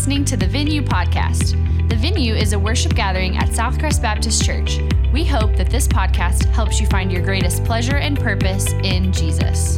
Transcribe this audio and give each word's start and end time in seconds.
listening 0.00 0.24
to 0.24 0.34
the 0.34 0.46
Venue 0.46 0.80
Podcast. 0.80 1.50
The 1.90 1.94
Venue 1.94 2.32
is 2.32 2.54
a 2.54 2.58
worship 2.58 2.94
gathering 2.94 3.36
at 3.36 3.50
Southcrest 3.50 4.00
Baptist 4.00 4.42
Church. 4.42 4.78
We 5.12 5.26
hope 5.26 5.56
that 5.56 5.68
this 5.68 5.86
podcast 5.86 6.46
helps 6.54 6.80
you 6.80 6.86
find 6.86 7.12
your 7.12 7.20
greatest 7.22 7.64
pleasure 7.64 7.98
and 7.98 8.18
purpose 8.18 8.72
in 8.82 9.12
Jesus. 9.12 9.76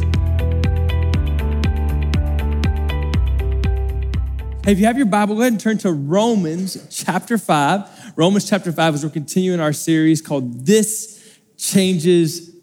Hey, 4.63 4.71
if 4.71 4.79
you 4.79 4.85
have 4.85 4.95
your 4.95 5.07
Bible, 5.07 5.35
go 5.35 5.41
ahead 5.41 5.51
and 5.51 5.59
turn 5.59 5.77
to 5.79 5.91
Romans 5.91 6.87
chapter 6.89 7.37
5. 7.37 8.13
Romans 8.15 8.49
chapter 8.49 8.71
5 8.71 8.93
as 8.93 9.03
we're 9.03 9.11
continuing 9.11 9.59
our 9.59 9.73
series 9.73 10.21
called 10.21 10.65
This 10.65 11.37
Changes 11.57 12.55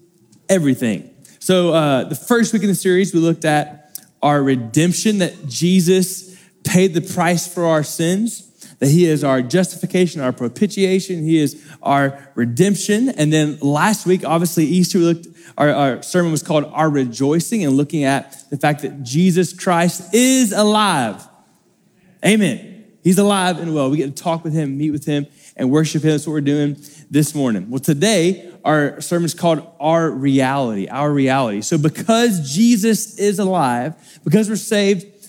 Everything. 0.48 1.10
So, 1.40 1.74
uh, 1.74 2.04
the 2.04 2.16
first 2.16 2.54
week 2.54 2.62
in 2.62 2.68
the 2.68 2.74
series, 2.74 3.12
we 3.12 3.20
looked 3.20 3.44
at 3.44 4.00
our 4.22 4.42
redemption, 4.42 5.18
that 5.18 5.46
Jesus 5.46 6.29
paid 6.64 6.94
the 6.94 7.00
price 7.00 7.52
for 7.52 7.64
our 7.64 7.82
sins, 7.82 8.46
that 8.78 8.88
He 8.88 9.06
is 9.06 9.24
our 9.24 9.42
justification, 9.42 10.20
our 10.20 10.32
propitiation, 10.32 11.22
He 11.22 11.38
is 11.38 11.66
our 11.82 12.32
redemption. 12.34 13.10
And 13.10 13.32
then 13.32 13.58
last 13.60 14.06
week, 14.06 14.24
obviously, 14.24 14.64
Easter, 14.64 14.98
we 14.98 15.04
looked, 15.04 15.28
our, 15.58 15.70
our 15.70 16.02
sermon 16.02 16.32
was 16.32 16.42
called 16.42 16.64
Our 16.72 16.88
Rejoicing 16.88 17.64
and 17.64 17.76
looking 17.76 18.04
at 18.04 18.48
the 18.50 18.56
fact 18.56 18.82
that 18.82 19.02
Jesus 19.02 19.52
Christ 19.52 20.14
is 20.14 20.52
alive. 20.52 21.26
Amen. 22.24 22.84
He's 23.02 23.18
alive 23.18 23.58
and 23.58 23.74
well. 23.74 23.90
We 23.90 23.96
get 23.96 24.14
to 24.14 24.22
talk 24.22 24.44
with 24.44 24.52
him, 24.52 24.76
meet 24.76 24.90
with 24.90 25.06
him, 25.06 25.26
and 25.56 25.70
worship 25.70 26.02
him. 26.02 26.10
That's 26.10 26.26
what 26.26 26.34
we're 26.34 26.40
doing 26.42 26.76
this 27.10 27.34
morning. 27.34 27.70
Well, 27.70 27.80
today, 27.80 28.52
our 28.64 29.00
sermon 29.00 29.24
is 29.24 29.34
called 29.34 29.66
Our 29.80 30.10
Reality, 30.10 30.86
Our 30.88 31.10
Reality. 31.10 31.62
So, 31.62 31.78
because 31.78 32.54
Jesus 32.54 33.18
is 33.18 33.38
alive, 33.38 33.94
because 34.22 34.50
we're 34.50 34.56
saved 34.56 35.19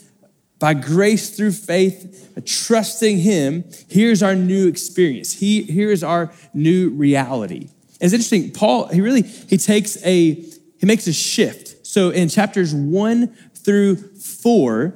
by 0.61 0.75
grace 0.75 1.31
through 1.31 1.51
faith, 1.51 2.31
trusting 2.45 3.17
him, 3.17 3.65
here's 3.89 4.21
our 4.21 4.35
new 4.35 4.67
experience. 4.67 5.33
He, 5.33 5.63
here's 5.63 6.03
our 6.03 6.31
new 6.53 6.91
reality. 6.91 7.69
It's 7.99 8.13
interesting, 8.13 8.51
Paul, 8.51 8.87
he 8.87 9.01
really, 9.01 9.23
he 9.23 9.57
takes 9.57 9.97
a, 10.05 10.35
he 10.35 10.85
makes 10.85 11.07
a 11.07 11.13
shift. 11.13 11.87
So 11.87 12.11
in 12.11 12.29
chapters 12.29 12.75
one 12.75 13.35
through 13.55 13.95
four, 13.95 14.93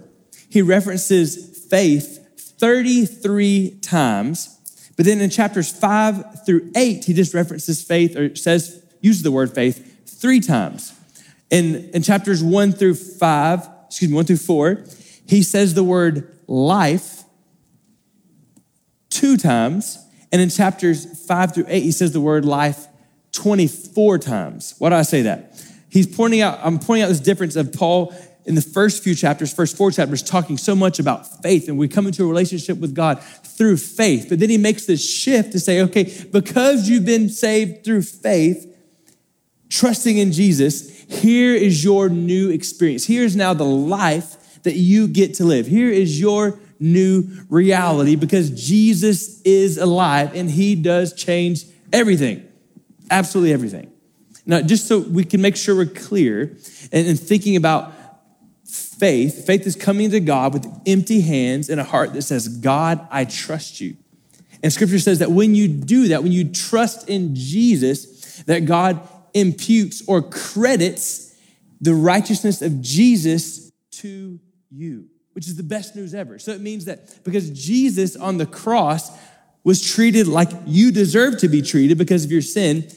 he 0.50 0.62
references 0.62 1.66
faith 1.68 2.22
33 2.60 3.80
times. 3.82 4.60
But 4.96 5.06
then 5.06 5.20
in 5.20 5.32
chapters 5.32 5.72
five 5.72 6.46
through 6.46 6.72
eight, 6.76 7.06
he 7.06 7.14
just 7.14 7.34
references 7.34 7.84
faith 7.84 8.16
or 8.16 8.36
says, 8.36 8.86
uses 9.02 9.24
the 9.24 9.32
word 9.32 9.54
faith 9.56 10.20
three 10.22 10.42
times. 10.42 10.94
In, 11.50 11.90
in 11.90 12.04
chapters 12.04 12.44
one 12.44 12.72
through 12.72 12.96
five, 12.96 13.68
excuse 13.88 14.12
me, 14.12 14.16
one 14.16 14.26
through 14.26 14.38
four, 14.38 14.86
he 15.28 15.44
says 15.44 15.74
the 15.74 15.84
word 15.84 16.32
life 16.48 17.24
two 19.10 19.38
times. 19.38 19.98
And 20.32 20.42
in 20.42 20.50
chapters 20.50 21.26
five 21.26 21.54
through 21.54 21.66
eight, 21.68 21.84
he 21.84 21.92
says 21.92 22.12
the 22.12 22.22
word 22.22 22.46
life 22.46 22.88
24 23.32 24.20
times. 24.20 24.76
Why 24.80 24.90
do 24.90 24.96
I 24.96 25.04
say 25.04 25.24
that? 25.24 25.62
He's 25.90 26.08
pointing 26.08 26.42
out, 26.42 26.60
I'm 26.62 26.80
pointing 26.80 27.04
out 27.04 27.08
this 27.08 27.20
difference 27.20 27.56
of 27.56 27.72
Paul 27.72 28.14
in 28.46 28.56
the 28.56 28.62
first 28.62 29.04
few 29.04 29.16
chapters, 29.16 29.54
first 29.54 29.76
four 29.76 29.92
chapters, 29.92 30.22
talking 30.22 30.58
so 30.58 30.76
much 30.76 31.00
about 31.00 31.42
faith, 31.42 31.68
and 31.68 31.78
we 31.78 31.88
come 31.88 32.06
into 32.06 32.24
a 32.24 32.28
relationship 32.28 32.78
with 32.78 32.94
God 32.94 33.22
through 33.24 33.78
faith. 33.78 34.28
But 34.30 34.40
then 34.40 34.50
he 34.50 34.58
makes 34.58 34.86
this 34.86 35.04
shift 35.04 35.54
to 35.54 35.60
say, 35.60 35.82
okay, 35.82 36.12
because 36.32 36.88
you've 36.88 37.06
been 37.06 37.30
saved 37.30 37.84
through 37.84 38.04
faith, 38.04 38.72
trusting 39.70 40.18
in 40.18 40.32
Jesus, 40.32 40.92
here 41.04 41.56
is 41.56 41.84
your 41.84 42.10
new 42.10 42.52
experience. 42.52 43.06
Here's 43.06 43.36
now 43.36 43.54
the 43.54 43.64
life 43.64 44.36
that 44.66 44.76
you 44.76 45.08
get 45.08 45.36
to 45.36 45.46
live. 45.46 45.66
Here 45.66 45.90
is 45.90 46.20
your 46.20 46.60
new 46.80 47.24
reality 47.50 48.16
because 48.16 48.50
Jesus 48.50 49.42
is 49.44 49.78
alive 49.78 50.36
and 50.36 50.52
he 50.52 50.76
does 50.76 51.14
change 51.14 51.66
everything, 51.94 52.48
absolutely 53.10 53.54
everything. 53.54 53.92
Now, 54.46 54.62
just 54.62 54.88
so 54.88 55.00
we 55.00 55.24
can 55.24 55.42
make 55.42 55.56
sure 55.56 55.76
we're 55.76 55.86
clear 55.86 56.58
and, 56.92 57.20
thinking 57.20 57.56
about 57.56 57.94
faith, 58.68 59.46
faith 59.46 59.66
is 59.66 59.76
coming 59.76 60.12
to 60.12 60.20
God 60.20 60.54
with 60.54 60.68
empty 60.86 61.22
hands 61.22 61.70
and 61.70 61.82
a 61.82 61.84
heart 61.84 62.14
that 62.14 62.22
says, 62.22 62.48
God, 62.48 63.08
I 63.10 63.26
trust 63.26 63.82
you. 63.82 63.98
And 64.62 64.72
scripture 64.72 65.00
says 65.00 65.20
that 65.20 65.32
when 65.32 65.56
you 65.56 65.68
do 65.68 66.10
that, 66.10 66.22
when 66.22 66.32
you 66.32 66.52
trust 66.52 67.10
in 67.10 67.36
Jesus, 67.36 68.44
that 68.44 68.66
God 68.66 69.08
imputes 69.34 70.04
or 70.08 70.22
credits 70.22 71.36
the 71.82 71.94
righteousness 71.94 72.62
of 72.62 72.82
Jesus 72.82 73.72
to 73.92 74.40
you, 74.72 75.08
which 75.34 75.48
is 75.48 75.56
the 75.56 75.64
best 75.64 75.96
news 75.96 76.14
ever. 76.14 76.40
So 76.40 76.52
it 76.52 76.62
means 76.62 76.86
that 76.86 77.24
because 77.24 77.50
Jesus 77.50 78.16
on 78.16 78.38
the 78.38 78.46
cross 78.46 79.12
was 79.64 79.82
treated 79.82 80.28
like 80.28 80.50
you 80.66 80.92
deserve 80.92 81.40
to 81.40 81.48
be 81.48 81.62
treated 81.62 81.98
because 81.98 82.24
of 82.24 82.32
your 82.32 82.42
sin, 82.42 82.88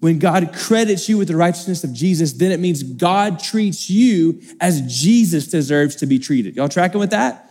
when 0.00 0.18
God 0.20 0.54
credits 0.54 1.08
you 1.08 1.18
with 1.18 1.28
the 1.28 1.36
righteousness 1.36 1.82
of 1.82 1.92
Jesus, 1.92 2.34
then 2.34 2.52
it 2.52 2.60
means 2.60 2.82
God 2.82 3.40
treats 3.40 3.90
you 3.90 4.40
as 4.60 4.80
Jesus 4.82 5.48
deserves 5.48 5.96
to 5.96 6.06
be 6.06 6.18
treated. 6.20 6.54
Y'all 6.54 6.68
tracking 6.68 7.00
with 7.00 7.10
that? 7.10 7.50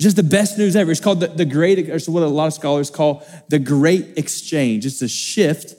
Just 0.00 0.16
the 0.16 0.22
best 0.22 0.56
news 0.56 0.74
ever. 0.74 0.90
It's 0.90 1.00
called 1.00 1.20
the, 1.20 1.28
the 1.28 1.44
great, 1.44 1.90
or 1.90 1.98
what 2.10 2.22
a 2.22 2.26
lot 2.26 2.46
of 2.46 2.54
scholars 2.54 2.90
call 2.90 3.24
the 3.48 3.58
great 3.58 4.16
exchange. 4.16 4.86
It's 4.86 5.02
a 5.02 5.08
shift 5.08 5.74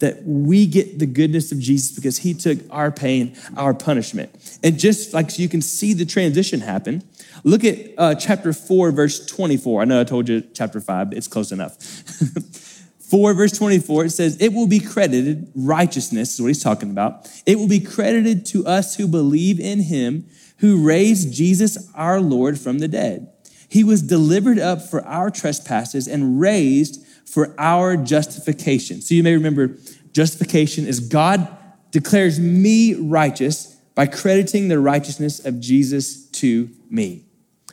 that 0.00 0.24
we 0.24 0.66
get 0.66 0.98
the 0.98 1.06
goodness 1.06 1.52
of 1.52 1.58
Jesus 1.58 1.94
because 1.94 2.18
he 2.18 2.34
took 2.34 2.58
our 2.70 2.90
pain, 2.90 3.36
our 3.56 3.72
punishment. 3.72 4.58
And 4.62 4.78
just 4.78 5.14
like 5.14 5.38
you 5.38 5.48
can 5.48 5.62
see 5.62 5.94
the 5.94 6.04
transition 6.04 6.60
happen, 6.60 7.02
look 7.44 7.64
at 7.64 7.78
uh, 7.96 8.14
chapter 8.14 8.52
4, 8.52 8.90
verse 8.90 9.24
24. 9.24 9.82
I 9.82 9.84
know 9.84 10.00
I 10.00 10.04
told 10.04 10.28
you 10.28 10.42
chapter 10.52 10.80
5, 10.80 11.10
but 11.10 11.16
it's 11.16 11.28
close 11.28 11.52
enough. 11.52 11.76
4, 13.10 13.34
verse 13.34 13.52
24, 13.56 14.06
it 14.06 14.10
says, 14.10 14.40
It 14.40 14.52
will 14.52 14.66
be 14.66 14.80
credited, 14.80 15.52
righteousness 15.54 16.34
is 16.34 16.40
what 16.40 16.48
he's 16.48 16.62
talking 16.62 16.90
about. 16.90 17.30
It 17.46 17.58
will 17.58 17.68
be 17.68 17.80
credited 17.80 18.44
to 18.46 18.66
us 18.66 18.96
who 18.96 19.06
believe 19.06 19.60
in 19.60 19.80
him 19.82 20.26
who 20.58 20.82
raised 20.82 21.32
Jesus 21.32 21.90
our 21.94 22.20
Lord 22.20 22.58
from 22.58 22.78
the 22.78 22.88
dead. 22.88 23.30
He 23.68 23.84
was 23.84 24.02
delivered 24.02 24.58
up 24.58 24.82
for 24.82 25.04
our 25.04 25.30
trespasses 25.30 26.06
and 26.06 26.40
raised 26.40 27.03
for 27.34 27.52
our 27.58 27.96
justification. 27.96 29.00
So 29.00 29.12
you 29.12 29.24
may 29.24 29.32
remember 29.32 29.76
justification 30.12 30.86
is 30.86 31.00
God 31.00 31.48
declares 31.90 32.38
me 32.38 32.94
righteous 32.94 33.74
by 33.96 34.06
crediting 34.06 34.68
the 34.68 34.78
righteousness 34.78 35.44
of 35.44 35.58
Jesus 35.58 36.26
to 36.26 36.70
me. 36.88 37.24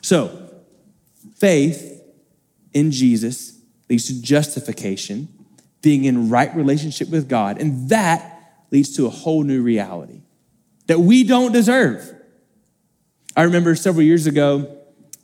So 0.02 0.52
faith 1.36 2.02
in 2.74 2.90
Jesus 2.90 3.56
leads 3.88 4.08
to 4.08 4.20
justification, 4.20 5.28
being 5.80 6.06
in 6.06 6.28
right 6.28 6.52
relationship 6.56 7.08
with 7.08 7.28
God, 7.28 7.60
and 7.60 7.88
that 7.88 8.64
leads 8.72 8.96
to 8.96 9.06
a 9.06 9.10
whole 9.10 9.44
new 9.44 9.62
reality 9.62 10.22
that 10.88 10.98
we 10.98 11.22
don't 11.22 11.52
deserve. 11.52 12.12
I 13.36 13.42
remember 13.42 13.76
several 13.76 14.02
years 14.02 14.26
ago, 14.26 14.81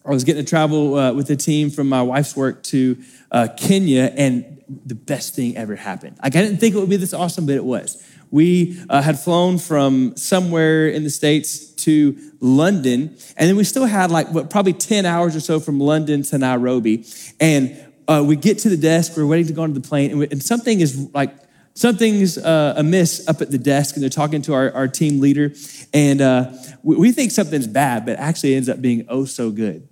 I 0.08 0.12
was 0.12 0.24
getting 0.24 0.42
to 0.42 0.48
travel 0.48 0.94
uh, 0.94 1.12
with 1.12 1.28
a 1.28 1.36
team 1.36 1.68
from 1.68 1.86
my 1.88 2.00
wife's 2.00 2.34
work 2.34 2.62
to 2.64 2.96
uh, 3.30 3.48
Kenya, 3.58 4.10
and 4.16 4.62
the 4.86 4.94
best 4.94 5.34
thing 5.34 5.54
ever 5.54 5.76
happened. 5.76 6.16
Like, 6.22 6.34
I 6.34 6.40
didn't 6.40 6.58
think 6.58 6.74
it 6.74 6.78
would 6.78 6.88
be 6.88 6.96
this 6.96 7.12
awesome, 7.12 7.44
but 7.44 7.56
it 7.56 7.64
was. 7.64 8.02
We 8.30 8.80
uh, 8.88 9.02
had 9.02 9.18
flown 9.18 9.58
from 9.58 10.16
somewhere 10.16 10.88
in 10.88 11.04
the 11.04 11.10
States 11.10 11.70
to 11.84 12.16
London, 12.40 13.16
and 13.36 13.48
then 13.48 13.56
we 13.56 13.64
still 13.64 13.84
had 13.84 14.10
like 14.10 14.28
what, 14.28 14.48
probably 14.48 14.72
10 14.72 15.04
hours 15.04 15.36
or 15.36 15.40
so 15.40 15.60
from 15.60 15.78
London 15.78 16.22
to 16.22 16.38
Nairobi. 16.38 17.04
And 17.38 17.78
uh, 18.06 18.24
we 18.26 18.36
get 18.36 18.58
to 18.60 18.70
the 18.70 18.78
desk, 18.78 19.14
we're 19.14 19.26
waiting 19.26 19.46
to 19.48 19.52
go 19.52 19.62
onto 19.62 19.78
the 19.78 19.86
plane, 19.86 20.10
and, 20.10 20.20
we, 20.20 20.28
and 20.30 20.42
something 20.42 20.80
is 20.80 21.10
like, 21.12 21.34
something's 21.74 22.38
uh, 22.38 22.74
amiss 22.78 23.28
up 23.28 23.42
at 23.42 23.50
the 23.50 23.58
desk, 23.58 23.94
and 23.94 24.02
they're 24.02 24.08
talking 24.08 24.40
to 24.42 24.54
our, 24.54 24.72
our 24.72 24.88
team 24.88 25.20
leader, 25.20 25.52
and 25.92 26.22
uh, 26.22 26.50
we, 26.82 26.96
we, 26.96 27.12
think 27.12 27.30
something's 27.30 27.66
bad, 27.66 28.06
but 28.06 28.18
actually 28.18 28.54
ends 28.54 28.70
up 28.70 28.80
being 28.80 29.04
oh 29.10 29.26
so 29.26 29.50
good. 29.50 29.86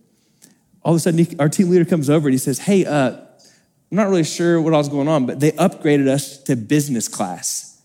All 0.87 0.93
of 0.93 0.99
a 0.99 1.01
sudden, 1.01 1.27
our 1.41 1.49
team 1.49 1.69
leader 1.69 1.85
comes 1.85 2.09
over 2.09 2.29
and 2.29 2.33
he 2.33 2.39
says, 2.39 2.61
Hey, 2.61 2.85
uh, 2.85 3.11
I'm 3.11 3.97
not 3.97 4.09
really 4.09 4.23
sure 4.23 4.61
what 4.61 4.73
all's 4.73 4.89
going 4.89 5.09
on, 5.09 5.27
but 5.27 5.41
they 5.41 5.51
upgraded 5.51 6.07
us 6.07 6.41
to 6.45 6.55
business 6.55 7.09
class. 7.09 7.83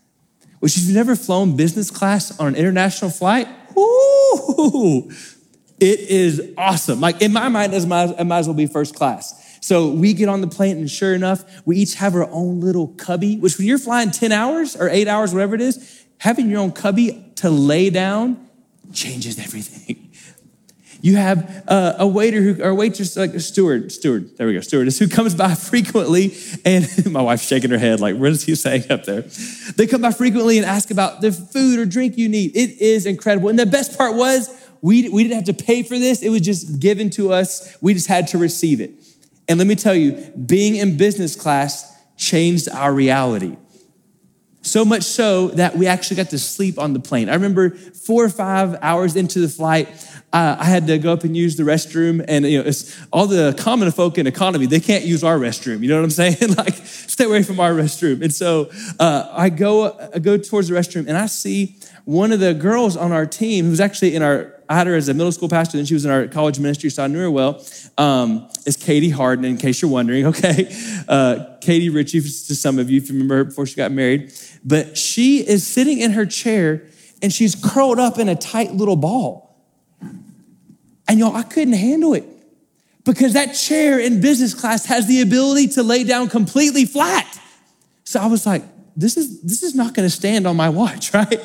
Which, 0.60 0.78
if 0.78 0.84
you've 0.84 0.94
never 0.94 1.16
flown 1.16 1.56
business 1.56 1.90
class 1.90 2.40
on 2.40 2.50
an 2.50 2.56
international 2.56 3.10
flight, 3.10 3.48
ooh, 3.76 5.10
it 5.80 6.00
is 6.00 6.54
awesome. 6.60 7.02
Like 7.02 7.24
in 7.24 7.34
my 7.34 7.50
mind, 7.50 7.74
it 7.74 7.88
might, 7.88 8.20
it 8.20 8.24
might 8.24 8.38
as 8.38 8.48
well 8.48 8.54
be 8.54 8.68
first 8.68 8.94
class. 8.94 9.34
So 9.62 9.90
we 9.90 10.14
get 10.14 10.30
on 10.30 10.42
the 10.42 10.48
plane, 10.48 10.78
and 10.78 10.90
sure 10.90 11.16
enough, 11.16 11.44
we 11.66 11.78
each 11.78 11.96
have 11.96 12.14
our 12.14 12.30
own 12.30 12.60
little 12.60 12.90
cubby, 12.90 13.38
which 13.38 13.58
when 13.58 13.66
you're 13.66 13.80
flying 13.80 14.12
10 14.12 14.32
hours 14.32 14.76
or 14.76 14.88
eight 14.90 15.08
hours, 15.08 15.34
whatever 15.34 15.56
it 15.56 15.62
is, 15.62 16.06
having 16.20 16.52
your 16.52 16.60
own 16.60 16.72
cubby 16.72 17.34
to 17.38 17.50
lay 17.50 17.90
down 17.90 18.48
changes 18.94 19.40
everything. 19.40 20.10
You 21.02 21.16
have 21.16 21.64
a 21.68 22.06
waiter 22.06 22.42
who, 22.42 22.64
or 22.64 22.70
a 22.70 22.76
waitress, 22.76 23.18
like 23.18 23.34
a 23.34 23.40
steward, 23.40 23.92
steward, 23.92 24.38
there 24.38 24.46
we 24.46 24.54
go, 24.54 24.60
stewardess, 24.62 25.00
who 25.00 25.08
comes 25.08 25.34
by 25.34 25.56
frequently. 25.72 26.36
And 26.64 26.88
my 27.12 27.22
wife's 27.22 27.48
shaking 27.48 27.72
her 27.72 27.78
head, 27.78 28.00
like, 28.00 28.16
what 28.16 28.32
is 28.32 28.44
he 28.44 28.56
saying 28.56 28.92
up 28.92 29.06
there? 29.06 29.24
They 29.76 29.88
come 29.88 30.02
by 30.02 30.12
frequently 30.12 30.58
and 30.58 30.66
ask 30.66 30.92
about 30.92 31.22
the 31.22 31.32
food 31.32 31.80
or 31.80 31.86
drink 31.86 32.18
you 32.18 32.30
need. 32.30 32.56
It 32.56 32.80
is 32.80 33.06
incredible. 33.06 33.50
And 33.50 33.58
the 33.58 33.66
best 33.66 33.98
part 33.98 34.16
was, 34.16 34.56
We, 34.82 35.10
we 35.10 35.24
didn't 35.24 35.36
have 35.36 35.56
to 35.56 35.64
pay 35.64 35.84
for 35.84 35.98
this, 35.98 36.22
it 36.22 36.30
was 36.30 36.42
just 36.42 36.80
given 36.80 37.10
to 37.12 37.34
us. 37.34 37.78
We 37.82 37.94
just 37.94 38.08
had 38.08 38.28
to 38.30 38.38
receive 38.38 38.82
it. 38.82 38.92
And 39.48 39.58
let 39.58 39.68
me 39.68 39.76
tell 39.76 39.96
you, 39.96 40.14
being 40.46 40.76
in 40.76 40.98
business 40.98 41.36
class 41.36 41.98
changed 42.16 42.70
our 42.70 42.94
reality. 42.94 43.58
So 44.64 44.86
much 44.86 45.04
so 45.04 45.48
that 45.50 45.76
we 45.76 45.88
actually 45.88 46.18
got 46.18 46.30
to 46.30 46.40
sleep 46.40 46.78
on 46.78 46.94
the 46.94 47.00
plane. 47.00 47.30
I 47.30 47.34
remember 47.34 47.72
four 47.72 48.24
or 48.24 48.30
five 48.30 48.78
hours 48.82 49.16
into 49.16 49.40
the 49.40 49.50
flight, 49.50 49.90
uh, 50.34 50.56
I 50.58 50.66
had 50.66 50.88
to 50.88 50.98
go 50.98 51.12
up 51.12 51.24
and 51.26 51.36
use 51.36 51.58
the 51.58 51.64
restroom, 51.64 52.24
and 52.26 52.46
you 52.46 52.62
know, 52.62 52.68
it's 52.68 52.98
all 53.12 53.28
the 53.28 53.54
common 53.58 53.92
folk 53.92 54.18
in 54.18 54.28
economy. 54.28 54.66
They 54.66 54.80
can't 54.80 55.04
use 55.04 55.26
our 55.26 55.38
restroom. 55.38 55.82
You 55.82 55.90
know 55.90 55.98
what 55.98 56.06
I'm 56.06 56.10
saying? 56.12 56.56
like, 56.56 56.76
stay 56.76 57.26
away 57.26 57.44
from 57.44 57.60
our 57.60 57.74
restroom. 57.74 58.22
And 58.22 58.34
so 58.34 58.70
uh, 59.00 59.28
I 59.32 59.50
go, 59.50 59.98
I 60.14 60.20
go 60.20 60.38
towards 60.38 60.70
the 60.70 60.76
restroom, 60.76 61.08
and 61.08 61.18
I 61.18 61.26
see 61.26 61.76
one 62.06 62.32
of 62.32 62.40
the 62.40 62.54
girls 62.54 62.96
on 62.96 63.12
our 63.12 63.26
team, 63.26 63.66
who's 63.66 63.82
actually 63.82 64.16
in 64.16 64.22
our, 64.22 64.54
I 64.70 64.76
had 64.76 64.88
her 64.88 64.96
as 64.96 65.10
a 65.10 65.14
middle 65.14 65.34
school 65.34 65.50
pastor, 65.50 65.78
and 65.78 65.88
she 65.88 65.94
was 65.94 66.06
in 66.06 66.12
our 66.12 66.28
college 66.28 66.60
ministry, 66.60 66.90
so 66.90 67.04
I 67.04 67.08
knew 67.08 67.20
her 67.20 67.32
well, 67.32 67.64
um, 67.98 68.48
Katie 68.80 69.10
Harden, 69.10 69.44
in 69.44 69.58
case 69.58 69.82
you're 69.82 69.92
wondering, 69.92 70.26
okay? 70.28 70.74
Uh, 71.10 71.58
Katie 71.60 71.90
Ritchie, 71.90 72.22
to 72.22 72.56
some 72.56 72.80
of 72.80 72.90
you, 72.90 73.02
if 73.02 73.10
you 73.10 73.14
remember 73.14 73.38
her 73.38 73.44
before 73.44 73.66
she 73.66 73.76
got 73.76 73.92
married. 73.92 74.34
But 74.64 74.98
she 74.98 75.48
is 75.48 75.66
sitting 75.66 76.00
in 76.00 76.12
her 76.12 76.26
chair, 76.26 76.88
and 77.22 77.34
she's 77.34 77.56
curled 77.56 78.00
up 78.00 78.20
in 78.20 78.30
a 78.30 78.36
tight 78.36 78.74
little 78.74 78.96
ball. 78.96 79.56
And 81.08 81.20
y'all, 81.20 81.36
I 81.36 81.44
couldn't 81.44 81.74
handle 81.74 82.14
it 82.14 82.26
because 83.04 83.34
that 83.34 83.54
chair 83.54 84.00
in 84.00 84.22
business 84.22 84.54
class 84.54 84.86
has 84.86 85.08
the 85.08 85.22
ability 85.22 85.70
to 85.70 85.84
lay 85.84 86.04
down 86.04 86.30
completely 86.30 86.86
flat. 86.86 87.40
So 88.04 88.20
I 88.20 88.28
was 88.28 88.46
like, 88.46 88.64
this 88.96 89.18
is, 89.18 89.42
this 89.42 89.64
is 89.64 89.76
not 89.76 89.94
gonna 89.94 90.10
stand 90.10 90.46
on 90.48 90.56
my 90.56 90.70
watch, 90.70 91.14
right? 91.14 91.40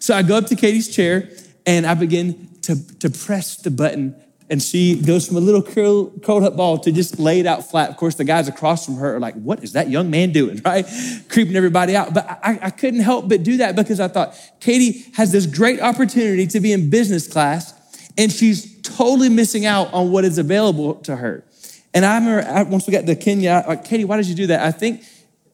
So 0.00 0.14
I 0.14 0.22
go 0.22 0.36
up 0.36 0.46
to 0.46 0.56
Katie's 0.56 0.94
chair 0.94 1.30
and 1.66 1.86
I 1.86 1.94
begin 1.94 2.48
to, 2.62 2.98
to 2.98 3.10
press 3.10 3.56
the 3.56 3.70
button 3.70 4.16
and 4.50 4.62
she 4.62 4.98
goes 5.00 5.26
from 5.26 5.36
a 5.36 5.40
little 5.40 5.62
curl, 5.62 6.10
curled 6.20 6.42
up 6.42 6.56
ball 6.56 6.78
to 6.78 6.90
just 6.90 7.18
laid 7.18 7.46
out 7.46 7.68
flat. 7.68 7.90
Of 7.90 7.96
course, 7.96 8.14
the 8.14 8.24
guys 8.24 8.48
across 8.48 8.86
from 8.86 8.96
her 8.96 9.16
are 9.16 9.20
like, 9.20 9.34
what 9.34 9.62
is 9.62 9.72
that 9.72 9.90
young 9.90 10.10
man 10.10 10.32
doing, 10.32 10.60
right? 10.64 10.86
Creeping 11.28 11.56
everybody 11.56 11.94
out. 11.94 12.14
But 12.14 12.40
I, 12.42 12.58
I 12.62 12.70
couldn't 12.70 13.00
help 13.00 13.28
but 13.28 13.42
do 13.42 13.58
that 13.58 13.76
because 13.76 14.00
I 14.00 14.08
thought 14.08 14.34
Katie 14.60 15.04
has 15.14 15.32
this 15.32 15.46
great 15.46 15.80
opportunity 15.80 16.46
to 16.48 16.60
be 16.60 16.72
in 16.72 16.88
business 16.88 17.28
class 17.28 17.74
and 18.16 18.32
she's 18.32 18.80
totally 18.82 19.28
missing 19.28 19.66
out 19.66 19.92
on 19.92 20.10
what 20.10 20.24
is 20.24 20.38
available 20.38 20.94
to 20.96 21.16
her. 21.16 21.44
And 21.94 22.04
I 22.04 22.18
remember 22.18 22.70
once 22.70 22.86
we 22.86 22.92
got 22.92 23.06
to 23.06 23.16
Kenya, 23.16 23.64
like, 23.66 23.84
Katie, 23.84 24.04
why 24.04 24.16
did 24.16 24.26
you 24.26 24.34
do 24.34 24.46
that? 24.48 24.60
I 24.62 24.72
think 24.72 25.04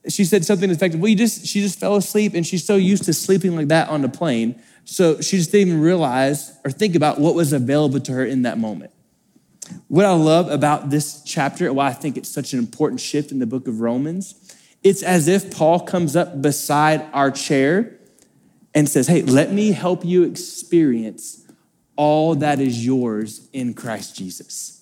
she 0.07 0.23
said 0.25 0.45
something 0.45 0.69
effective. 0.69 0.99
Well, 0.99 1.09
you 1.09 1.15
just, 1.15 1.45
she 1.45 1.61
just 1.61 1.79
fell 1.79 1.95
asleep 1.95 2.33
and 2.33 2.45
she's 2.45 2.65
so 2.65 2.75
used 2.75 3.05
to 3.05 3.13
sleeping 3.13 3.55
like 3.55 3.67
that 3.69 3.89
on 3.89 4.01
the 4.01 4.09
plane. 4.09 4.61
So 4.85 5.19
she 5.19 5.37
just 5.37 5.51
didn't 5.51 5.69
even 5.69 5.81
realize 5.81 6.57
or 6.63 6.71
think 6.71 6.95
about 6.95 7.19
what 7.19 7.35
was 7.35 7.53
available 7.53 7.99
to 7.99 8.11
her 8.13 8.25
in 8.25 8.43
that 8.43 8.57
moment. 8.57 8.91
What 9.87 10.05
I 10.05 10.13
love 10.13 10.49
about 10.49 10.91
this 10.91 11.23
chapter 11.23 11.65
and 11.65 11.75
why 11.75 11.87
I 11.87 11.93
think 11.93 12.17
it's 12.17 12.29
such 12.29 12.53
an 12.53 12.59
important 12.59 13.01
shift 13.01 13.31
in 13.31 13.39
the 13.39 13.47
book 13.47 13.67
of 13.67 13.81
Romans, 13.81 14.35
it's 14.83 15.01
as 15.01 15.27
if 15.27 15.55
Paul 15.55 15.79
comes 15.79 16.15
up 16.15 16.39
beside 16.41 17.03
our 17.13 17.31
chair 17.31 17.99
and 18.75 18.87
says, 18.87 19.07
Hey, 19.07 19.23
let 19.23 19.51
me 19.51 19.71
help 19.71 20.05
you 20.05 20.23
experience 20.23 21.43
all 21.95 22.35
that 22.35 22.59
is 22.59 22.85
yours 22.85 23.49
in 23.53 23.73
Christ 23.73 24.15
Jesus. 24.15 24.74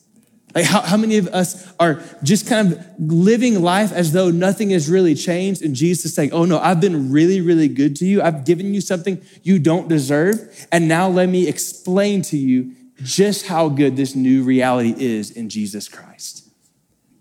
Like, 0.56 0.66
how, 0.66 0.82
how 0.82 0.98
many 0.98 1.18
of 1.18 1.28
us 1.30 1.72
are 1.80 2.02
just 2.22 2.48
kind 2.48 2.74
of 2.74 2.86
living 3.00 3.62
life 3.62 3.92
as 3.92 4.12
though 4.12 4.30
nothing 4.30 4.70
has 4.70 4.90
really 4.90 5.16
changed? 5.16 5.64
And 5.64 5.76
Jesus 5.76 6.06
is 6.06 6.14
saying, 6.14 6.32
Oh, 6.32 6.46
no, 6.46 6.60
I've 6.60 6.80
been 6.80 7.12
really, 7.12 7.42
really 7.42 7.68
good 7.68 7.96
to 7.98 8.06
you. 8.06 8.22
I've 8.22 8.46
given 8.46 8.74
you 8.74 8.82
something 8.82 9.22
you 9.42 9.58
don't 9.58 9.88
deserve. 9.88 10.68
And 10.72 10.88
now 10.88 11.08
let 11.08 11.30
me 11.30 11.48
explain 11.48 12.22
to 12.24 12.38
you 12.38 12.76
just 12.98 13.48
how 13.48 13.70
good 13.70 13.96
this 13.96 14.16
new 14.16 14.44
reality 14.44 14.94
is 14.98 15.32
in 15.32 15.50
Jesus 15.50 15.90
Christ. 15.90 16.48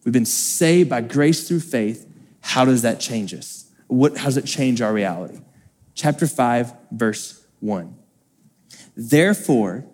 We've 0.05 0.13
been 0.13 0.27
saved 0.27 0.91
by 0.91 1.01
grace 1.01 1.49
through 1.49 1.61
faith. 1.61 2.07
How 2.41 2.65
does 2.65 2.83
that 2.83 3.01
change 3.01 3.33
us? 3.33 3.71
What, 3.87 4.17
how 4.17 4.27
does 4.27 4.37
it 4.37 4.47
change 4.47 4.83
our 4.83 4.93
reality? 4.93 5.41
Chapter 5.95 6.27
5, 6.27 6.75
verse 6.91 7.47
1. 7.61 7.95
Therefore, 8.97 9.87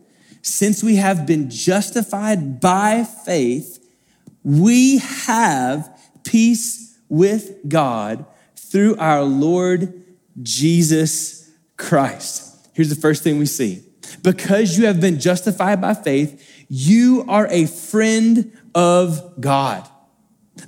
since 0.43 0.83
we 0.83 0.97
have 0.97 1.27
been 1.27 1.51
justified 1.51 2.61
by 2.61 3.05
faith, 3.05 3.85
we 4.43 4.99
have 4.99 5.89
peace 6.25 6.99
with 7.09 7.57
God 7.69 8.25
through 8.57 8.97
our 8.97 9.23
Lord 9.23 10.05
Jesus 10.43 11.51
Christ. 11.77 12.69
Here's 12.75 12.91
the 12.91 13.01
first 13.01 13.23
thing 13.23 13.39
we 13.39 13.47
see. 13.47 13.83
Because 14.23 14.79
you 14.79 14.87
have 14.87 15.01
been 15.01 15.21
justified 15.21 15.81
by 15.81 15.95
faith, 15.95 16.67
you 16.69 17.25
are 17.29 17.47
a 17.49 17.67
friend 17.67 18.53
of 18.75 19.41
God. 19.41 19.89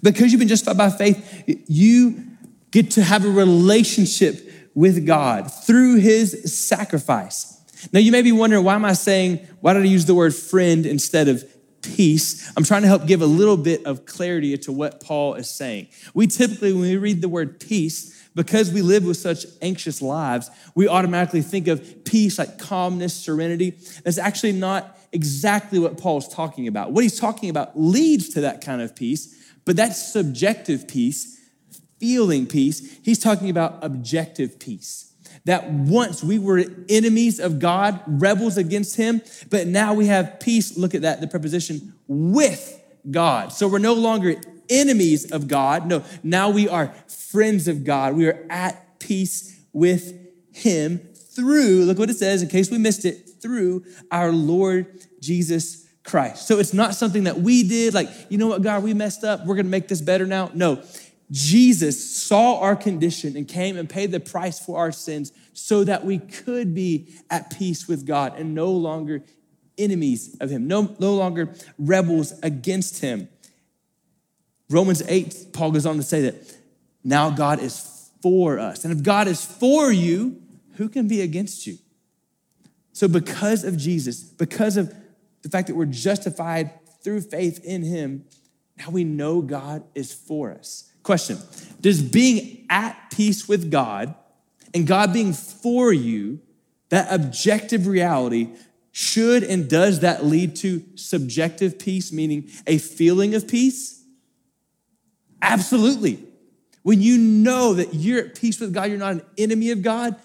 Because 0.02 0.32
you've 0.32 0.38
been 0.38 0.48
justified 0.48 0.78
by 0.78 0.90
faith, 0.90 1.44
you 1.68 2.24
get 2.70 2.92
to 2.92 3.02
have 3.02 3.24
a 3.24 3.30
relationship 3.30 4.48
with 4.74 5.06
God 5.06 5.52
through 5.52 5.96
his 5.96 6.52
sacrifice. 6.54 7.59
Now, 7.92 8.00
you 8.00 8.12
may 8.12 8.22
be 8.22 8.32
wondering, 8.32 8.64
why 8.64 8.74
am 8.74 8.84
I 8.84 8.92
saying, 8.92 9.46
why 9.60 9.72
did 9.72 9.82
I 9.82 9.86
use 9.86 10.06
the 10.06 10.14
word 10.14 10.34
friend 10.34 10.86
instead 10.86 11.28
of 11.28 11.44
peace? 11.82 12.52
I'm 12.56 12.64
trying 12.64 12.82
to 12.82 12.88
help 12.88 13.06
give 13.06 13.22
a 13.22 13.26
little 13.26 13.56
bit 13.56 13.86
of 13.86 14.06
clarity 14.06 14.56
to 14.58 14.72
what 14.72 15.02
Paul 15.02 15.34
is 15.34 15.48
saying. 15.48 15.88
We 16.14 16.26
typically, 16.26 16.72
when 16.72 16.82
we 16.82 16.96
read 16.96 17.22
the 17.22 17.28
word 17.28 17.60
peace, 17.60 18.16
because 18.34 18.72
we 18.72 18.82
live 18.82 19.04
with 19.04 19.16
such 19.16 19.44
anxious 19.60 20.00
lives, 20.00 20.50
we 20.74 20.88
automatically 20.88 21.42
think 21.42 21.68
of 21.68 22.04
peace 22.04 22.38
like 22.38 22.58
calmness, 22.58 23.14
serenity. 23.14 23.76
That's 24.04 24.18
actually 24.18 24.52
not 24.52 24.96
exactly 25.12 25.78
what 25.78 25.98
Paul's 25.98 26.28
talking 26.28 26.68
about. 26.68 26.92
What 26.92 27.02
he's 27.02 27.18
talking 27.18 27.50
about 27.50 27.78
leads 27.78 28.28
to 28.30 28.42
that 28.42 28.60
kind 28.64 28.82
of 28.82 28.94
peace, 28.94 29.36
but 29.64 29.76
that's 29.76 30.12
subjective 30.12 30.86
peace, 30.86 31.38
feeling 31.98 32.46
peace. 32.46 32.98
He's 33.02 33.18
talking 33.18 33.50
about 33.50 33.78
objective 33.82 34.60
peace 34.60 35.09
that 35.44 35.70
once 35.70 36.22
we 36.22 36.38
were 36.38 36.64
enemies 36.88 37.40
of 37.40 37.58
God, 37.58 38.00
rebels 38.06 38.56
against 38.56 38.96
Him, 38.96 39.22
but 39.48 39.66
now 39.66 39.94
we 39.94 40.06
have 40.06 40.40
peace. 40.40 40.76
Look 40.76 40.94
at 40.94 41.02
that, 41.02 41.20
the 41.20 41.26
preposition 41.26 41.94
with 42.06 42.82
God. 43.10 43.52
So 43.52 43.68
we're 43.68 43.78
no 43.78 43.94
longer 43.94 44.40
enemies 44.68 45.30
of 45.32 45.48
God. 45.48 45.86
No, 45.86 46.04
now 46.22 46.50
we 46.50 46.68
are 46.68 46.94
friends 47.08 47.68
of 47.68 47.84
God. 47.84 48.14
We 48.14 48.26
are 48.28 48.46
at 48.50 48.98
peace 48.98 49.62
with 49.72 50.14
Him 50.52 50.98
through, 51.14 51.84
look 51.84 51.98
what 51.98 52.10
it 52.10 52.16
says 52.16 52.42
in 52.42 52.48
case 52.48 52.70
we 52.70 52.78
missed 52.78 53.04
it, 53.04 53.30
through 53.40 53.84
our 54.10 54.32
Lord 54.32 54.86
Jesus 55.20 55.86
Christ. 56.02 56.46
So 56.46 56.58
it's 56.58 56.74
not 56.74 56.94
something 56.94 57.24
that 57.24 57.40
we 57.40 57.62
did, 57.62 57.94
like, 57.94 58.08
you 58.28 58.36
know 58.36 58.48
what, 58.48 58.62
God, 58.62 58.82
we 58.82 58.94
messed 58.94 59.24
up. 59.24 59.46
We're 59.46 59.56
gonna 59.56 59.68
make 59.68 59.88
this 59.88 60.00
better 60.00 60.26
now. 60.26 60.50
No, 60.54 60.82
Jesus 61.30 62.10
saw 62.10 62.60
our 62.60 62.74
condition 62.74 63.36
and 63.36 63.46
came 63.46 63.76
and 63.76 63.88
paid 63.88 64.10
the 64.10 64.20
price 64.20 64.58
for 64.58 64.78
our 64.78 64.90
sins 64.90 65.32
so 65.52 65.84
that 65.84 66.04
we 66.04 66.18
could 66.18 66.74
be 66.74 67.14
at 67.30 67.56
peace 67.56 67.86
with 67.86 68.06
God 68.06 68.38
and 68.38 68.54
no 68.54 68.70
longer 68.70 69.22
enemies 69.78 70.36
of 70.40 70.50
Him, 70.50 70.66
no, 70.66 70.94
no 70.98 71.14
longer 71.14 71.54
rebels 71.78 72.32
against 72.42 73.00
Him. 73.00 73.28
Romans 74.68 75.02
8, 75.06 75.48
Paul 75.52 75.72
goes 75.72 75.86
on 75.86 75.96
to 75.96 76.02
say 76.02 76.22
that 76.22 76.56
now 77.02 77.30
God 77.30 77.60
is 77.60 78.10
for 78.22 78.58
us. 78.58 78.84
And 78.84 78.92
if 78.92 79.02
God 79.02 79.26
is 79.26 79.44
for 79.44 79.90
you, 79.90 80.40
who 80.74 80.88
can 80.88 81.08
be 81.08 81.20
against 81.22 81.66
you? 81.66 81.78
So, 82.92 83.08
because 83.08 83.64
of 83.64 83.76
Jesus, 83.76 84.22
because 84.22 84.76
of 84.76 84.94
the 85.42 85.48
fact 85.48 85.68
that 85.68 85.74
we're 85.74 85.86
justified 85.86 86.72
through 87.02 87.22
faith 87.22 87.64
in 87.64 87.82
Him, 87.82 88.24
now 88.76 88.90
we 88.90 89.04
know 89.04 89.40
God 89.40 89.84
is 89.94 90.12
for 90.12 90.52
us. 90.52 90.89
Question 91.02 91.38
Does 91.80 92.02
being 92.02 92.66
at 92.68 93.10
peace 93.10 93.48
with 93.48 93.70
God 93.70 94.14
and 94.74 94.86
God 94.86 95.12
being 95.12 95.32
for 95.32 95.92
you, 95.92 96.40
that 96.90 97.12
objective 97.12 97.86
reality, 97.86 98.48
should 98.92 99.42
and 99.42 99.68
does 99.68 100.00
that 100.00 100.24
lead 100.24 100.56
to 100.56 100.84
subjective 100.96 101.78
peace, 101.78 102.12
meaning 102.12 102.50
a 102.66 102.78
feeling 102.78 103.34
of 103.34 103.46
peace? 103.46 104.04
Absolutely. 105.42 106.22
When 106.82 107.00
you 107.00 107.18
know 107.18 107.74
that 107.74 107.94
you're 107.94 108.20
at 108.20 108.34
peace 108.34 108.58
with 108.60 108.74
God, 108.74 108.88
you're 108.88 108.98
not 108.98 109.12
an 109.12 109.22
enemy 109.38 109.70
of 109.70 109.82
God, 109.82 110.16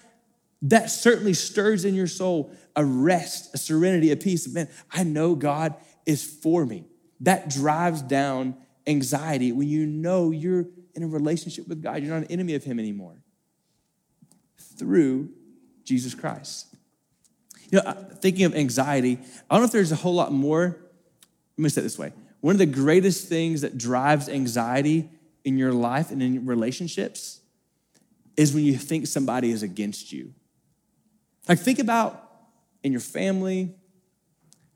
that 0.63 0.89
certainly 0.89 1.33
stirs 1.33 1.85
in 1.85 1.93
your 1.95 2.07
soul 2.07 2.51
a 2.75 2.83
rest, 2.83 3.53
a 3.53 3.57
serenity, 3.57 4.11
a 4.11 4.17
peace. 4.17 4.47
Man, 4.47 4.67
I 4.91 5.03
know 5.03 5.35
God 5.35 5.75
is 6.05 6.23
for 6.23 6.65
me. 6.65 6.85
That 7.21 7.49
drives 7.49 8.01
down 8.01 8.55
anxiety 8.87 9.51
when 9.51 9.67
you 9.67 9.85
know 9.85 10.31
you're 10.31 10.65
in 10.93 11.03
a 11.03 11.07
relationship 11.07 11.67
with 11.67 11.81
God. 11.81 12.01
You're 12.01 12.13
not 12.13 12.23
an 12.23 12.31
enemy 12.31 12.55
of 12.55 12.63
Him 12.63 12.79
anymore 12.79 13.21
through 14.77 15.29
Jesus 15.83 16.13
Christ. 16.13 16.75
You 17.71 17.81
know, 17.81 18.07
thinking 18.21 18.45
of 18.45 18.55
anxiety, 18.55 19.19
I 19.49 19.55
don't 19.55 19.61
know 19.61 19.65
if 19.65 19.71
there's 19.71 19.91
a 19.91 19.95
whole 19.95 20.13
lot 20.13 20.31
more. 20.31 20.77
Let 21.57 21.63
me 21.63 21.69
say 21.69 21.81
it 21.81 21.83
this 21.83 21.97
way 21.97 22.13
one 22.41 22.53
of 22.53 22.59
the 22.59 22.65
greatest 22.65 23.27
things 23.27 23.61
that 23.61 23.77
drives 23.77 24.29
anxiety 24.29 25.09
in 25.43 25.57
your 25.57 25.73
life 25.73 26.11
and 26.11 26.21
in 26.21 26.45
relationships 26.45 27.41
is 28.37 28.53
when 28.53 28.63
you 28.63 28.77
think 28.77 29.07
somebody 29.07 29.51
is 29.51 29.63
against 29.63 30.11
you. 30.11 30.33
Like, 31.47 31.59
think 31.59 31.79
about 31.79 32.21
in 32.83 32.91
your 32.91 33.01
family, 33.01 33.73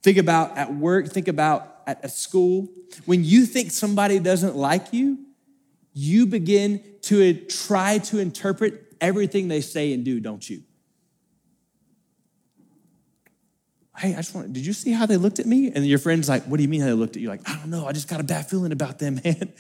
Think 0.02 0.18
about 0.18 0.58
at 0.58 0.74
work, 0.74 1.10
think 1.10 1.28
about 1.28 1.69
at, 1.88 2.04
a 2.04 2.10
school. 2.10 2.68
When 3.06 3.24
you 3.24 3.46
think 3.46 3.72
somebody 3.72 4.20
doesn't 4.20 4.56
like 4.56 4.94
you, 4.94 5.20
you 5.94 6.26
begin 6.26 6.84
to 7.04 7.30
uh, 7.30 7.34
try 7.50 7.98
to 8.00 8.20
interpret 8.20 8.96
everything 9.02 9.48
they 9.48 9.62
say 9.62 9.94
and 9.94 10.06
do, 10.06 10.20
don't 10.20 10.48
you? 10.50 10.64
Hey, 13.98 14.14
I 14.14 14.18
just 14.18 14.34
want, 14.34 14.54
did 14.54 14.66
you 14.66 14.72
see 14.72 14.92
how 14.92 15.06
they 15.06 15.18
looked 15.18 15.40
at 15.40 15.46
me? 15.46 15.72
And 15.74 15.86
your 15.86 16.00
friend's 16.00 16.30
like, 16.30 16.44
what 16.44 16.58
do 16.58 16.64
you 16.64 16.70
mean 16.70 16.80
how 16.80 16.88
they 16.88 16.94
looked 16.94 17.18
at 17.18 17.22
you? 17.22 17.28
Like, 17.28 17.48
I 17.50 17.56
don't 17.56 17.70
know, 17.70 17.86
I 17.86 17.92
just 17.92 18.08
got 18.08 18.22
a 18.22 18.24
bad 18.24 18.50
feeling 18.50 18.72
about 18.72 19.00
them, 19.00 19.20
man. 19.24 19.54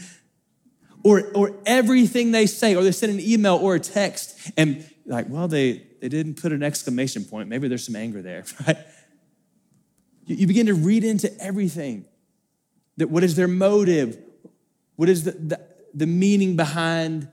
Or, 1.03 1.29
or 1.33 1.55
everything 1.65 2.31
they 2.31 2.45
say, 2.45 2.75
or 2.75 2.83
they 2.83 2.91
send 2.91 3.13
an 3.13 3.19
email 3.19 3.55
or 3.55 3.75
a 3.75 3.79
text, 3.79 4.51
and 4.57 4.89
like, 5.05 5.27
well, 5.29 5.47
they, 5.47 5.83
they 6.01 6.07
didn't 6.07 6.41
put 6.41 6.51
an 6.51 6.63
exclamation 6.63 7.25
point. 7.25 7.49
Maybe 7.49 7.67
there's 7.67 7.85
some 7.85 7.95
anger 7.95 8.21
there, 8.21 8.45
right? 8.67 8.77
You, 10.29 10.47
begin 10.47 10.67
to 10.67 10.73
read 10.73 11.03
into 11.03 11.35
everything. 11.41 12.05
That 12.97 13.09
what 13.09 13.23
is 13.23 13.35
their 13.35 13.47
motive? 13.47 14.17
What 14.95 15.09
is 15.09 15.23
the, 15.23 15.31
the, 15.31 15.61
the 15.93 16.05
meaning 16.05 16.55
behind 16.55 17.29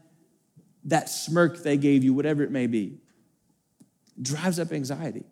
that 0.85 1.09
smirk 1.09 1.63
they 1.63 1.77
gave 1.77 2.05
you, 2.05 2.15
whatever 2.15 2.43
it 2.43 2.51
may 2.51 2.67
be? 2.67 2.99
drives 4.21 4.59
up 4.59 4.73
anxiety. 4.73 5.25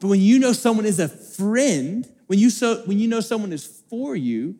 But 0.00 0.08
when 0.08 0.20
you 0.20 0.38
know 0.38 0.52
someone 0.52 0.86
is 0.86 0.98
a 0.98 1.08
friend, 1.08 2.10
when 2.26 2.38
you, 2.38 2.50
so, 2.50 2.82
when 2.86 2.98
you 2.98 3.08
know 3.08 3.20
someone 3.20 3.52
is 3.52 3.66
for 3.88 4.16
you, 4.16 4.56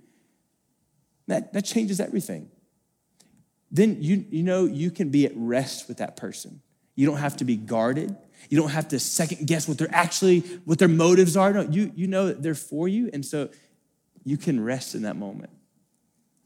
that, 1.26 1.52
that 1.52 1.64
changes 1.64 2.00
everything. 2.00 2.50
Then 3.70 3.98
you, 4.00 4.24
you 4.30 4.42
know 4.42 4.66
you 4.66 4.90
can 4.90 5.10
be 5.10 5.26
at 5.26 5.32
rest 5.34 5.88
with 5.88 5.98
that 5.98 6.16
person. 6.16 6.60
You 6.94 7.06
don't 7.06 7.18
have 7.18 7.36
to 7.38 7.44
be 7.44 7.56
guarded. 7.56 8.16
You 8.50 8.58
don't 8.58 8.70
have 8.70 8.88
to 8.88 8.98
second 8.98 9.46
guess 9.46 9.66
what 9.68 9.78
they're 9.78 9.94
actually, 9.94 10.40
what 10.64 10.78
their 10.78 10.88
motives 10.88 11.36
are. 11.36 11.52
No, 11.52 11.62
you, 11.62 11.92
you 11.94 12.06
know 12.06 12.26
that 12.26 12.42
they're 12.42 12.54
for 12.54 12.88
you, 12.88 13.10
and 13.12 13.24
so 13.24 13.48
you 14.24 14.36
can 14.36 14.62
rest 14.62 14.94
in 14.94 15.02
that 15.02 15.16
moment. 15.16 15.50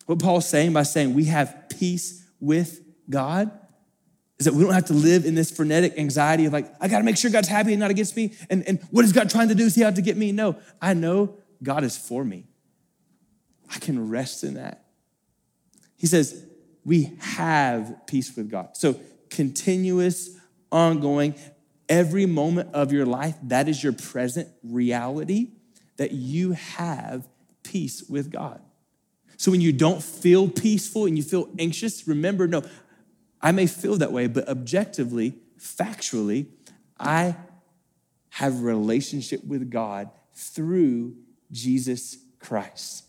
What 0.06 0.18
Paul's 0.18 0.48
saying 0.48 0.72
by 0.72 0.84
saying 0.84 1.14
we 1.14 1.24
have 1.26 1.66
peace 1.78 2.26
with 2.40 2.80
God 3.10 3.50
is 4.38 4.46
that 4.46 4.54
we 4.54 4.62
don't 4.62 4.72
have 4.72 4.86
to 4.86 4.94
live 4.94 5.24
in 5.24 5.34
this 5.34 5.50
frenetic 5.50 5.98
anxiety 5.98 6.46
of 6.46 6.52
like, 6.52 6.72
I 6.80 6.88
gotta 6.88 7.04
make 7.04 7.16
sure 7.16 7.30
God's 7.30 7.48
happy 7.48 7.72
and 7.72 7.80
not 7.80 7.90
against 7.90 8.16
me. 8.16 8.34
And, 8.48 8.66
and 8.68 8.80
what 8.90 9.04
is 9.04 9.12
God 9.12 9.28
trying 9.28 9.48
to 9.48 9.54
do? 9.54 9.64
Is 9.64 9.74
he 9.74 9.84
out 9.84 9.96
to 9.96 10.02
get 10.02 10.16
me? 10.16 10.32
No, 10.32 10.56
I 10.80 10.94
know 10.94 11.36
God 11.62 11.84
is 11.84 11.96
for 11.96 12.24
me. 12.24 12.46
I 13.74 13.78
can 13.78 14.08
rest 14.08 14.44
in 14.44 14.54
that. 14.54 14.84
He 15.96 16.06
says, 16.06 16.44
we 16.84 17.12
have 17.18 18.06
peace 18.06 18.34
with 18.36 18.50
God. 18.50 18.76
So 18.76 18.98
continuous, 19.28 20.30
ongoing, 20.70 21.34
every 21.88 22.26
moment 22.26 22.70
of 22.74 22.92
your 22.92 23.06
life, 23.06 23.36
that 23.44 23.68
is 23.68 23.82
your 23.82 23.92
present 23.92 24.48
reality 24.62 25.52
that 25.96 26.12
you 26.12 26.52
have 26.52 27.28
peace 27.62 28.04
with 28.08 28.30
God. 28.30 28.60
So 29.36 29.50
when 29.50 29.60
you 29.60 29.72
don't 29.72 30.02
feel 30.02 30.48
peaceful 30.48 31.06
and 31.06 31.16
you 31.16 31.22
feel 31.22 31.48
anxious, 31.58 32.08
remember 32.08 32.46
no, 32.46 32.62
I 33.40 33.52
may 33.52 33.66
feel 33.66 33.96
that 33.98 34.12
way, 34.12 34.26
but 34.26 34.48
objectively, 34.48 35.34
factually, 35.58 36.46
I 36.98 37.36
have 38.30 38.62
relationship 38.62 39.44
with 39.44 39.70
God 39.70 40.10
through 40.34 41.16
Jesus 41.52 42.18
Christ. 42.40 43.04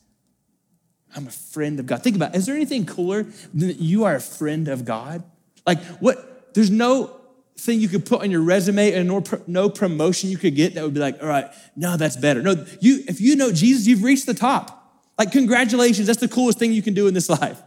I'm 1.15 1.27
a 1.27 1.31
friend 1.31 1.79
of 1.79 1.88
God. 1.88 2.03
Think 2.03 2.15
about 2.15 2.36
it. 2.36 2.38
Is 2.38 2.45
there 2.45 2.55
anything 2.55 2.86
cooler 2.86 3.24
than 3.24 3.67
that 3.67 3.79
you 3.79 4.03
are 4.03 4.15
a 4.15 4.21
friend 4.21 4.67
of 4.67 4.86
God? 4.86 5.24
Like, 5.65 5.83
what? 6.00 6.53
There's 6.53 6.69
no 6.69 7.18
thing 7.65 7.79
you 7.79 7.87
could 7.87 8.05
put 8.05 8.21
on 8.21 8.31
your 8.31 8.41
resume 8.41 8.91
and 8.93 9.07
no, 9.47 9.69
promotion 9.69 10.29
you 10.29 10.37
could 10.37 10.55
get 10.55 10.75
that 10.75 10.83
would 10.83 10.93
be 10.93 10.99
like, 10.99 11.21
all 11.21 11.27
right, 11.27 11.51
no, 11.75 11.97
that's 11.97 12.17
better. 12.17 12.41
No, 12.41 12.65
you, 12.79 13.03
if 13.07 13.21
you 13.21 13.35
know 13.35 13.51
Jesus, 13.51 13.87
you've 13.87 14.03
reached 14.03 14.25
the 14.25 14.33
top. 14.33 14.75
Like, 15.17 15.31
congratulations, 15.31 16.07
that's 16.07 16.19
the 16.19 16.27
coolest 16.27 16.59
thing 16.59 16.71
you 16.71 16.81
can 16.81 16.93
do 16.93 17.07
in 17.07 17.13
this 17.13 17.29
life. 17.41 17.61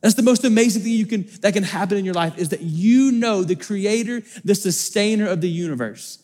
That's 0.00 0.14
the 0.14 0.22
most 0.22 0.44
amazing 0.44 0.82
thing 0.82 0.92
you 0.92 1.06
can 1.06 1.28
that 1.40 1.54
can 1.54 1.64
happen 1.64 1.98
in 1.98 2.04
your 2.04 2.14
life 2.14 2.38
is 2.38 2.50
that 2.50 2.60
you 2.60 3.10
know 3.10 3.42
the 3.42 3.56
creator, 3.56 4.22
the 4.44 4.54
sustainer 4.54 5.26
of 5.26 5.40
the 5.40 5.48
universe, 5.48 6.22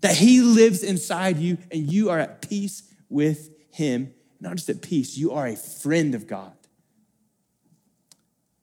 that 0.00 0.14
he 0.14 0.40
lives 0.40 0.84
inside 0.84 1.38
you 1.38 1.58
and 1.72 1.92
you 1.92 2.10
are 2.10 2.20
at 2.20 2.48
peace 2.48 2.84
with 3.08 3.50
him. 3.70 4.14
Not 4.40 4.56
just 4.56 4.68
at 4.68 4.80
peace, 4.80 5.16
you 5.16 5.32
are 5.32 5.46
a 5.46 5.56
friend 5.56 6.14
of 6.14 6.28
God. 6.28 6.52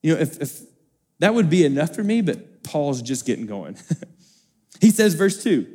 You 0.02 0.14
know, 0.14 0.22
if, 0.22 0.40
if 0.40 0.62
that 1.20 1.34
would 1.34 1.50
be 1.50 1.66
enough 1.66 1.96
for 1.96 2.04
me, 2.04 2.22
but 2.22 2.53
Paul's 2.64 3.02
just 3.02 3.26
getting 3.26 3.46
going. 3.46 3.78
he 4.82 4.90
says, 4.90 5.14
verse 5.14 5.44
2 5.44 5.68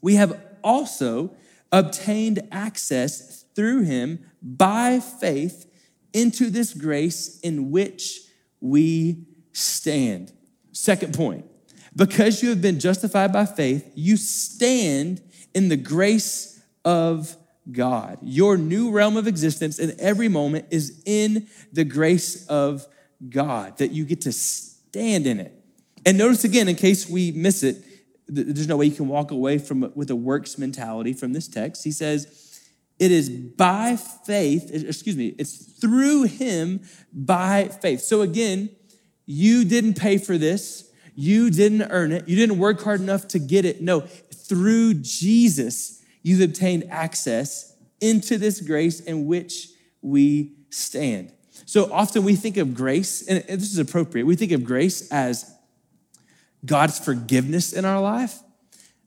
We 0.00 0.16
have 0.16 0.40
also 0.62 1.34
obtained 1.70 2.46
access 2.50 3.44
through 3.54 3.82
him 3.82 4.24
by 4.42 5.00
faith 5.00 5.70
into 6.12 6.50
this 6.50 6.74
grace 6.74 7.40
in 7.40 7.70
which 7.70 8.20
we 8.60 9.26
stand. 9.52 10.32
Second 10.72 11.14
point, 11.14 11.46
because 11.94 12.42
you 12.42 12.50
have 12.50 12.62
been 12.62 12.80
justified 12.80 13.32
by 13.32 13.46
faith, 13.46 13.90
you 13.94 14.16
stand 14.16 15.22
in 15.54 15.68
the 15.68 15.76
grace 15.76 16.62
of 16.84 17.36
God. 17.70 18.18
Your 18.22 18.56
new 18.56 18.90
realm 18.90 19.16
of 19.16 19.26
existence 19.26 19.78
in 19.78 19.98
every 20.00 20.28
moment 20.28 20.66
is 20.70 21.02
in 21.04 21.48
the 21.72 21.84
grace 21.84 22.46
of 22.46 22.86
God, 23.28 23.78
that 23.78 23.92
you 23.92 24.04
get 24.04 24.22
to 24.22 24.32
stand 24.32 25.26
in 25.26 25.38
it. 25.38 25.61
And 26.04 26.18
notice 26.18 26.44
again, 26.44 26.68
in 26.68 26.76
case 26.76 27.08
we 27.08 27.32
miss 27.32 27.62
it, 27.62 27.84
there's 28.28 28.68
no 28.68 28.76
way 28.76 28.86
you 28.86 28.96
can 28.96 29.08
walk 29.08 29.30
away 29.30 29.58
from 29.58 29.92
with 29.94 30.10
a 30.10 30.16
works 30.16 30.58
mentality 30.58 31.12
from 31.12 31.32
this 31.32 31.48
text. 31.48 31.84
He 31.84 31.92
says, 31.92 32.60
it 32.98 33.10
is 33.10 33.28
by 33.30 33.96
faith, 33.96 34.70
excuse 34.72 35.16
me, 35.16 35.34
it's 35.38 35.56
through 35.80 36.24
him 36.24 36.80
by 37.12 37.68
faith. 37.68 38.00
So 38.00 38.22
again, 38.22 38.70
you 39.26 39.64
didn't 39.64 39.94
pay 39.94 40.18
for 40.18 40.38
this. 40.38 40.90
You 41.14 41.50
didn't 41.50 41.82
earn 41.82 42.12
it. 42.12 42.28
You 42.28 42.36
didn't 42.36 42.58
work 42.58 42.82
hard 42.82 43.00
enough 43.00 43.28
to 43.28 43.38
get 43.38 43.64
it. 43.64 43.82
No, 43.82 44.00
through 44.00 44.94
Jesus, 44.94 46.02
you've 46.22 46.40
obtained 46.40 46.84
access 46.90 47.76
into 48.00 48.38
this 48.38 48.60
grace 48.60 49.00
in 49.00 49.26
which 49.26 49.68
we 50.00 50.54
stand. 50.70 51.32
So 51.66 51.92
often 51.92 52.24
we 52.24 52.34
think 52.34 52.56
of 52.56 52.74
grace, 52.74 53.26
and 53.26 53.44
this 53.44 53.72
is 53.72 53.78
appropriate, 53.78 54.26
we 54.26 54.36
think 54.36 54.52
of 54.52 54.64
grace 54.64 55.10
as 55.10 55.52
God's 56.64 56.98
forgiveness 56.98 57.72
in 57.72 57.84
our 57.84 58.00
life. 58.00 58.38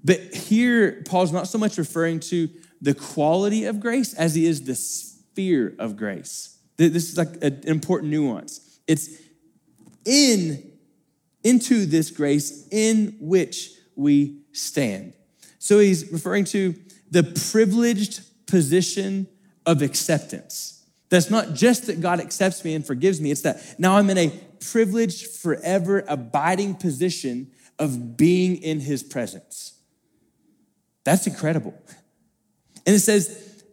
But 0.04 0.20
here, 0.34 1.04
Paul's 1.08 1.32
not 1.32 1.48
so 1.48 1.58
much 1.58 1.78
referring 1.78 2.20
to 2.22 2.50
the 2.82 2.94
quality 2.94 3.66
of 3.66 3.80
grace 3.80 4.14
as 4.14 4.36
he 4.36 4.46
is 4.46 4.64
the 4.64 4.76
sphere 4.76 5.76
of 5.80 5.98
grace. 5.98 6.58
This 6.78 7.12
is 7.12 7.18
like 7.18 7.44
an 7.44 7.62
important 7.66 8.12
nuance. 8.12 8.80
It's 8.88 9.10
in 10.06 10.72
into 11.44 11.86
this 11.86 12.10
grace 12.10 12.68
in 12.72 13.16
which 13.20 13.72
we 13.96 14.42
stand. 14.52 15.14
So 15.60 15.80
he's 15.80 16.12
referring 16.12 16.46
to 16.46 16.76
the 17.12 17.24
privileged 17.52 18.22
position 18.48 19.28
of 19.66 19.82
acceptance. 19.82 20.84
That's 21.10 21.30
not 21.30 21.54
just 21.54 21.88
that 21.88 22.02
God 22.02 22.20
accepts 22.20 22.66
me 22.66 22.74
and 22.74 22.86
forgives 22.86 23.22
me, 23.22 23.32
it's 23.32 23.42
that 23.42 23.76
now 23.78 23.98
I'm 23.98 24.10
in 24.10 24.18
a 24.18 24.30
privileged, 24.60 25.28
forever 25.28 26.04
abiding 26.08 26.76
position 26.76 27.52
of 27.78 28.18
being 28.18 28.58
in 28.58 28.80
his 28.80 29.04
presence. 29.04 29.80
That's 31.04 31.28
incredible. 31.28 31.74
And 32.86 32.96
it 32.96 33.00
says, 33.00 33.64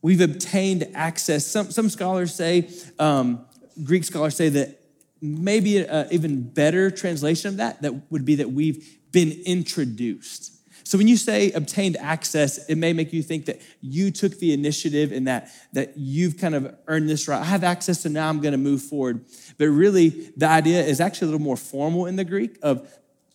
we've 0.00 0.20
obtained 0.20 0.88
access. 0.94 1.46
Some, 1.46 1.70
some 1.70 1.90
scholars 1.90 2.34
say, 2.34 2.70
um, 2.98 3.44
Greek 3.82 4.04
scholars 4.04 4.36
say 4.36 4.48
that 4.50 4.80
maybe 5.20 5.78
an 5.78 6.08
even 6.10 6.42
better 6.42 6.90
translation 6.90 7.48
of 7.48 7.56
that, 7.58 7.82
that 7.82 8.10
would 8.10 8.24
be 8.24 8.36
that 8.36 8.50
we've 8.50 8.98
been 9.12 9.32
introduced. 9.44 10.55
So 10.86 10.98
when 10.98 11.08
you 11.08 11.16
say 11.16 11.50
obtained 11.50 11.96
access, 11.96 12.64
it 12.68 12.76
may 12.76 12.92
make 12.92 13.12
you 13.12 13.20
think 13.20 13.46
that 13.46 13.60
you 13.80 14.12
took 14.12 14.38
the 14.38 14.52
initiative 14.52 15.10
and 15.10 15.26
that, 15.26 15.50
that 15.72 15.94
you've 15.96 16.38
kind 16.38 16.54
of 16.54 16.76
earned 16.86 17.10
this 17.10 17.26
right. 17.26 17.40
I 17.40 17.44
have 17.44 17.64
access, 17.64 18.02
so 18.02 18.08
now 18.08 18.28
I'm 18.28 18.40
going 18.40 18.52
to 18.52 18.58
move 18.58 18.82
forward. 18.82 19.24
But 19.58 19.66
really, 19.66 20.10
the 20.36 20.46
idea 20.46 20.84
is 20.84 21.00
actually 21.00 21.26
a 21.26 21.30
little 21.32 21.44
more 21.44 21.56
formal 21.56 22.06
in 22.06 22.14
the 22.14 22.24
Greek 22.24 22.56
of 22.62 22.88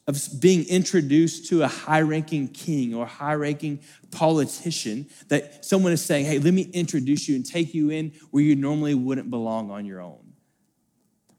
of 0.07 0.17
being 0.39 0.65
introduced 0.67 1.47
to 1.49 1.61
a 1.61 1.67
high 1.67 2.01
ranking 2.01 2.47
king 2.47 2.95
or 2.95 3.05
high 3.05 3.35
ranking 3.35 3.81
politician 4.11 5.07
that 5.27 5.63
someone 5.63 5.91
is 5.91 6.03
saying, 6.03 6.25
hey, 6.25 6.39
let 6.39 6.53
me 6.53 6.63
introduce 6.73 7.27
you 7.27 7.35
and 7.35 7.45
take 7.45 7.73
you 7.73 7.91
in 7.91 8.11
where 8.31 8.43
you 8.43 8.55
normally 8.55 8.95
wouldn't 8.95 9.29
belong 9.29 9.69
on 9.69 9.85
your 9.85 10.01
own. 10.01 10.33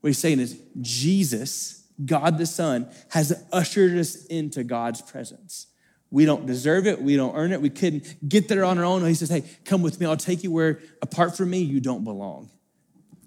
What 0.01 0.09
he's 0.09 0.19
saying 0.19 0.41
is, 0.41 0.61
Jesus, 0.81 1.87
God 2.05 2.39
the 2.39 2.47
Son, 2.47 2.89
has 3.11 3.45
ushered 3.51 3.99
us 3.99 4.27
into 4.27 4.63
God's 4.63 5.03
presence. 5.03 5.67
We 6.13 6.27
don't 6.27 6.47
deserve 6.47 6.87
it. 6.87 7.01
We 7.01 7.17
don't 7.17 7.35
earn 7.35 7.53
it. 7.53 7.63
We 7.63 7.71
couldn't 7.71 8.29
get 8.29 8.47
there 8.47 8.65
on 8.65 8.79
our 8.79 8.85
own. 8.85 9.05
He 9.07 9.15
says, 9.15 9.31
Hey, 9.31 9.45
come 9.65 9.81
with 9.81 9.99
me. 9.99 10.07
I'll 10.07 10.17
take 10.17 10.45
you 10.45 10.53
where, 10.53 10.79
apart 11.01 11.37
from 11.37 11.51
me, 11.51 11.61
you 11.61 11.81
don't 11.81 12.05
belong. 12.05 12.51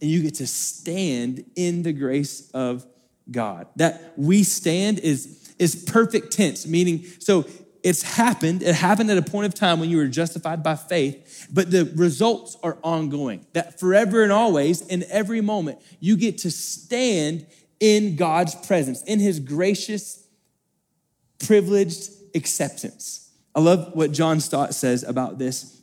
And 0.01 0.09
you 0.09 0.21
get 0.21 0.35
to 0.35 0.47
stand 0.47 1.43
in 1.55 1.81
the 1.81 1.91
grace 1.91 2.51
of 2.51 2.85
God. 3.29 3.67
That 3.77 4.13
we 4.15 4.43
stand 4.43 4.99
is, 4.99 5.51
is 5.57 5.75
perfect 5.75 6.31
tense, 6.31 6.67
meaning, 6.67 7.05
so 7.17 7.45
it's 7.81 8.03
happened. 8.03 8.61
It 8.61 8.75
happened 8.75 9.09
at 9.09 9.17
a 9.17 9.23
point 9.23 9.47
of 9.47 9.55
time 9.55 9.79
when 9.79 9.89
you 9.89 9.97
were 9.97 10.07
justified 10.07 10.61
by 10.61 10.75
faith, 10.75 11.47
but 11.51 11.71
the 11.71 11.91
results 11.95 12.55
are 12.61 12.77
ongoing. 12.83 13.47
That 13.53 13.79
forever 13.79 14.21
and 14.21 14.31
always, 14.31 14.81
in 14.81 15.05
every 15.09 15.41
moment, 15.41 15.81
you 15.99 16.17
get 16.17 16.37
to 16.39 16.51
stand 16.51 17.47
in 17.79 18.15
God's 18.15 18.53
presence, 18.53 19.03
in 19.03 19.19
his 19.19 19.39
gracious, 19.39 20.23
privileged 21.39 22.24
acceptance. 22.35 23.31
I 23.55 23.61
love 23.61 23.93
what 23.93 24.11
John 24.11 24.39
Stott 24.39 24.75
says 24.75 25.03
about 25.03 25.37
this. 25.39 25.81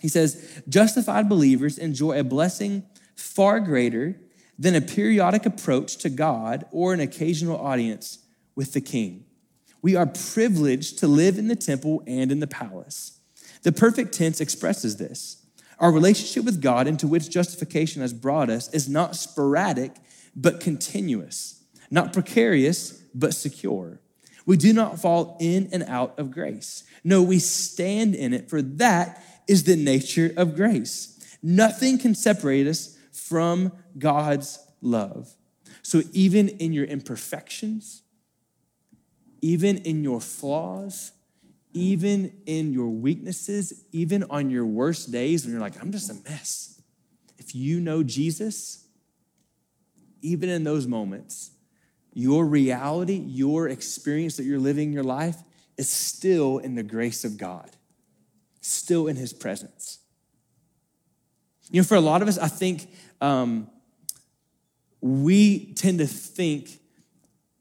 He 0.00 0.08
says, 0.08 0.62
justified 0.68 1.28
believers 1.28 1.76
enjoy 1.76 2.18
a 2.18 2.24
blessing 2.24 2.84
far 3.14 3.60
greater 3.60 4.18
than 4.58 4.74
a 4.74 4.80
periodic 4.80 5.46
approach 5.46 5.96
to 5.98 6.08
God 6.08 6.64
or 6.70 6.92
an 6.92 7.00
occasional 7.00 7.60
audience 7.60 8.18
with 8.54 8.72
the 8.72 8.80
king. 8.80 9.24
We 9.82 9.96
are 9.96 10.06
privileged 10.06 10.98
to 10.98 11.06
live 11.06 11.38
in 11.38 11.48
the 11.48 11.56
temple 11.56 12.02
and 12.06 12.32
in 12.32 12.40
the 12.40 12.46
palace. 12.46 13.18
The 13.62 13.72
perfect 13.72 14.12
tense 14.12 14.40
expresses 14.40 14.96
this. 14.96 15.46
Our 15.78 15.92
relationship 15.92 16.44
with 16.44 16.60
God, 16.60 16.86
into 16.86 17.06
which 17.06 17.30
justification 17.30 18.02
has 18.02 18.12
brought 18.12 18.50
us, 18.50 18.72
is 18.74 18.88
not 18.88 19.16
sporadic, 19.16 19.92
but 20.36 20.60
continuous, 20.60 21.64
not 21.90 22.12
precarious, 22.12 23.02
but 23.14 23.34
secure. 23.34 24.00
We 24.50 24.56
do 24.56 24.72
not 24.72 24.98
fall 24.98 25.36
in 25.38 25.68
and 25.70 25.84
out 25.84 26.18
of 26.18 26.32
grace. 26.32 26.82
No, 27.04 27.22
we 27.22 27.38
stand 27.38 28.16
in 28.16 28.34
it, 28.34 28.50
for 28.50 28.60
that 28.60 29.22
is 29.46 29.62
the 29.62 29.76
nature 29.76 30.32
of 30.36 30.56
grace. 30.56 31.38
Nothing 31.40 31.98
can 31.98 32.16
separate 32.16 32.66
us 32.66 32.98
from 33.12 33.70
God's 33.96 34.58
love. 34.82 35.32
So, 35.82 36.02
even 36.12 36.48
in 36.48 36.72
your 36.72 36.84
imperfections, 36.84 38.02
even 39.40 39.76
in 39.76 40.02
your 40.02 40.20
flaws, 40.20 41.12
even 41.72 42.32
in 42.44 42.72
your 42.72 42.88
weaknesses, 42.88 43.84
even 43.92 44.24
on 44.30 44.50
your 44.50 44.66
worst 44.66 45.12
days 45.12 45.44
when 45.44 45.52
you're 45.52 45.60
like, 45.60 45.80
I'm 45.80 45.92
just 45.92 46.10
a 46.10 46.14
mess. 46.28 46.82
If 47.38 47.54
you 47.54 47.78
know 47.78 48.02
Jesus, 48.02 48.84
even 50.22 50.48
in 50.48 50.64
those 50.64 50.88
moments, 50.88 51.52
your 52.12 52.44
reality, 52.44 53.14
your 53.14 53.68
experience 53.68 54.36
that 54.36 54.44
you're 54.44 54.58
living 54.58 54.92
your 54.92 55.04
life 55.04 55.36
is 55.76 55.88
still 55.88 56.58
in 56.58 56.74
the 56.74 56.82
grace 56.82 57.24
of 57.24 57.38
God, 57.38 57.70
still 58.60 59.06
in 59.06 59.16
His 59.16 59.32
presence. 59.32 59.98
You 61.70 61.80
know, 61.80 61.86
for 61.86 61.94
a 61.94 62.00
lot 62.00 62.20
of 62.20 62.28
us, 62.28 62.36
I 62.38 62.48
think 62.48 62.88
um, 63.20 63.70
we 65.00 65.72
tend 65.74 65.98
to 66.00 66.06
think 66.06 66.80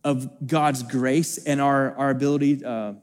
of 0.03 0.48
God's 0.48 0.84
grace 0.84 1.38
and 1.38 1.62
our, 1.62 1.96
our 1.96 2.10
ability, 2.10 2.63
uh, 2.65 2.94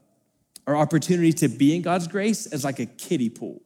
our 0.65 0.75
opportunity 0.75 1.31
to 1.33 1.47
be 1.47 1.75
in 1.75 1.81
God's 1.81 2.07
grace 2.07 2.45
as 2.47 2.63
like 2.63 2.79
a 2.79 2.85
kiddie 2.85 3.29
pool. 3.29 3.61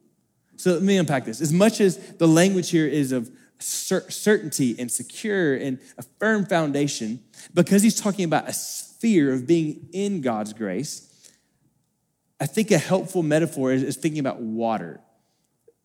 So 0.56 0.74
let 0.74 0.82
me 0.82 0.96
unpack 0.96 1.24
this. 1.24 1.40
As 1.40 1.52
much 1.52 1.80
as 1.80 1.96
the 2.14 2.28
language 2.28 2.70
here 2.70 2.86
is 2.86 3.10
of 3.10 3.30
certainty 3.62 4.76
and 4.78 4.90
secure 4.90 5.54
and 5.54 5.78
a 5.98 6.02
firm 6.02 6.46
foundation, 6.46 7.20
because 7.54 7.82
he's 7.82 8.00
talking 8.00 8.24
about 8.24 8.48
a 8.48 8.52
sphere 8.52 9.32
of 9.32 9.46
being 9.46 9.88
in 9.92 10.20
God's 10.20 10.52
grace, 10.52 11.08
I 12.40 12.46
think 12.46 12.70
a 12.70 12.78
helpful 12.78 13.22
metaphor 13.22 13.72
is, 13.72 13.82
is 13.82 13.96
thinking 13.96 14.20
about 14.20 14.40
water 14.40 15.00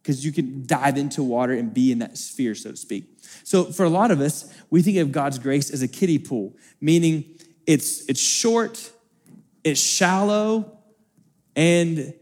because 0.01 0.25
you 0.25 0.31
can 0.31 0.65
dive 0.65 0.97
into 0.97 1.21
water 1.21 1.53
and 1.53 1.73
be 1.73 1.91
in 1.91 1.99
that 1.99 2.17
sphere, 2.17 2.55
so 2.55 2.71
to 2.71 2.77
speak. 2.77 3.19
So 3.43 3.65
for 3.65 3.83
a 3.83 3.89
lot 3.89 4.09
of 4.09 4.21
us, 4.21 4.51
we 4.69 4.81
think 4.81 4.97
of 4.97 5.11
God's 5.11 5.37
grace 5.37 5.69
as 5.69 5.81
a 5.81 5.87
kiddie 5.87 6.17
pool, 6.17 6.55
meaning 6.79 7.25
it's, 7.65 8.05
it's 8.07 8.21
short, 8.21 8.89
it's 9.63 9.81
shallow, 9.81 10.79
and 11.57 12.13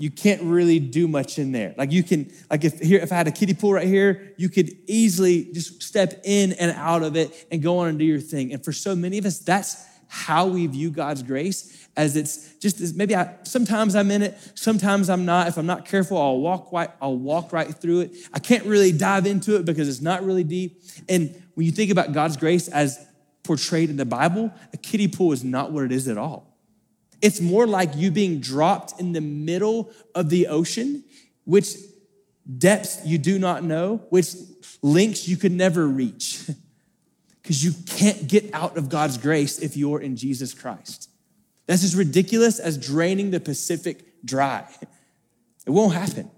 you 0.00 0.10
can't 0.10 0.40
really 0.42 0.78
do 0.78 1.06
much 1.06 1.38
in 1.38 1.52
there. 1.52 1.74
Like 1.76 1.92
you 1.92 2.02
can, 2.02 2.32
like 2.50 2.64
if 2.64 2.78
here, 2.78 3.00
if 3.00 3.12
I 3.12 3.16
had 3.16 3.28
a 3.28 3.30
kiddie 3.30 3.52
pool 3.52 3.74
right 3.74 3.86
here, 3.86 4.32
you 4.38 4.48
could 4.48 4.74
easily 4.86 5.50
just 5.52 5.82
step 5.82 6.22
in 6.24 6.54
and 6.54 6.70
out 6.72 7.02
of 7.02 7.16
it 7.16 7.46
and 7.52 7.62
go 7.62 7.80
on 7.80 7.88
and 7.88 7.98
do 7.98 8.04
your 8.06 8.18
thing. 8.18 8.50
And 8.54 8.64
for 8.64 8.72
so 8.72 8.96
many 8.96 9.18
of 9.18 9.26
us, 9.26 9.40
that's 9.40 9.84
how 10.08 10.46
we 10.46 10.66
view 10.66 10.90
God's 10.90 11.22
grace 11.22 11.86
as 11.98 12.16
it's 12.16 12.54
just 12.54 12.80
as 12.80 12.94
maybe 12.94 13.14
I 13.14 13.36
sometimes 13.42 13.94
I'm 13.94 14.10
in 14.10 14.22
it, 14.22 14.38
sometimes 14.54 15.10
I'm 15.10 15.26
not. 15.26 15.48
If 15.48 15.58
I'm 15.58 15.66
not 15.66 15.84
careful, 15.84 16.16
I'll 16.16 16.40
walk 16.40 16.72
right, 16.72 16.90
I'll 17.02 17.18
walk 17.18 17.52
right 17.52 17.68
through 17.68 18.00
it. 18.00 18.16
I 18.32 18.38
can't 18.38 18.64
really 18.64 18.92
dive 18.92 19.26
into 19.26 19.56
it 19.56 19.66
because 19.66 19.86
it's 19.86 20.00
not 20.00 20.24
really 20.24 20.44
deep. 20.44 20.82
And 21.10 21.42
when 21.56 21.66
you 21.66 21.72
think 21.72 21.90
about 21.90 22.12
God's 22.12 22.38
grace 22.38 22.68
as 22.68 23.06
portrayed 23.42 23.90
in 23.90 23.98
the 23.98 24.06
Bible, 24.06 24.50
a 24.72 24.78
kiddie 24.78 25.08
pool 25.08 25.32
is 25.32 25.44
not 25.44 25.72
what 25.72 25.84
it 25.84 25.92
is 25.92 26.08
at 26.08 26.16
all. 26.16 26.49
It's 27.22 27.40
more 27.40 27.66
like 27.66 27.96
you 27.96 28.10
being 28.10 28.40
dropped 28.40 29.00
in 29.00 29.12
the 29.12 29.20
middle 29.20 29.90
of 30.14 30.30
the 30.30 30.46
ocean, 30.46 31.04
which 31.44 31.74
depths 32.58 33.00
you 33.04 33.18
do 33.18 33.38
not 33.38 33.62
know, 33.62 34.02
which 34.10 34.34
links 34.82 35.28
you 35.28 35.36
could 35.36 35.52
never 35.52 35.86
reach. 35.86 36.44
Because 37.42 37.64
you 37.64 37.72
can't 37.86 38.28
get 38.28 38.52
out 38.54 38.76
of 38.76 38.90
God's 38.90 39.16
grace 39.16 39.58
if 39.58 39.74
you're 39.74 40.00
in 40.00 40.14
Jesus 40.14 40.52
Christ. 40.52 41.08
That's 41.66 41.82
as 41.82 41.96
ridiculous 41.96 42.60
as 42.60 42.76
draining 42.76 43.30
the 43.30 43.40
Pacific 43.40 44.24
dry. 44.24 44.68
It 45.66 45.70
won't 45.70 45.94
happen. 45.94 46.30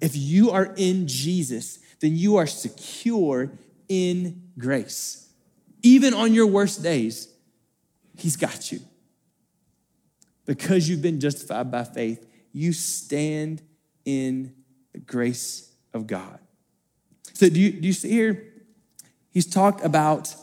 If 0.00 0.16
you 0.16 0.50
are 0.50 0.74
in 0.76 1.06
Jesus, 1.08 1.78
then 2.00 2.16
you 2.16 2.36
are 2.36 2.46
secure 2.46 3.50
in 3.88 4.42
grace. 4.58 5.28
Even 5.82 6.14
on 6.14 6.34
your 6.34 6.46
worst 6.46 6.82
days, 6.82 7.28
He's 8.16 8.36
got 8.36 8.70
you. 8.70 8.80
Because 10.50 10.88
you've 10.88 11.00
been 11.00 11.20
justified 11.20 11.70
by 11.70 11.84
faith, 11.84 12.26
you 12.52 12.72
stand 12.72 13.62
in 14.04 14.52
the 14.92 14.98
grace 14.98 15.72
of 15.94 16.08
God. 16.08 16.40
So, 17.34 17.48
do 17.48 17.60
you, 17.60 17.70
do 17.70 17.86
you 17.86 17.92
see 17.92 18.10
here? 18.10 18.52
He's 19.30 19.46
talked 19.46 19.84
about, 19.84 20.34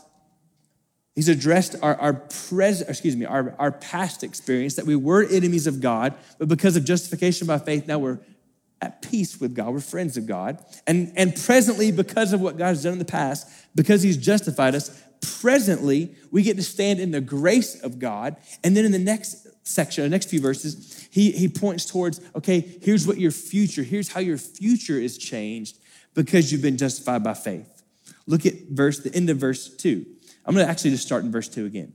he's 1.14 1.28
addressed 1.28 1.76
our, 1.82 1.94
our 1.96 2.14
present, 2.14 2.88
excuse 2.88 3.16
me, 3.16 3.26
our, 3.26 3.54
our 3.58 3.70
past 3.70 4.24
experience 4.24 4.76
that 4.76 4.86
we 4.86 4.96
were 4.96 5.24
enemies 5.24 5.66
of 5.66 5.82
God, 5.82 6.14
but 6.38 6.48
because 6.48 6.74
of 6.74 6.86
justification 6.86 7.46
by 7.46 7.58
faith, 7.58 7.86
now 7.86 7.98
we're 7.98 8.18
at 8.80 9.02
peace 9.02 9.38
with 9.38 9.54
God. 9.54 9.74
We're 9.74 9.80
friends 9.80 10.16
of 10.16 10.24
God. 10.24 10.64
And, 10.86 11.12
and 11.16 11.36
presently, 11.36 11.92
because 11.92 12.32
of 12.32 12.40
what 12.40 12.56
God 12.56 12.68
has 12.68 12.82
done 12.82 12.94
in 12.94 12.98
the 12.98 13.04
past, 13.04 13.46
because 13.74 14.02
he's 14.02 14.16
justified 14.16 14.74
us, 14.74 15.02
presently 15.20 16.14
we 16.30 16.42
get 16.42 16.56
to 16.56 16.62
stand 16.62 16.98
in 16.98 17.10
the 17.10 17.20
grace 17.20 17.78
of 17.82 17.98
God. 17.98 18.36
And 18.64 18.74
then 18.74 18.86
in 18.86 18.92
the 18.92 18.98
next 18.98 19.47
section, 19.68 20.02
the 20.04 20.10
next 20.10 20.30
few 20.30 20.40
verses, 20.40 21.08
he, 21.10 21.30
he 21.30 21.48
points 21.48 21.84
towards, 21.84 22.20
okay, 22.34 22.78
here's 22.82 23.06
what 23.06 23.18
your 23.18 23.30
future, 23.30 23.82
here's 23.82 24.12
how 24.12 24.20
your 24.20 24.38
future 24.38 24.98
is 24.98 25.18
changed 25.18 25.78
because 26.14 26.50
you've 26.50 26.62
been 26.62 26.78
justified 26.78 27.22
by 27.22 27.34
faith. 27.34 27.82
Look 28.26 28.46
at 28.46 28.54
verse, 28.70 29.00
the 29.00 29.14
end 29.14 29.30
of 29.30 29.36
verse 29.36 29.68
two. 29.76 30.06
I'm 30.44 30.54
gonna 30.54 30.66
actually 30.66 30.90
just 30.90 31.04
start 31.04 31.24
in 31.24 31.30
verse 31.30 31.48
two 31.48 31.66
again. 31.66 31.92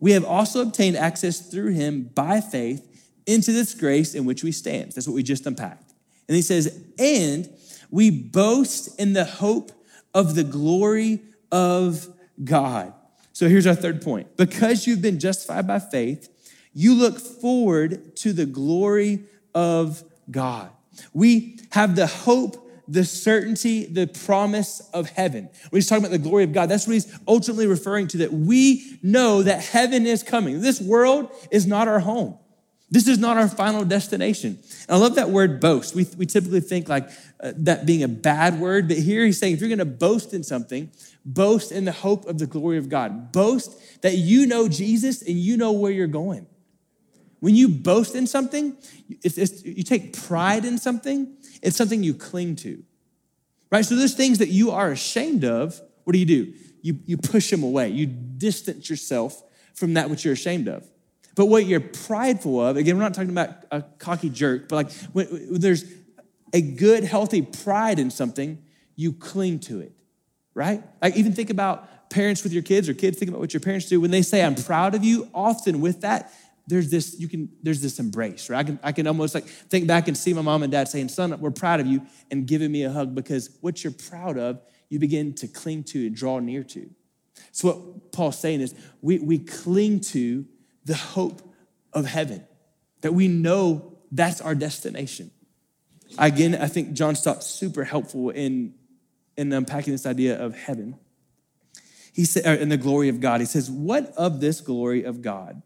We 0.00 0.12
have 0.12 0.24
also 0.24 0.62
obtained 0.62 0.96
access 0.96 1.40
through 1.40 1.72
him 1.72 2.10
by 2.14 2.40
faith 2.40 2.90
into 3.26 3.52
this 3.52 3.74
grace 3.74 4.14
in 4.14 4.24
which 4.24 4.44
we 4.44 4.52
stand. 4.52 4.92
That's 4.92 5.08
what 5.08 5.14
we 5.14 5.22
just 5.22 5.46
unpacked. 5.46 5.92
And 6.28 6.36
he 6.36 6.42
says, 6.42 6.82
and 6.98 7.48
we 7.90 8.10
boast 8.10 8.98
in 9.00 9.12
the 9.12 9.24
hope 9.24 9.72
of 10.12 10.34
the 10.34 10.44
glory 10.44 11.20
of 11.50 12.06
God. 12.42 12.92
So 13.32 13.48
here's 13.48 13.66
our 13.66 13.74
third 13.74 14.02
point. 14.02 14.36
Because 14.36 14.86
you've 14.86 15.02
been 15.02 15.18
justified 15.18 15.66
by 15.66 15.78
faith, 15.78 16.28
you 16.74 16.94
look 16.94 17.18
forward 17.18 18.16
to 18.16 18.32
the 18.32 18.46
glory 18.46 19.24
of 19.54 20.02
God. 20.30 20.70
We 21.12 21.58
have 21.70 21.96
the 21.96 22.06
hope, 22.06 22.70
the 22.86 23.04
certainty, 23.04 23.86
the 23.86 24.06
promise 24.06 24.80
of 24.92 25.08
heaven. 25.10 25.48
When 25.70 25.80
he's 25.80 25.88
talking 25.88 26.04
about 26.04 26.12
the 26.12 26.18
glory 26.18 26.44
of 26.44 26.52
God, 26.52 26.68
that's 26.68 26.86
what 26.86 26.94
he's 26.94 27.18
ultimately 27.26 27.66
referring 27.66 28.08
to 28.08 28.18
that 28.18 28.32
we 28.32 28.98
know 29.02 29.42
that 29.42 29.64
heaven 29.64 30.06
is 30.06 30.22
coming. 30.22 30.60
This 30.60 30.80
world 30.80 31.30
is 31.50 31.66
not 31.66 31.88
our 31.88 32.00
home. 32.00 32.38
This 32.90 33.08
is 33.08 33.18
not 33.18 33.36
our 33.36 33.48
final 33.48 33.84
destination. 33.84 34.58
And 34.88 34.90
I 34.90 34.96
love 34.96 35.16
that 35.16 35.30
word 35.30 35.60
boast. 35.60 35.94
We, 35.94 36.06
we 36.16 36.26
typically 36.26 36.60
think 36.60 36.88
like 36.88 37.08
uh, 37.40 37.52
that 37.56 37.86
being 37.86 38.02
a 38.02 38.08
bad 38.08 38.60
word, 38.60 38.86
but 38.88 38.98
here 38.98 39.24
he's 39.24 39.38
saying 39.38 39.54
if 39.54 39.60
you're 39.60 39.68
going 39.68 39.78
to 39.78 39.84
boast 39.84 40.32
in 40.32 40.44
something, 40.44 40.90
boast 41.24 41.72
in 41.72 41.86
the 41.86 41.92
hope 41.92 42.26
of 42.26 42.38
the 42.38 42.46
glory 42.46 42.78
of 42.78 42.88
God. 42.88 43.32
Boast 43.32 44.02
that 44.02 44.16
you 44.16 44.46
know 44.46 44.68
Jesus 44.68 45.22
and 45.22 45.36
you 45.36 45.56
know 45.56 45.72
where 45.72 45.90
you're 45.90 46.06
going. 46.06 46.46
When 47.40 47.54
you 47.54 47.68
boast 47.68 48.14
in 48.14 48.26
something, 48.26 48.76
it's, 49.22 49.38
it's, 49.38 49.64
you 49.64 49.82
take 49.82 50.18
pride 50.26 50.64
in 50.64 50.78
something, 50.78 51.36
it's 51.62 51.76
something 51.76 52.02
you 52.02 52.14
cling 52.14 52.56
to. 52.56 52.82
Right? 53.70 53.84
So 53.84 53.96
there's 53.96 54.14
things 54.14 54.38
that 54.38 54.48
you 54.48 54.70
are 54.70 54.90
ashamed 54.90 55.44
of. 55.44 55.80
What 56.04 56.12
do 56.12 56.18
you 56.18 56.26
do? 56.26 56.54
You, 56.82 56.98
you 57.06 57.16
push 57.16 57.50
them 57.50 57.62
away. 57.62 57.88
You 57.90 58.06
distance 58.06 58.88
yourself 58.88 59.42
from 59.74 59.94
that 59.94 60.10
which 60.10 60.24
you're 60.24 60.34
ashamed 60.34 60.68
of. 60.68 60.88
But 61.34 61.46
what 61.46 61.66
you're 61.66 61.80
prideful 61.80 62.60
of, 62.60 62.76
again, 62.76 62.96
we're 62.96 63.02
not 63.02 63.14
talking 63.14 63.30
about 63.30 63.50
a 63.70 63.82
cocky 63.98 64.30
jerk, 64.30 64.68
but 64.68 64.76
like 64.76 64.92
when, 65.12 65.26
when 65.26 65.60
there's 65.60 65.84
a 66.52 66.60
good, 66.60 67.02
healthy 67.02 67.42
pride 67.42 67.98
in 67.98 68.10
something, 68.10 68.62
you 68.94 69.12
cling 69.12 69.58
to 69.60 69.80
it, 69.80 69.92
right? 70.54 70.82
Like 71.02 71.16
even 71.16 71.32
think 71.32 71.50
about 71.50 72.10
parents 72.10 72.44
with 72.44 72.52
your 72.52 72.62
kids 72.62 72.88
or 72.88 72.94
kids 72.94 73.18
think 73.18 73.28
about 73.28 73.40
what 73.40 73.52
your 73.52 73.60
parents 73.60 73.88
do. 73.88 74.00
When 74.00 74.12
they 74.12 74.22
say, 74.22 74.44
I'm 74.44 74.54
proud 74.54 74.94
of 74.94 75.02
you, 75.02 75.28
often 75.34 75.80
with 75.80 76.02
that, 76.02 76.32
there's 76.66 76.90
this, 76.90 77.18
you 77.18 77.28
can, 77.28 77.50
there's 77.62 77.82
this 77.82 77.98
embrace, 77.98 78.48
right? 78.48 78.58
I 78.58 78.64
can, 78.64 78.78
I 78.82 78.92
can 78.92 79.06
almost 79.06 79.34
like 79.34 79.44
think 79.44 79.86
back 79.86 80.08
and 80.08 80.16
see 80.16 80.32
my 80.32 80.42
mom 80.42 80.62
and 80.62 80.72
dad 80.72 80.88
saying, 80.88 81.08
son, 81.08 81.38
we're 81.40 81.50
proud 81.50 81.80
of 81.80 81.86
you, 81.86 82.02
and 82.30 82.46
giving 82.46 82.72
me 82.72 82.84
a 82.84 82.90
hug 82.90 83.14
because 83.14 83.56
what 83.60 83.84
you're 83.84 83.92
proud 83.92 84.38
of, 84.38 84.62
you 84.88 84.98
begin 84.98 85.34
to 85.34 85.48
cling 85.48 85.84
to 85.84 86.06
and 86.06 86.16
draw 86.16 86.38
near 86.38 86.62
to. 86.62 86.88
So 87.52 87.68
what 87.68 88.12
Paul's 88.12 88.38
saying 88.38 88.60
is 88.60 88.74
we, 89.02 89.18
we 89.18 89.38
cling 89.38 90.00
to 90.00 90.46
the 90.84 90.94
hope 90.94 91.42
of 91.92 92.06
heaven, 92.06 92.46
that 93.02 93.12
we 93.12 93.28
know 93.28 93.98
that's 94.10 94.40
our 94.40 94.54
destination. 94.54 95.30
Again, 96.18 96.54
I 96.54 96.68
think 96.68 96.92
John 96.92 97.16
Stott's 97.16 97.46
super 97.46 97.84
helpful 97.84 98.30
in, 98.30 98.74
in 99.36 99.52
unpacking 99.52 99.92
this 99.92 100.06
idea 100.06 100.40
of 100.40 100.56
heaven. 100.56 100.96
He 102.12 102.24
said, 102.24 102.60
in 102.60 102.68
the 102.68 102.76
glory 102.76 103.08
of 103.08 103.20
God, 103.20 103.40
he 103.40 103.46
says, 103.46 103.70
What 103.70 104.12
of 104.16 104.40
this 104.40 104.60
glory 104.60 105.02
of 105.02 105.20
God? 105.20 105.62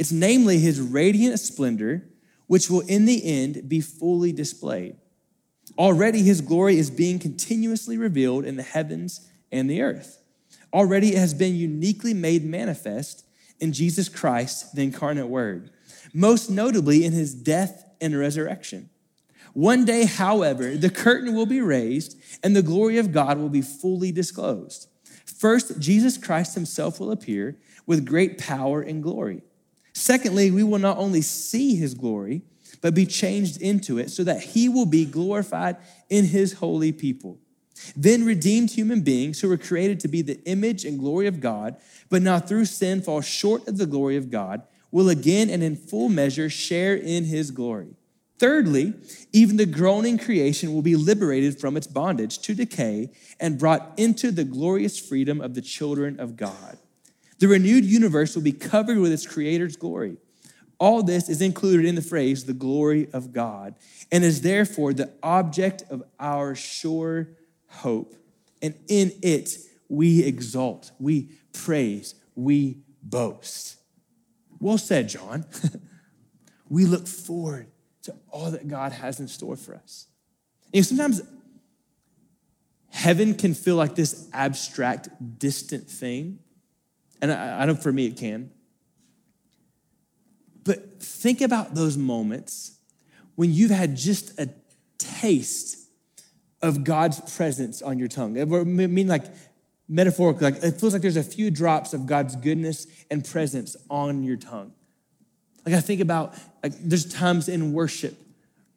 It's 0.00 0.10
namely 0.10 0.58
his 0.58 0.80
radiant 0.80 1.38
splendor, 1.40 2.08
which 2.46 2.70
will 2.70 2.80
in 2.80 3.04
the 3.04 3.22
end 3.22 3.68
be 3.68 3.82
fully 3.82 4.32
displayed. 4.32 4.96
Already 5.76 6.22
his 6.22 6.40
glory 6.40 6.78
is 6.78 6.90
being 6.90 7.18
continuously 7.18 7.98
revealed 7.98 8.46
in 8.46 8.56
the 8.56 8.62
heavens 8.62 9.28
and 9.52 9.68
the 9.68 9.82
earth. 9.82 10.22
Already 10.72 11.10
it 11.14 11.18
has 11.18 11.34
been 11.34 11.54
uniquely 11.54 12.14
made 12.14 12.46
manifest 12.46 13.26
in 13.60 13.74
Jesus 13.74 14.08
Christ, 14.08 14.74
the 14.74 14.84
incarnate 14.84 15.26
Word, 15.26 15.68
most 16.14 16.48
notably 16.48 17.04
in 17.04 17.12
his 17.12 17.34
death 17.34 17.84
and 18.00 18.18
resurrection. 18.18 18.88
One 19.52 19.84
day, 19.84 20.06
however, 20.06 20.78
the 20.78 20.88
curtain 20.88 21.34
will 21.34 21.44
be 21.44 21.60
raised 21.60 22.18
and 22.42 22.56
the 22.56 22.62
glory 22.62 22.96
of 22.96 23.12
God 23.12 23.36
will 23.36 23.50
be 23.50 23.60
fully 23.60 24.12
disclosed. 24.12 24.88
First, 25.26 25.78
Jesus 25.78 26.16
Christ 26.16 26.54
himself 26.54 27.00
will 27.00 27.12
appear 27.12 27.58
with 27.84 28.06
great 28.06 28.38
power 28.38 28.80
and 28.80 29.02
glory. 29.02 29.42
Secondly, 30.00 30.50
we 30.50 30.62
will 30.62 30.78
not 30.78 30.96
only 30.96 31.20
see 31.20 31.76
his 31.76 31.92
glory, 31.92 32.40
but 32.80 32.94
be 32.94 33.04
changed 33.04 33.60
into 33.60 33.98
it 33.98 34.10
so 34.10 34.24
that 34.24 34.42
he 34.42 34.66
will 34.66 34.86
be 34.86 35.04
glorified 35.04 35.76
in 36.08 36.24
his 36.24 36.54
holy 36.54 36.90
people. 36.90 37.38
Then 37.94 38.24
redeemed 38.24 38.70
human 38.70 39.02
beings 39.02 39.40
who 39.40 39.48
were 39.48 39.58
created 39.58 40.00
to 40.00 40.08
be 40.08 40.22
the 40.22 40.42
image 40.44 40.86
and 40.86 40.98
glory 40.98 41.26
of 41.26 41.40
God, 41.40 41.76
but 42.08 42.22
now 42.22 42.38
through 42.38 42.64
sin 42.64 43.02
fall 43.02 43.20
short 43.20 43.68
of 43.68 43.76
the 43.76 43.84
glory 43.84 44.16
of 44.16 44.30
God, 44.30 44.62
will 44.90 45.10
again 45.10 45.50
and 45.50 45.62
in 45.62 45.76
full 45.76 46.08
measure 46.08 46.48
share 46.48 46.96
in 46.96 47.24
his 47.24 47.50
glory. 47.50 47.94
Thirdly, 48.38 48.94
even 49.34 49.58
the 49.58 49.66
groaning 49.66 50.16
creation 50.16 50.72
will 50.72 50.80
be 50.80 50.96
liberated 50.96 51.60
from 51.60 51.76
its 51.76 51.86
bondage 51.86 52.38
to 52.38 52.54
decay 52.54 53.10
and 53.38 53.58
brought 53.58 53.92
into 53.98 54.30
the 54.30 54.44
glorious 54.44 54.98
freedom 54.98 55.42
of 55.42 55.52
the 55.52 55.60
children 55.60 56.18
of 56.18 56.38
God. 56.38 56.78
The 57.40 57.48
renewed 57.48 57.84
universe 57.84 58.34
will 58.34 58.42
be 58.42 58.52
covered 58.52 58.98
with 58.98 59.12
its 59.12 59.26
creator's 59.26 59.76
glory. 59.76 60.18
All 60.78 61.02
this 61.02 61.28
is 61.28 61.42
included 61.42 61.84
in 61.84 61.94
the 61.94 62.02
phrase, 62.02 62.44
the 62.44 62.54
glory 62.54 63.08
of 63.12 63.32
God, 63.32 63.74
and 64.12 64.24
is 64.24 64.42
therefore 64.42 64.92
the 64.92 65.12
object 65.22 65.82
of 65.90 66.02
our 66.18 66.54
sure 66.54 67.28
hope. 67.66 68.14
And 68.62 68.74
in 68.88 69.12
it, 69.22 69.56
we 69.88 70.22
exalt, 70.22 70.92
we 70.98 71.30
praise, 71.52 72.14
we 72.34 72.78
boast. 73.02 73.76
Well 74.58 74.78
said, 74.78 75.08
John. 75.08 75.46
we 76.68 76.84
look 76.86 77.06
forward 77.06 77.66
to 78.02 78.14
all 78.30 78.50
that 78.50 78.68
God 78.68 78.92
has 78.92 79.18
in 79.20 79.28
store 79.28 79.56
for 79.56 79.74
us. 79.74 80.06
You 80.72 80.80
know, 80.80 80.84
sometimes 80.84 81.22
heaven 82.90 83.34
can 83.34 83.54
feel 83.54 83.76
like 83.76 83.94
this 83.94 84.28
abstract, 84.32 85.08
distant 85.38 85.88
thing. 85.88 86.38
And 87.22 87.32
I, 87.32 87.62
I 87.62 87.64
know 87.66 87.74
for 87.74 87.92
me 87.92 88.06
it 88.06 88.16
can. 88.16 88.50
But 90.64 91.02
think 91.02 91.40
about 91.40 91.74
those 91.74 91.96
moments 91.96 92.78
when 93.34 93.52
you've 93.52 93.70
had 93.70 93.96
just 93.96 94.38
a 94.38 94.50
taste 94.98 95.78
of 96.62 96.84
God's 96.84 97.20
presence 97.34 97.80
on 97.80 97.98
your 97.98 98.08
tongue. 98.08 98.38
I 98.40 98.44
mean, 98.44 99.08
like 99.08 99.24
metaphorically, 99.88 100.50
like 100.50 100.62
it 100.62 100.72
feels 100.78 100.92
like 100.92 101.02
there's 101.02 101.16
a 101.16 101.22
few 101.22 101.50
drops 101.50 101.94
of 101.94 102.06
God's 102.06 102.36
goodness 102.36 102.86
and 103.10 103.24
presence 103.24 103.76
on 103.88 104.22
your 104.22 104.36
tongue. 104.36 104.72
Like 105.64 105.74
I 105.74 105.80
think 105.80 106.00
about 106.00 106.34
like 106.62 106.72
there's 106.78 107.10
times 107.12 107.48
in 107.48 107.72
worship, 107.72 108.16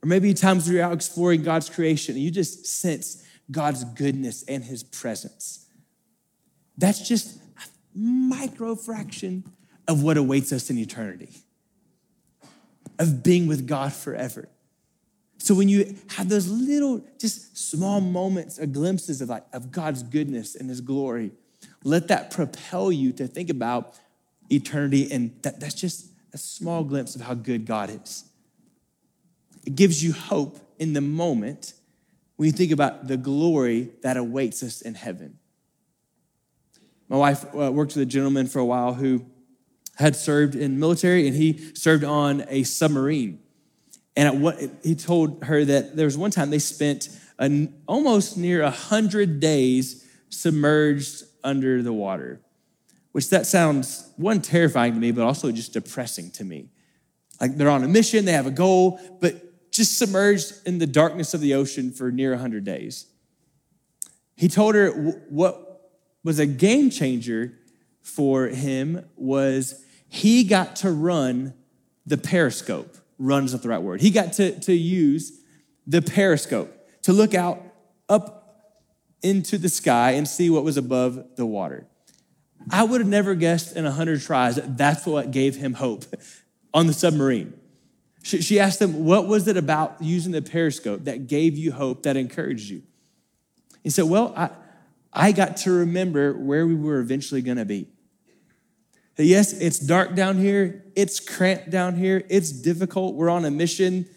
or 0.01 0.07
maybe 0.07 0.33
times 0.33 0.65
where 0.65 0.75
you're 0.75 0.85
out 0.85 0.93
exploring 0.93 1.43
God's 1.43 1.69
creation 1.69 2.15
and 2.15 2.23
you 2.23 2.31
just 2.31 2.65
sense 2.65 3.25
God's 3.51 3.83
goodness 3.83 4.43
and 4.47 4.63
his 4.63 4.83
presence. 4.83 5.67
That's 6.77 7.07
just 7.07 7.37
micro 7.95 8.75
fraction 8.75 9.43
of 9.87 10.03
what 10.03 10.17
awaits 10.17 10.51
us 10.51 10.69
in 10.69 10.77
eternity, 10.77 11.29
of 12.99 13.23
being 13.23 13.47
with 13.47 13.67
God 13.67 13.93
forever. 13.93 14.47
So 15.37 15.53
when 15.53 15.67
you 15.67 15.95
have 16.11 16.29
those 16.29 16.47
little, 16.47 17.05
just 17.19 17.57
small 17.57 17.99
moments 17.99 18.57
or 18.59 18.65
glimpses 18.65 19.21
of, 19.21 19.27
like, 19.27 19.43
of 19.51 19.71
God's 19.71 20.01
goodness 20.01 20.55
and 20.55 20.69
his 20.69 20.79
glory, 20.79 21.31
let 21.83 22.07
that 22.07 22.31
propel 22.31 22.91
you 22.91 23.11
to 23.13 23.27
think 23.27 23.49
about 23.49 23.95
eternity. 24.49 25.11
And 25.11 25.37
that, 25.41 25.59
that's 25.59 25.73
just 25.73 26.07
a 26.33 26.37
small 26.37 26.85
glimpse 26.85 27.15
of 27.15 27.21
how 27.21 27.33
good 27.33 27.65
God 27.65 27.89
is. 27.89 28.23
It 29.65 29.75
gives 29.75 30.03
you 30.03 30.13
hope 30.13 30.59
in 30.79 30.93
the 30.93 31.01
moment 31.01 31.73
when 32.37 32.47
you 32.47 32.53
think 32.53 32.71
about 32.71 33.07
the 33.07 33.17
glory 33.17 33.89
that 34.01 34.17
awaits 34.17 34.63
us 34.63 34.81
in 34.81 34.95
heaven. 34.95 35.39
My 37.13 37.17
wife 37.17 37.45
uh, 37.55 37.71
worked 37.71 37.93
with 37.93 38.01
a 38.01 38.05
gentleman 38.05 38.47
for 38.47 38.59
a 38.59 38.65
while 38.65 38.95
who 38.95 39.25
had 39.95 40.15
served 40.15 40.55
in 40.55 40.79
military 40.79 41.27
and 41.27 41.35
he 41.35 41.73
served 41.75 42.03
on 42.03 42.43
a 42.49 42.63
submarine. 42.63 43.39
And 44.17 44.41
what, 44.41 44.59
he 44.83 44.95
told 44.95 45.43
her 45.45 45.63
that 45.63 45.95
there 45.95 46.05
was 46.05 46.17
one 46.17 46.31
time 46.31 46.49
they 46.49 46.59
spent 46.59 47.09
an, 47.39 47.81
almost 47.87 48.35
near 48.35 48.63
100 48.63 49.39
days 49.39 50.05
submerged 50.29 51.23
under 51.43 51.81
the 51.81 51.93
water 51.93 52.41
which 53.13 53.29
that 53.29 53.45
sounds 53.45 54.11
one 54.17 54.41
terrifying 54.41 54.95
to 54.95 54.99
me, 54.99 55.11
but 55.11 55.23
also 55.23 55.51
just 55.51 55.71
depressing 55.73 56.31
to 56.31 56.43
me. 56.43 56.67
Like 57.39 57.55
they're 57.57 57.69
on 57.69 57.83
a 57.83 57.87
mission, 57.87 58.25
they 58.25 58.31
have 58.31 58.47
a 58.47 58.51
goal, 58.51 58.99
but 59.21 59.71
just 59.71 59.97
submerged 59.99 60.53
in 60.65 60.79
the 60.79 60.87
darkness 60.87 61.35
of 61.35 61.39
the 61.39 61.53
ocean 61.53 61.91
for 61.91 62.11
near 62.11 62.31
100 62.31 62.63
days. 62.63 63.05
He 64.35 64.47
told 64.47 64.73
her 64.73 64.89
what 65.29 65.72
was 66.23 66.39
a 66.39 66.45
game 66.45 66.89
changer 66.89 67.53
for 68.01 68.47
him 68.47 69.05
was 69.15 69.83
he 70.07 70.43
got 70.43 70.75
to 70.77 70.91
run 70.91 71.53
the 72.05 72.17
periscope. 72.17 72.97
Run 73.17 73.45
is 73.45 73.53
not 73.53 73.61
the 73.61 73.69
right 73.69 73.81
word. 73.81 74.01
He 74.01 74.11
got 74.11 74.33
to, 74.33 74.59
to 74.61 74.73
use 74.73 75.39
the 75.87 76.01
periscope 76.01 76.71
to 77.03 77.13
look 77.13 77.33
out 77.33 77.61
up 78.09 78.41
into 79.21 79.57
the 79.57 79.69
sky 79.69 80.11
and 80.11 80.27
see 80.27 80.49
what 80.49 80.63
was 80.63 80.77
above 80.77 81.35
the 81.35 81.45
water. 81.45 81.87
I 82.69 82.83
would 82.83 83.01
have 83.01 83.09
never 83.09 83.35
guessed 83.35 83.75
in 83.75 83.83
100 83.83 84.21
tries 84.21 84.55
that 84.55 84.77
that's 84.77 85.05
what 85.05 85.31
gave 85.31 85.55
him 85.55 85.73
hope 85.73 86.05
on 86.73 86.87
the 86.87 86.93
submarine. 86.93 87.53
She 88.23 88.57
asked 88.57 88.81
him, 88.81 89.03
What 89.03 89.27
was 89.27 89.49
it 89.49 89.57
about 89.57 89.97
using 90.01 90.31
the 90.31 90.41
periscope 90.41 91.03
that 91.03 91.27
gave 91.27 91.57
you 91.57 91.73
hope, 91.73 92.03
that 92.03 92.15
encouraged 92.15 92.69
you? 92.69 92.83
He 93.83 93.89
said, 93.89 94.05
Well, 94.05 94.33
I, 94.37 94.49
I 95.13 95.31
got 95.31 95.57
to 95.57 95.71
remember 95.71 96.33
where 96.33 96.65
we 96.65 96.75
were 96.75 96.99
eventually 96.99 97.41
going 97.41 97.57
to 97.57 97.65
be. 97.65 97.87
Yes, 99.17 99.53
it's 99.53 99.77
dark 99.77 100.15
down 100.15 100.37
here, 100.37 100.83
it's 100.95 101.19
cramped 101.19 101.69
down 101.69 101.95
here, 101.95 102.23
it's 102.29 102.51
difficult, 102.51 103.13
we're 103.13 103.29
on 103.29 103.45
a 103.45 103.51
mission. 103.51 104.07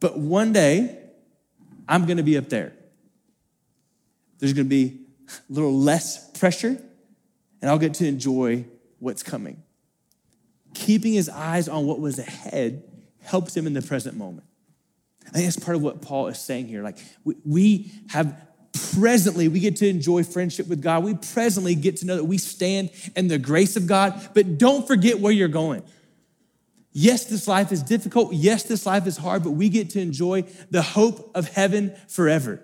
But 0.00 0.18
one 0.18 0.54
day, 0.54 0.98
I'm 1.86 2.06
going 2.06 2.16
to 2.16 2.22
be 2.22 2.38
up 2.38 2.48
there. 2.48 2.72
There's 4.38 4.54
going 4.54 4.66
to 4.66 4.70
be 4.70 5.00
a 5.28 5.52
little 5.52 5.76
less 5.76 6.30
pressure, 6.30 6.80
and 7.60 7.70
I'll 7.70 7.78
get 7.78 7.94
to 7.94 8.06
enjoy 8.06 8.64
what's 8.98 9.22
coming. 9.22 9.62
Keeping 10.72 11.12
his 11.12 11.28
eyes 11.28 11.68
on 11.68 11.86
what 11.86 12.00
was 12.00 12.18
ahead 12.18 12.84
helps 13.20 13.54
him 13.54 13.66
in 13.66 13.74
the 13.74 13.82
present 13.82 14.16
moment. 14.16 14.46
I 15.26 15.30
think 15.30 15.44
that's 15.44 15.62
part 15.62 15.76
of 15.76 15.82
what 15.82 16.00
Paul 16.00 16.28
is 16.28 16.38
saying 16.38 16.68
here. 16.68 16.82
Like, 16.82 16.96
we 17.44 17.92
have 18.08 18.47
presently, 18.78 19.48
we 19.48 19.60
get 19.60 19.76
to 19.76 19.88
enjoy 19.88 20.22
friendship 20.24 20.68
with 20.68 20.82
God. 20.82 21.04
We 21.04 21.14
presently 21.14 21.74
get 21.74 21.96
to 21.98 22.06
know 22.06 22.16
that 22.16 22.24
we 22.24 22.38
stand 22.38 22.90
in 23.16 23.28
the 23.28 23.38
grace 23.38 23.76
of 23.76 23.86
God, 23.86 24.30
but 24.34 24.58
don't 24.58 24.86
forget 24.86 25.20
where 25.20 25.32
you're 25.32 25.48
going. 25.48 25.82
Yes, 26.92 27.26
this 27.26 27.46
life 27.46 27.70
is 27.70 27.82
difficult. 27.82 28.32
Yes, 28.32 28.64
this 28.64 28.86
life 28.86 29.06
is 29.06 29.18
hard, 29.18 29.44
but 29.44 29.52
we 29.52 29.68
get 29.68 29.90
to 29.90 30.00
enjoy 30.00 30.42
the 30.70 30.82
hope 30.82 31.30
of 31.34 31.48
heaven 31.48 31.94
forever. 32.08 32.62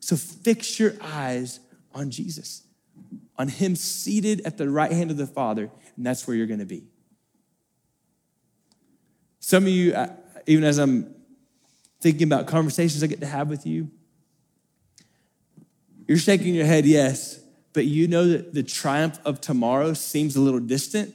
So 0.00 0.16
fix 0.16 0.78
your 0.78 0.94
eyes 1.00 1.60
on 1.94 2.10
Jesus, 2.10 2.64
on 3.38 3.48
Him 3.48 3.76
seated 3.76 4.42
at 4.44 4.58
the 4.58 4.68
right 4.68 4.92
hand 4.92 5.10
of 5.10 5.16
the 5.16 5.26
Father, 5.26 5.70
and 5.96 6.04
that's 6.04 6.26
where 6.26 6.36
you're 6.36 6.46
going 6.46 6.60
to 6.60 6.66
be. 6.66 6.84
Some 9.40 9.64
of 9.64 9.70
you, 9.70 9.94
even 10.46 10.64
as 10.64 10.78
I'm 10.78 11.14
thinking 12.00 12.24
about 12.24 12.46
conversations 12.46 13.02
I 13.02 13.06
get 13.06 13.20
to 13.20 13.26
have 13.26 13.48
with 13.48 13.66
you, 13.66 13.90
you're 16.06 16.18
shaking 16.18 16.54
your 16.54 16.66
head, 16.66 16.86
yes, 16.86 17.40
but 17.72 17.84
you 17.84 18.08
know 18.08 18.28
that 18.28 18.54
the 18.54 18.62
triumph 18.62 19.18
of 19.24 19.40
tomorrow 19.40 19.92
seems 19.92 20.36
a 20.36 20.40
little 20.40 20.60
distant. 20.60 21.14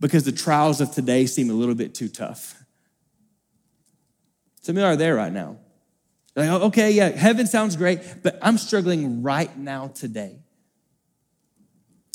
because 0.00 0.24
the 0.24 0.32
trials 0.32 0.80
of 0.80 0.90
today 0.92 1.26
seem 1.26 1.50
a 1.50 1.52
little 1.52 1.74
bit 1.74 1.94
too 1.94 2.08
tough. 2.08 2.64
Some 4.62 4.76
of 4.76 4.80
you 4.80 4.86
are 4.86 4.96
there 4.96 5.14
right 5.14 5.32
now. 5.32 5.58
Like, 6.34 6.48
oh, 6.48 6.66
okay, 6.66 6.90
yeah, 6.90 7.10
heaven 7.10 7.46
sounds 7.46 7.76
great, 7.76 8.00
but 8.22 8.38
I'm 8.40 8.56
struggling 8.56 9.22
right 9.22 9.54
now 9.56 9.88
today. 9.88 10.38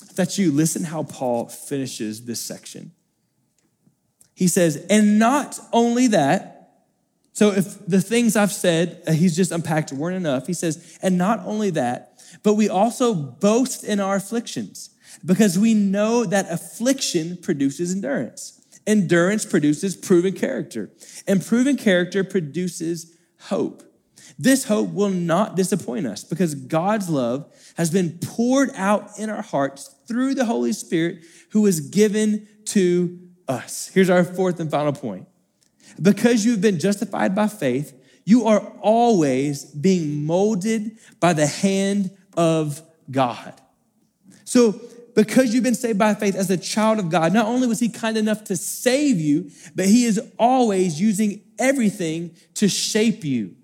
If 0.01 0.15
that's 0.15 0.37
you, 0.37 0.51
listen 0.51 0.83
how 0.83 1.03
Paul 1.03 1.47
finishes 1.47 2.25
this 2.25 2.39
section. 2.39 2.91
He 4.33 4.47
says, 4.47 4.85
and 4.89 5.19
not 5.19 5.59
only 5.71 6.07
that, 6.07 6.54
so 7.35 7.51
if 7.51 7.85
the 7.85 7.99
things 7.99 8.37
I've 8.37 8.53
said, 8.53 9.03
uh, 9.05 9.11
he's 9.11 9.35
just 9.35 9.51
unpacked 9.51 9.91
weren't 9.91 10.15
enough, 10.15 10.47
he 10.47 10.53
says, 10.53 10.97
and 11.01 11.17
not 11.17 11.41
only 11.45 11.69
that, 11.71 12.17
but 12.43 12.53
we 12.53 12.69
also 12.69 13.13
boast 13.13 13.83
in 13.83 13.99
our 13.99 14.15
afflictions 14.15 14.91
because 15.23 15.59
we 15.59 15.73
know 15.73 16.23
that 16.23 16.49
affliction 16.49 17.35
produces 17.35 17.93
endurance. 17.93 18.61
Endurance 18.87 19.45
produces 19.45 19.97
proven 19.97 20.33
character, 20.33 20.91
and 21.27 21.45
proven 21.45 21.75
character 21.75 22.23
produces 22.23 23.13
hope. 23.41 23.83
This 24.39 24.65
hope 24.65 24.91
will 24.91 25.09
not 25.09 25.57
disappoint 25.57 26.07
us 26.07 26.23
because 26.23 26.55
God's 26.55 27.09
love 27.09 27.51
has 27.75 27.91
been 27.91 28.17
poured 28.19 28.69
out 28.75 29.09
in 29.19 29.29
our 29.29 29.41
hearts 29.41 29.93
through 30.07 30.35
the 30.35 30.45
Holy 30.45 30.71
Spirit 30.71 31.25
who 31.49 31.65
is 31.65 31.81
given 31.81 32.47
to 32.65 33.19
us. 33.49 33.91
Here's 33.93 34.09
our 34.09 34.23
fourth 34.23 34.61
and 34.61 34.71
final 34.71 34.93
point. 34.93 35.27
Because 36.01 36.45
you've 36.45 36.61
been 36.61 36.79
justified 36.79 37.35
by 37.35 37.47
faith, 37.47 37.93
you 38.25 38.47
are 38.47 38.59
always 38.81 39.65
being 39.65 40.25
molded 40.25 40.97
by 41.19 41.33
the 41.33 41.47
hand 41.47 42.11
of 42.35 42.81
God. 43.09 43.53
So 44.43 44.79
because 45.15 45.53
you've 45.53 45.63
been 45.63 45.75
saved 45.75 45.97
by 45.97 46.13
faith 46.13 46.35
as 46.35 46.49
a 46.49 46.57
child 46.57 46.99
of 46.99 47.09
God, 47.09 47.33
not 47.33 47.45
only 47.45 47.67
was 47.67 47.79
He 47.79 47.89
kind 47.89 48.17
enough 48.17 48.43
to 48.45 48.57
save 48.57 49.19
you, 49.19 49.49
but 49.73 49.85
He 49.85 50.05
is 50.05 50.21
always 50.37 50.99
using 50.99 51.41
everything 51.57 52.35
to 52.55 52.67
shape 52.67 53.23
you, 53.23 53.55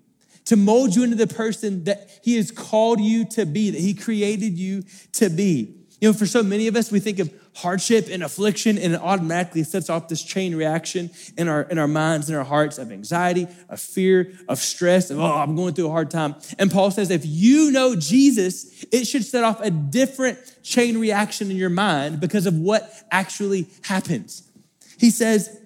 to 0.46 0.56
mold 0.56 0.96
you 0.96 1.02
into 1.04 1.16
the 1.16 1.26
person 1.26 1.84
that 1.84 2.08
He 2.22 2.36
has 2.36 2.50
called 2.50 3.00
you 3.00 3.26
to 3.30 3.44
be, 3.44 3.70
that 3.70 3.80
He 3.80 3.92
created 3.94 4.58
you 4.58 4.82
to 5.12 5.28
be. 5.28 5.76
You 6.00 6.08
know, 6.08 6.12
for 6.14 6.26
so 6.26 6.42
many 6.42 6.66
of 6.66 6.74
us, 6.74 6.90
we 6.90 7.00
think 7.00 7.18
of 7.18 7.32
hardship 7.54 8.08
and 8.10 8.22
affliction, 8.22 8.78
and 8.78 8.94
it 8.94 9.00
automatically 9.00 9.62
sets 9.62 9.90
off 9.90 10.08
this 10.08 10.22
chain 10.22 10.54
reaction 10.54 11.10
in 11.36 11.48
our, 11.48 11.62
in 11.62 11.78
our 11.78 11.88
minds 11.88 12.28
and 12.28 12.38
our 12.38 12.44
hearts 12.44 12.78
of 12.78 12.90
anxiety, 12.90 13.46
of 13.68 13.78
fear, 13.78 14.32
of 14.48 14.58
stress, 14.58 15.10
of, 15.10 15.18
oh, 15.18 15.22
I'm 15.22 15.54
going 15.54 15.74
through 15.74 15.88
a 15.88 15.90
hard 15.90 16.10
time. 16.10 16.34
And 16.58 16.70
Paul 16.70 16.90
says, 16.90 17.10
if 17.10 17.26
you 17.26 17.70
know 17.70 17.94
Jesus, 17.94 18.84
it 18.90 19.06
should 19.06 19.24
set 19.24 19.44
off 19.44 19.60
a 19.60 19.70
different 19.70 20.38
chain 20.62 20.98
reaction 20.98 21.50
in 21.50 21.56
your 21.56 21.70
mind 21.70 22.20
because 22.20 22.46
of 22.46 22.54
what 22.54 22.90
actually 23.10 23.68
happens. 23.82 24.48
He 24.98 25.10
says 25.10 25.58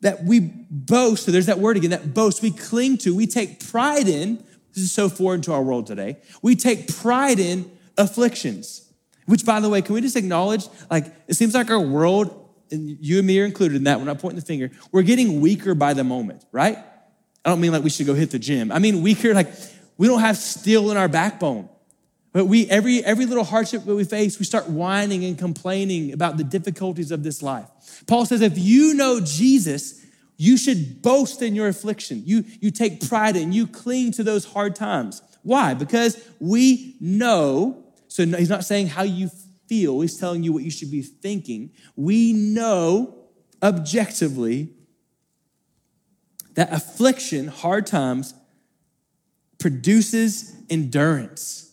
that 0.00 0.24
we 0.24 0.40
boast, 0.40 1.26
so 1.26 1.30
there's 1.30 1.46
that 1.46 1.60
word 1.60 1.76
again, 1.76 1.90
that 1.90 2.12
boast, 2.12 2.42
we 2.42 2.50
cling 2.50 2.98
to, 2.98 3.14
we 3.14 3.26
take 3.26 3.64
pride 3.68 4.08
in. 4.08 4.42
This 4.72 4.84
is 4.84 4.92
so 4.92 5.08
foreign 5.08 5.42
to 5.42 5.52
our 5.52 5.62
world 5.62 5.86
today. 5.86 6.16
We 6.42 6.56
take 6.56 6.88
pride 6.88 7.38
in 7.38 7.70
afflictions. 7.96 8.89
Which, 9.30 9.46
by 9.46 9.60
the 9.60 9.68
way, 9.68 9.80
can 9.80 9.94
we 9.94 10.00
just 10.00 10.16
acknowledge, 10.16 10.66
like, 10.90 11.06
it 11.28 11.34
seems 11.34 11.54
like 11.54 11.70
our 11.70 11.78
world, 11.78 12.50
and 12.72 12.98
you 13.00 13.18
and 13.18 13.26
me 13.28 13.38
are 13.40 13.44
included 13.44 13.76
in 13.76 13.84
that, 13.84 14.00
we're 14.00 14.04
not 14.04 14.18
pointing 14.18 14.40
the 14.40 14.44
finger, 14.44 14.72
we're 14.90 15.02
getting 15.02 15.40
weaker 15.40 15.76
by 15.76 15.94
the 15.94 16.02
moment, 16.02 16.44
right? 16.50 16.76
I 17.44 17.50
don't 17.50 17.60
mean 17.60 17.70
like 17.70 17.84
we 17.84 17.90
should 17.90 18.06
go 18.06 18.14
hit 18.14 18.32
the 18.32 18.40
gym. 18.40 18.72
I 18.72 18.80
mean 18.80 19.02
weaker, 19.02 19.32
like, 19.32 19.46
we 19.96 20.08
don't 20.08 20.18
have 20.18 20.36
steel 20.36 20.90
in 20.90 20.96
our 20.96 21.06
backbone. 21.06 21.68
But 22.32 22.46
we, 22.46 22.68
every, 22.68 23.04
every 23.04 23.24
little 23.24 23.44
hardship 23.44 23.84
that 23.84 23.94
we 23.94 24.02
face, 24.02 24.40
we 24.40 24.44
start 24.44 24.68
whining 24.68 25.24
and 25.24 25.38
complaining 25.38 26.12
about 26.12 26.36
the 26.36 26.42
difficulties 26.42 27.12
of 27.12 27.22
this 27.22 27.40
life. 27.40 27.68
Paul 28.08 28.26
says, 28.26 28.40
if 28.40 28.58
you 28.58 28.94
know 28.94 29.20
Jesus, 29.20 30.04
you 30.36 30.56
should 30.56 31.02
boast 31.02 31.40
in 31.40 31.54
your 31.54 31.68
affliction. 31.68 32.24
You, 32.26 32.44
you 32.60 32.72
take 32.72 33.08
pride 33.08 33.36
in, 33.36 33.52
you 33.52 33.68
cling 33.68 34.10
to 34.12 34.24
those 34.24 34.44
hard 34.44 34.74
times. 34.74 35.22
Why? 35.44 35.74
Because 35.74 36.20
we 36.40 36.96
know 37.00 37.79
so 38.10 38.26
he's 38.26 38.48
not 38.48 38.64
saying 38.64 38.88
how 38.88 39.04
you 39.04 39.30
feel, 39.68 40.00
he's 40.00 40.18
telling 40.18 40.42
you 40.42 40.52
what 40.52 40.64
you 40.64 40.70
should 40.70 40.90
be 40.90 41.00
thinking. 41.00 41.70
We 41.94 42.32
know 42.32 43.14
objectively 43.62 44.70
that 46.54 46.72
affliction, 46.72 47.46
hard 47.46 47.86
times, 47.86 48.34
produces 49.60 50.56
endurance. 50.68 51.69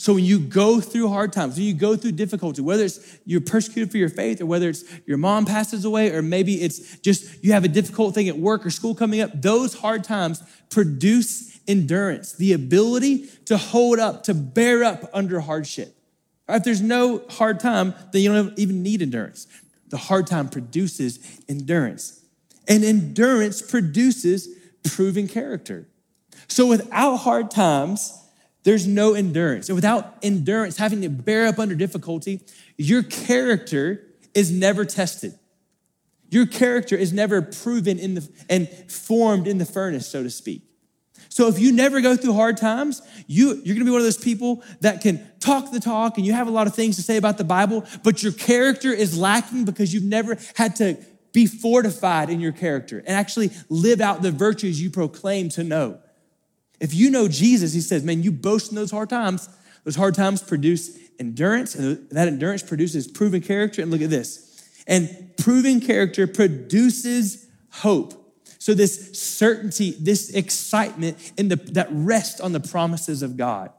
So 0.00 0.14
when 0.14 0.24
you 0.24 0.38
go 0.40 0.80
through 0.80 1.08
hard 1.08 1.30
times, 1.30 1.56
when 1.56 1.66
you 1.66 1.74
go 1.74 1.94
through 1.94 2.12
difficulty, 2.12 2.62
whether 2.62 2.84
it's 2.84 3.18
you're 3.26 3.42
persecuted 3.42 3.90
for 3.90 3.98
your 3.98 4.08
faith 4.08 4.40
or 4.40 4.46
whether 4.46 4.70
it's 4.70 4.82
your 5.04 5.18
mom 5.18 5.44
passes 5.44 5.84
away 5.84 6.10
or 6.10 6.22
maybe 6.22 6.62
it's 6.62 6.96
just 7.00 7.44
you 7.44 7.52
have 7.52 7.64
a 7.64 7.68
difficult 7.68 8.14
thing 8.14 8.26
at 8.26 8.38
work 8.38 8.64
or 8.64 8.70
school 8.70 8.94
coming 8.94 9.20
up, 9.20 9.30
those 9.34 9.74
hard 9.74 10.02
times 10.02 10.42
produce 10.70 11.60
endurance, 11.68 12.32
the 12.32 12.54
ability 12.54 13.26
to 13.44 13.58
hold 13.58 13.98
up, 13.98 14.22
to 14.22 14.32
bear 14.32 14.84
up 14.84 15.04
under 15.12 15.38
hardship. 15.40 15.94
If 16.48 16.64
there's 16.64 16.80
no 16.80 17.22
hard 17.28 17.60
time, 17.60 17.92
then 18.12 18.22
you 18.22 18.32
don't 18.32 18.58
even 18.58 18.82
need 18.82 19.02
endurance. 19.02 19.46
The 19.88 19.98
hard 19.98 20.26
time 20.26 20.48
produces 20.48 21.42
endurance. 21.46 22.24
And 22.66 22.84
endurance 22.84 23.60
produces 23.60 24.48
proven 24.82 25.28
character. 25.28 25.88
So 26.48 26.66
without 26.66 27.18
hard 27.18 27.50
times, 27.50 28.16
there's 28.62 28.86
no 28.86 29.14
endurance. 29.14 29.68
And 29.68 29.76
without 29.76 30.16
endurance, 30.22 30.76
having 30.76 31.02
to 31.02 31.08
bear 31.08 31.46
up 31.46 31.58
under 31.58 31.74
difficulty, 31.74 32.40
your 32.76 33.02
character 33.02 34.06
is 34.34 34.50
never 34.50 34.84
tested. 34.84 35.34
Your 36.28 36.46
character 36.46 36.96
is 36.96 37.12
never 37.12 37.42
proven 37.42 37.98
in 37.98 38.14
the 38.14 38.28
and 38.48 38.68
formed 38.90 39.48
in 39.48 39.58
the 39.58 39.64
furnace, 39.64 40.06
so 40.06 40.22
to 40.22 40.30
speak. 40.30 40.62
So 41.28 41.48
if 41.48 41.58
you 41.58 41.72
never 41.72 42.00
go 42.00 42.16
through 42.16 42.34
hard 42.34 42.56
times, 42.56 43.02
you, 43.26 43.60
you're 43.64 43.74
gonna 43.74 43.84
be 43.84 43.90
one 43.90 44.00
of 44.00 44.04
those 44.04 44.18
people 44.18 44.62
that 44.80 45.00
can 45.00 45.24
talk 45.38 45.70
the 45.70 45.80
talk 45.80 46.18
and 46.18 46.26
you 46.26 46.32
have 46.32 46.48
a 46.48 46.50
lot 46.50 46.66
of 46.66 46.74
things 46.74 46.96
to 46.96 47.02
say 47.02 47.16
about 47.16 47.38
the 47.38 47.44
Bible, 47.44 47.84
but 48.02 48.22
your 48.22 48.32
character 48.32 48.92
is 48.92 49.18
lacking 49.18 49.64
because 49.64 49.94
you've 49.94 50.04
never 50.04 50.36
had 50.56 50.76
to 50.76 50.98
be 51.32 51.46
fortified 51.46 52.30
in 52.30 52.40
your 52.40 52.52
character 52.52 52.98
and 52.98 53.10
actually 53.10 53.50
live 53.68 54.00
out 54.00 54.22
the 54.22 54.32
virtues 54.32 54.82
you 54.82 54.90
proclaim 54.90 55.48
to 55.50 55.62
know. 55.62 55.98
If 56.80 56.94
you 56.94 57.10
know 57.10 57.28
Jesus, 57.28 57.72
he 57.74 57.80
says, 57.80 58.02
man, 58.02 58.22
you 58.22 58.32
boast 58.32 58.70
in 58.70 58.76
those 58.76 58.90
hard 58.90 59.10
times. 59.10 59.48
Those 59.84 59.96
hard 59.96 60.14
times 60.14 60.42
produce 60.42 60.98
endurance, 61.18 61.74
and 61.74 62.08
that 62.10 62.26
endurance 62.26 62.62
produces 62.62 63.06
proven 63.06 63.42
character. 63.42 63.82
And 63.82 63.90
look 63.90 64.00
at 64.00 64.10
this. 64.10 64.46
And 64.86 65.32
proven 65.36 65.80
character 65.80 66.26
produces 66.26 67.46
hope. 67.70 68.14
So, 68.58 68.74
this 68.74 69.18
certainty, 69.18 69.94
this 69.98 70.30
excitement, 70.30 71.32
and 71.38 71.50
the, 71.50 71.56
that 71.72 71.88
rest 71.90 72.40
on 72.40 72.52
the 72.52 72.60
promises 72.60 73.22
of 73.22 73.36
God. 73.36 73.70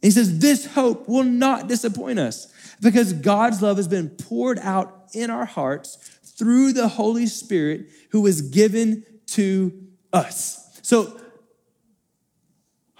he 0.00 0.10
says, 0.10 0.38
This 0.38 0.66
hope 0.66 1.08
will 1.08 1.24
not 1.24 1.66
disappoint 1.66 2.18
us 2.18 2.52
because 2.80 3.12
God's 3.12 3.62
love 3.62 3.76
has 3.78 3.88
been 3.88 4.10
poured 4.10 4.58
out 4.60 5.08
in 5.14 5.30
our 5.30 5.44
hearts 5.44 5.96
through 6.22 6.72
the 6.72 6.88
Holy 6.88 7.26
Spirit 7.26 7.88
who 8.10 8.20
was 8.20 8.42
given 8.42 9.04
to 9.26 9.72
us. 10.12 10.78
So, 10.82 11.18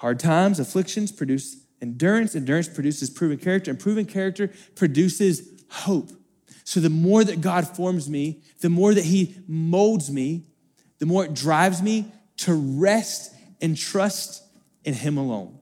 hard 0.03 0.19
times, 0.19 0.59
afflictions 0.59 1.13
produce 1.13 1.65
endurance. 1.81 2.35
Endurance 2.35 2.69
produces 2.69 3.09
proven 3.09 3.39
character, 3.39 3.71
and 3.71 3.79
proven 3.79 4.05
character 4.05 4.51
produces 4.75 5.49
hope. 5.71 6.11
So, 6.65 6.81
the 6.81 6.91
more 6.91 7.23
that 7.23 7.41
God 7.41 7.69
forms 7.69 8.11
me, 8.11 8.43
the 8.61 8.69
more 8.69 8.93
that 8.93 9.05
He 9.05 9.37
molds 9.47 10.11
me, 10.11 10.43
the 10.99 11.07
more 11.07 11.25
it 11.25 11.35
drives 11.35 11.81
me 11.81 12.13
to 12.39 12.53
rest 12.53 13.33
and 13.61 13.77
trust 13.77 14.43
in 14.85 14.93
Him 14.93 15.17
alone. 15.17 15.61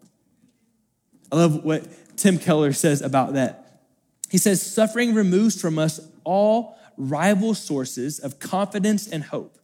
I 1.30 1.36
love 1.36 1.62
what 1.62 1.86
Tim 2.16 2.38
Keller 2.38 2.72
says 2.72 3.02
about 3.02 3.34
that. 3.34 3.82
He 4.30 4.38
says, 4.38 4.62
Suffering 4.62 5.14
removes 5.14 5.60
from 5.60 5.78
us 5.78 6.00
all 6.24 6.78
rival 6.96 7.52
sources 7.52 8.18
of 8.18 8.38
confidence 8.38 9.06
and 9.06 9.22
hope, 9.22 9.58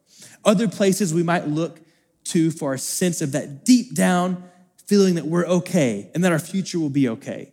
other 0.44 0.68
places 0.68 1.14
we 1.14 1.22
might 1.22 1.48
look 1.48 1.80
to 2.24 2.50
for 2.50 2.74
a 2.74 2.78
sense 2.78 3.22
of 3.22 3.32
that 3.32 3.64
deep 3.64 3.94
down 3.94 4.50
feeling 4.86 5.16
that 5.16 5.26
we're 5.26 5.46
okay 5.46 6.10
and 6.14 6.24
that 6.24 6.32
our 6.32 6.38
future 6.38 6.78
will 6.78 6.90
be 6.90 7.08
okay. 7.08 7.52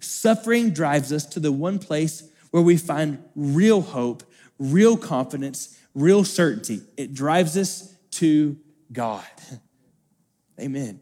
Suffering 0.00 0.70
drives 0.70 1.12
us 1.12 1.24
to 1.26 1.40
the 1.40 1.50
one 1.50 1.78
place 1.78 2.30
where 2.50 2.62
we 2.62 2.76
find 2.76 3.22
real 3.34 3.80
hope, 3.80 4.22
real 4.58 4.96
confidence, 4.96 5.78
real 5.94 6.24
certainty. 6.24 6.82
It 6.96 7.14
drives 7.14 7.56
us 7.56 7.94
to 8.12 8.56
God. 8.92 9.24
Amen. 10.60 11.00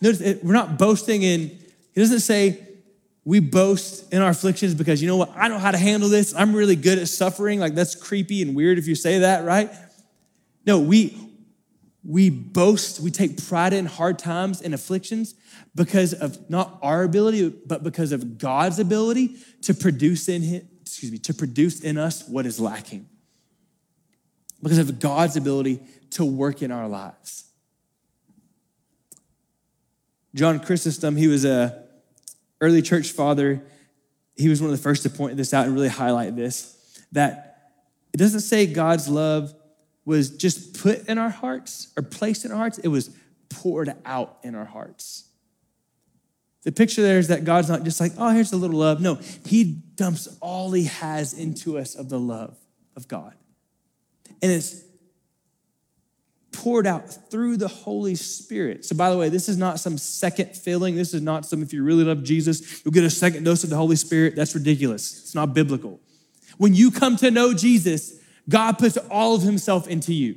Notice 0.00 0.20
eh, 0.20 0.34
we're 0.42 0.52
not 0.52 0.78
boasting 0.78 1.22
in, 1.22 1.48
he 1.48 2.00
doesn't 2.00 2.20
say 2.20 2.60
we 3.24 3.40
boast 3.40 4.12
in 4.12 4.20
our 4.20 4.30
afflictions 4.30 4.74
because 4.74 5.00
you 5.00 5.08
know 5.08 5.16
what? 5.16 5.32
I 5.34 5.48
know 5.48 5.58
how 5.58 5.70
to 5.70 5.78
handle 5.78 6.08
this. 6.08 6.34
I'm 6.34 6.54
really 6.54 6.76
good 6.76 6.98
at 6.98 7.08
suffering. 7.08 7.58
Like 7.58 7.74
that's 7.74 7.94
creepy 7.94 8.42
and 8.42 8.54
weird 8.54 8.76
if 8.76 8.86
you 8.86 8.94
say 8.94 9.20
that, 9.20 9.44
right? 9.44 9.70
No, 10.66 10.80
we 10.80 11.16
we 12.06 12.28
boast, 12.28 13.00
we 13.00 13.10
take 13.10 13.42
pride 13.46 13.72
in 13.72 13.86
hard 13.86 14.18
times 14.18 14.60
and 14.60 14.74
afflictions 14.74 15.34
because 15.74 16.12
of 16.12 16.50
not 16.50 16.78
our 16.82 17.02
ability, 17.02 17.48
but 17.48 17.82
because 17.82 18.12
of 18.12 18.36
God's 18.36 18.78
ability 18.78 19.36
to 19.62 19.72
produce 19.72 20.28
in 20.28 20.42
him, 20.42 20.68
excuse 20.82 21.10
me, 21.10 21.18
to 21.18 21.32
produce 21.32 21.80
in 21.80 21.96
us 21.96 22.28
what 22.28 22.44
is 22.44 22.60
lacking. 22.60 23.08
Because 24.62 24.78
of 24.78 25.00
God's 25.00 25.36
ability 25.36 25.80
to 26.10 26.24
work 26.24 26.62
in 26.62 26.70
our 26.70 26.88
lives. 26.88 27.44
John 30.34 30.60
Chrysostom, 30.60 31.16
he 31.16 31.28
was 31.28 31.44
a 31.44 31.84
early 32.60 32.82
church 32.82 33.12
father. 33.12 33.62
He 34.36 34.48
was 34.48 34.60
one 34.60 34.70
of 34.70 34.76
the 34.76 34.82
first 34.82 35.04
to 35.04 35.10
point 35.10 35.36
this 35.36 35.54
out 35.54 35.66
and 35.66 35.74
really 35.74 35.88
highlight 35.88 36.36
this 36.36 36.72
that 37.12 37.70
it 38.12 38.16
doesn't 38.16 38.40
say 38.40 38.66
God's 38.66 39.08
love 39.08 39.54
was 40.04 40.30
just 40.30 40.80
put 40.82 41.08
in 41.08 41.18
our 41.18 41.30
hearts 41.30 41.92
or 41.96 42.02
placed 42.02 42.44
in 42.44 42.52
our 42.52 42.58
hearts, 42.58 42.78
it 42.78 42.88
was 42.88 43.10
poured 43.48 43.94
out 44.04 44.38
in 44.42 44.54
our 44.54 44.64
hearts. 44.64 45.28
The 46.64 46.72
picture 46.72 47.02
there 47.02 47.18
is 47.18 47.28
that 47.28 47.44
God's 47.44 47.68
not 47.68 47.84
just 47.84 48.00
like, 48.00 48.12
oh, 48.18 48.30
here's 48.30 48.52
a 48.52 48.56
little 48.56 48.78
love. 48.78 49.00
No, 49.00 49.18
He 49.46 49.64
dumps 49.64 50.28
all 50.40 50.72
He 50.72 50.84
has 50.84 51.32
into 51.32 51.78
us 51.78 51.94
of 51.94 52.08
the 52.08 52.18
love 52.18 52.56
of 52.96 53.06
God. 53.06 53.34
And 54.42 54.50
it's 54.50 54.82
poured 56.52 56.86
out 56.86 57.30
through 57.30 57.56
the 57.56 57.68
Holy 57.68 58.14
Spirit. 58.14 58.84
So, 58.84 58.96
by 58.96 59.10
the 59.10 59.18
way, 59.18 59.28
this 59.28 59.48
is 59.48 59.58
not 59.58 59.80
some 59.80 59.98
second 59.98 60.56
filling. 60.56 60.96
This 60.96 61.12
is 61.12 61.20
not 61.20 61.44
some, 61.44 61.62
if 61.62 61.72
you 61.72 61.82
really 61.82 62.04
love 62.04 62.22
Jesus, 62.22 62.82
you'll 62.84 62.92
get 62.92 63.04
a 63.04 63.10
second 63.10 63.44
dose 63.44 63.64
of 63.64 63.70
the 63.70 63.76
Holy 63.76 63.96
Spirit. 63.96 64.34
That's 64.36 64.54
ridiculous. 64.54 65.20
It's 65.20 65.34
not 65.34 65.52
biblical. 65.52 66.00
When 66.56 66.72
you 66.74 66.90
come 66.90 67.16
to 67.16 67.30
know 67.30 67.52
Jesus, 67.52 68.14
God 68.48 68.78
puts 68.78 68.96
all 69.10 69.34
of 69.34 69.42
Himself 69.42 69.88
into 69.88 70.12
you. 70.12 70.36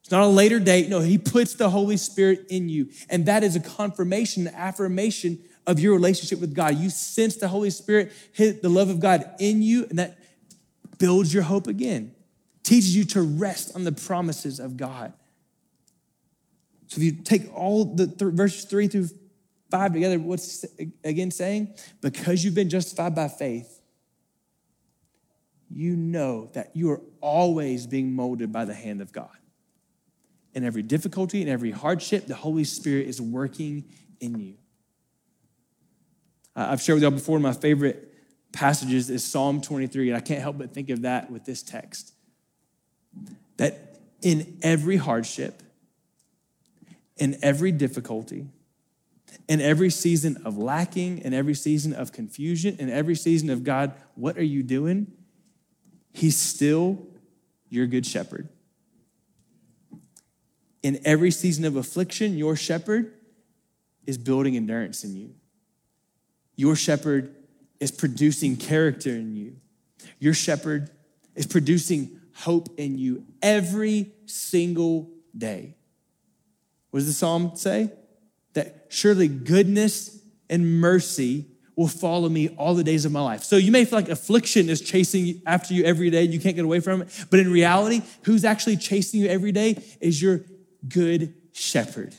It's 0.00 0.10
not 0.10 0.22
a 0.22 0.28
later 0.28 0.60
date. 0.60 0.88
No, 0.88 1.00
He 1.00 1.18
puts 1.18 1.54
the 1.54 1.70
Holy 1.70 1.96
Spirit 1.96 2.46
in 2.50 2.68
you. 2.68 2.90
And 3.08 3.26
that 3.26 3.42
is 3.42 3.56
a 3.56 3.60
confirmation, 3.60 4.46
an 4.46 4.54
affirmation 4.54 5.38
of 5.66 5.80
your 5.80 5.94
relationship 5.94 6.40
with 6.40 6.54
God. 6.54 6.76
You 6.76 6.90
sense 6.90 7.36
the 7.36 7.48
Holy 7.48 7.70
Spirit 7.70 8.12
hit 8.32 8.62
the 8.62 8.68
love 8.68 8.90
of 8.90 9.00
God 9.00 9.24
in 9.38 9.62
you, 9.62 9.86
and 9.88 9.98
that 9.98 10.18
builds 10.98 11.32
your 11.32 11.42
hope 11.42 11.66
again, 11.66 12.14
teaches 12.62 12.94
you 12.94 13.04
to 13.04 13.22
rest 13.22 13.74
on 13.74 13.84
the 13.84 13.92
promises 13.92 14.60
of 14.60 14.76
God. 14.76 15.12
So 16.88 16.98
if 16.98 17.02
you 17.02 17.12
take 17.12 17.52
all 17.54 17.84
the 17.84 18.06
th- 18.06 18.32
verses 18.32 18.64
three 18.64 18.88
through 18.88 19.08
five 19.70 19.92
together, 19.92 20.18
what's 20.18 20.64
again 21.02 21.30
saying? 21.30 21.74
Because 22.00 22.44
you've 22.44 22.54
been 22.54 22.70
justified 22.70 23.14
by 23.14 23.28
faith, 23.28 23.80
you 25.70 25.96
know 25.96 26.50
that 26.52 26.70
you 26.74 26.90
are 26.90 27.00
always 27.20 27.86
being 27.86 28.14
molded 28.14 28.52
by 28.52 28.64
the 28.64 28.74
hand 28.74 29.00
of 29.00 29.12
God 29.12 29.36
in 30.54 30.64
every 30.64 30.82
difficulty, 30.82 31.42
in 31.42 31.48
every 31.48 31.72
hardship, 31.72 32.26
the 32.26 32.34
Holy 32.34 32.64
Spirit 32.64 33.08
is 33.08 33.20
working 33.20 33.84
in 34.20 34.38
you. 34.38 34.54
I've 36.56 36.80
shared 36.80 36.96
with 36.96 37.02
y'all 37.02 37.10
before, 37.10 37.40
my 37.40 37.52
favorite 37.52 38.14
passages 38.52 39.10
is 39.10 39.24
Psalm 39.24 39.60
23, 39.60 40.08
and 40.08 40.16
I 40.16 40.20
can't 40.20 40.40
help 40.40 40.58
but 40.58 40.72
think 40.72 40.90
of 40.90 41.02
that 41.02 41.30
with 41.30 41.44
this 41.44 41.62
text. 41.62 42.12
That 43.56 43.98
in 44.22 44.58
every 44.62 44.96
hardship, 44.96 45.62
in 47.16 47.36
every 47.42 47.72
difficulty, 47.72 48.46
in 49.48 49.60
every 49.60 49.90
season 49.90 50.40
of 50.44 50.56
lacking, 50.56 51.18
in 51.18 51.34
every 51.34 51.54
season 51.54 51.92
of 51.92 52.12
confusion, 52.12 52.76
in 52.78 52.88
every 52.88 53.16
season 53.16 53.50
of 53.50 53.64
God, 53.64 53.92
what 54.14 54.38
are 54.38 54.44
you 54.44 54.62
doing? 54.62 55.08
He's 56.14 56.38
still 56.38 57.06
your 57.68 57.86
good 57.86 58.06
shepherd 58.06 58.48
in 60.84 61.00
every 61.06 61.30
season 61.30 61.64
of 61.64 61.76
affliction, 61.76 62.36
your 62.36 62.54
shepherd 62.54 63.14
is 64.06 64.18
building 64.18 64.54
endurance 64.54 65.02
in 65.02 65.16
you. 65.16 65.30
Your 66.56 66.76
shepherd 66.76 67.34
is 67.80 67.90
producing 67.90 68.56
character 68.56 69.08
in 69.08 69.34
you. 69.34 69.56
Your 70.18 70.34
shepherd 70.34 70.90
is 71.34 71.46
producing 71.46 72.20
hope 72.34 72.68
in 72.76 72.98
you 72.98 73.24
every 73.42 74.12
single 74.26 75.10
day. 75.36 75.74
What 76.90 77.00
does 77.00 77.06
the 77.06 77.14
psalm 77.14 77.52
say? 77.56 77.90
That 78.52 78.88
surely 78.90 79.26
goodness 79.26 80.20
and 80.50 80.80
mercy 80.82 81.46
will 81.76 81.88
follow 81.88 82.28
me 82.28 82.48
all 82.50 82.74
the 82.74 82.84
days 82.84 83.04
of 83.04 83.12
my 83.12 83.20
life. 83.20 83.42
So 83.42 83.56
you 83.56 83.72
may 83.72 83.84
feel 83.84 83.98
like 83.98 84.08
affliction 84.08 84.68
is 84.68 84.80
chasing 84.80 85.42
after 85.44 85.74
you 85.74 85.84
every 85.84 86.10
day 86.10 86.24
and 86.24 86.32
you 86.32 86.40
can't 86.40 86.54
get 86.56 86.64
away 86.64 86.80
from 86.80 87.02
it. 87.02 87.26
But 87.30 87.40
in 87.40 87.50
reality, 87.50 88.02
who's 88.22 88.44
actually 88.44 88.76
chasing 88.76 89.20
you 89.20 89.28
every 89.28 89.52
day 89.52 89.82
is 90.00 90.22
your 90.22 90.42
good 90.88 91.34
shepherd, 91.52 92.14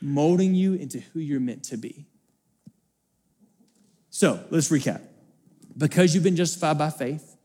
molding 0.00 0.54
you 0.54 0.74
into 0.74 1.00
who 1.00 1.20
you're 1.20 1.40
meant 1.40 1.64
to 1.64 1.76
be. 1.76 2.06
So 4.10 4.42
let's 4.50 4.70
recap. 4.70 5.02
Because 5.76 6.14
you've 6.14 6.24
been 6.24 6.36
justified 6.36 6.78
by 6.78 6.88
faith, 6.88 7.36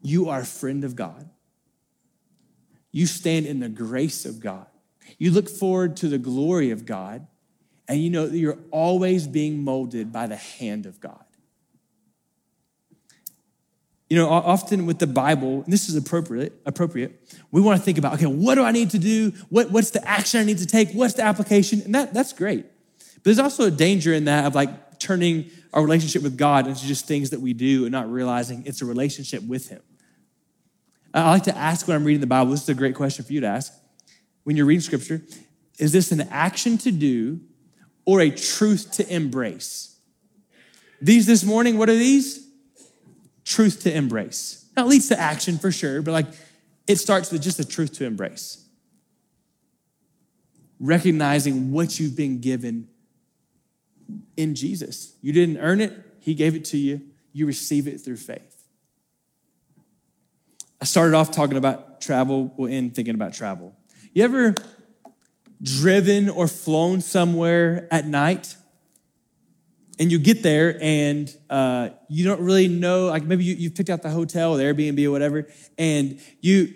you 0.00 0.30
are 0.30 0.40
a 0.40 0.46
friend 0.46 0.84
of 0.84 0.96
God. 0.96 1.28
You 2.90 3.06
stand 3.06 3.44
in 3.44 3.60
the 3.60 3.68
grace 3.68 4.24
of 4.24 4.40
God. 4.40 4.66
You 5.18 5.30
look 5.30 5.48
forward 5.48 5.96
to 5.98 6.08
the 6.08 6.16
glory 6.16 6.70
of 6.70 6.86
God, 6.86 7.26
and 7.88 8.00
you 8.00 8.10
know 8.10 8.26
that 8.26 8.36
you're 8.36 8.58
always 8.70 9.26
being 9.26 9.62
molded 9.62 10.12
by 10.12 10.26
the 10.26 10.36
hand 10.36 10.86
of 10.86 11.00
God. 11.00 11.24
You 14.08 14.18
know, 14.18 14.28
often 14.28 14.86
with 14.86 14.98
the 14.98 15.06
Bible, 15.06 15.62
and 15.64 15.72
this 15.72 15.88
is 15.88 15.96
appropriate, 15.96 16.52
appropriate, 16.66 17.36
we 17.50 17.60
want 17.60 17.78
to 17.78 17.84
think 17.84 17.98
about, 17.98 18.14
okay, 18.14 18.26
what 18.26 18.54
do 18.54 18.62
I 18.62 18.70
need 18.70 18.90
to 18.90 18.98
do? 18.98 19.32
What, 19.48 19.70
what's 19.70 19.90
the 19.90 20.06
action 20.06 20.40
I 20.40 20.44
need 20.44 20.58
to 20.58 20.66
take? 20.66 20.92
What's 20.92 21.14
the 21.14 21.22
application? 21.22 21.80
And 21.82 21.94
that, 21.94 22.14
that's 22.14 22.32
great. 22.32 22.66
But 22.98 23.24
there's 23.24 23.38
also 23.38 23.64
a 23.64 23.70
danger 23.70 24.12
in 24.12 24.26
that 24.26 24.44
of 24.44 24.54
like 24.54 24.98
turning 24.98 25.50
our 25.72 25.82
relationship 25.82 26.22
with 26.22 26.36
God 26.36 26.66
into 26.66 26.86
just 26.86 27.06
things 27.06 27.30
that 27.30 27.40
we 27.40 27.54
do 27.54 27.84
and 27.84 27.92
not 27.92 28.10
realizing 28.10 28.64
it's 28.66 28.82
a 28.82 28.84
relationship 28.84 29.42
with 29.42 29.68
Him. 29.68 29.82
I 31.12 31.30
like 31.30 31.44
to 31.44 31.56
ask 31.56 31.88
when 31.88 31.96
I'm 31.96 32.04
reading 32.04 32.20
the 32.20 32.26
Bible, 32.26 32.50
this 32.50 32.62
is 32.62 32.68
a 32.68 32.74
great 32.74 32.94
question 32.94 33.24
for 33.24 33.32
you 33.32 33.40
to 33.40 33.46
ask. 33.46 33.72
When 34.44 34.56
you're 34.56 34.66
reading 34.66 34.80
scripture, 34.80 35.22
is 35.78 35.92
this 35.92 36.12
an 36.12 36.22
action 36.30 36.76
to 36.78 36.92
do 36.92 37.40
or 38.04 38.20
a 38.20 38.30
truth 38.30 38.92
to 38.92 39.14
embrace? 39.14 39.98
These 41.00 41.26
this 41.26 41.44
morning, 41.44 41.78
what 41.78 41.88
are 41.88 41.96
these? 41.96 42.44
truth 43.44 43.82
to 43.82 43.94
embrace. 43.94 44.64
Now, 44.76 44.84
it 44.84 44.88
leads 44.88 45.08
to 45.08 45.20
action 45.20 45.58
for 45.58 45.70
sure, 45.70 46.02
but 46.02 46.12
like 46.12 46.26
it 46.86 46.96
starts 46.96 47.30
with 47.30 47.42
just 47.42 47.60
a 47.60 47.64
truth 47.64 47.92
to 47.94 48.04
embrace. 48.04 48.64
Recognizing 50.80 51.70
what 51.70 52.00
you've 52.00 52.16
been 52.16 52.40
given 52.40 52.88
in 54.36 54.54
Jesus. 54.54 55.14
You 55.22 55.32
didn't 55.32 55.58
earn 55.58 55.80
it, 55.80 55.92
He 56.20 56.34
gave 56.34 56.54
it 56.54 56.64
to 56.66 56.76
you. 56.76 57.02
You 57.32 57.46
receive 57.46 57.86
it 57.88 58.00
through 58.00 58.16
faith. 58.16 58.50
I 60.80 60.84
started 60.84 61.14
off 61.14 61.30
talking 61.30 61.56
about 61.56 62.00
travel, 62.00 62.52
we'll 62.56 62.72
end 62.72 62.94
thinking 62.94 63.14
about 63.14 63.34
travel. 63.34 63.74
You 64.12 64.24
ever 64.24 64.54
driven 65.62 66.28
or 66.28 66.48
flown 66.48 67.00
somewhere 67.00 67.88
at 67.90 68.06
night. 68.06 68.56
And 69.98 70.10
you 70.10 70.18
get 70.18 70.42
there 70.42 70.76
and 70.82 71.34
uh, 71.48 71.90
you 72.08 72.24
don't 72.24 72.40
really 72.40 72.66
know 72.66 73.06
like 73.06 73.22
maybe 73.24 73.44
you, 73.44 73.54
you've 73.54 73.76
picked 73.76 73.90
out 73.90 74.02
the 74.02 74.10
hotel 74.10 74.54
or 74.54 74.56
the 74.56 74.64
airbnb 74.64 75.06
or 75.06 75.12
whatever 75.12 75.46
and 75.78 76.20
you 76.40 76.74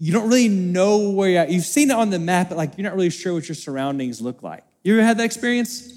you 0.00 0.12
don't 0.12 0.24
really 0.24 0.48
know 0.48 1.10
where 1.10 1.30
you're 1.30 1.40
at. 1.42 1.50
You've 1.50 1.64
seen 1.64 1.92
it 1.92 1.94
on 1.94 2.10
the 2.10 2.18
map 2.18 2.48
but 2.48 2.58
like 2.58 2.76
you're 2.76 2.82
not 2.82 2.96
really 2.96 3.10
sure 3.10 3.32
what 3.32 3.48
your 3.48 3.54
surroundings 3.54 4.20
look 4.20 4.42
like. 4.42 4.64
You 4.82 4.94
ever 4.94 5.06
had 5.06 5.18
that 5.18 5.24
experience? 5.24 5.88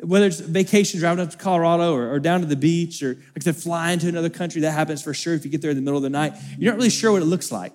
Whether 0.00 0.26
it's 0.26 0.40
vacation 0.40 0.98
driving 0.98 1.24
up 1.24 1.30
to 1.30 1.36
colorado 1.36 1.94
or, 1.94 2.10
or 2.12 2.18
down 2.18 2.40
to 2.40 2.46
the 2.46 2.56
beach 2.56 3.00
or 3.00 3.14
like 3.14 3.36
I 3.36 3.40
said 3.40 3.56
flying 3.56 4.00
to 4.00 4.08
another 4.08 4.30
country 4.30 4.62
that 4.62 4.72
happens 4.72 5.00
for 5.00 5.14
sure 5.14 5.34
if 5.34 5.44
you 5.44 5.50
get 5.50 5.62
there 5.62 5.70
in 5.70 5.76
the 5.76 5.82
middle 5.82 5.98
of 5.98 6.02
the 6.02 6.10
night. 6.10 6.34
You're 6.58 6.72
not 6.72 6.76
really 6.78 6.90
sure 6.90 7.12
what 7.12 7.22
it 7.22 7.26
looks 7.26 7.52
like. 7.52 7.72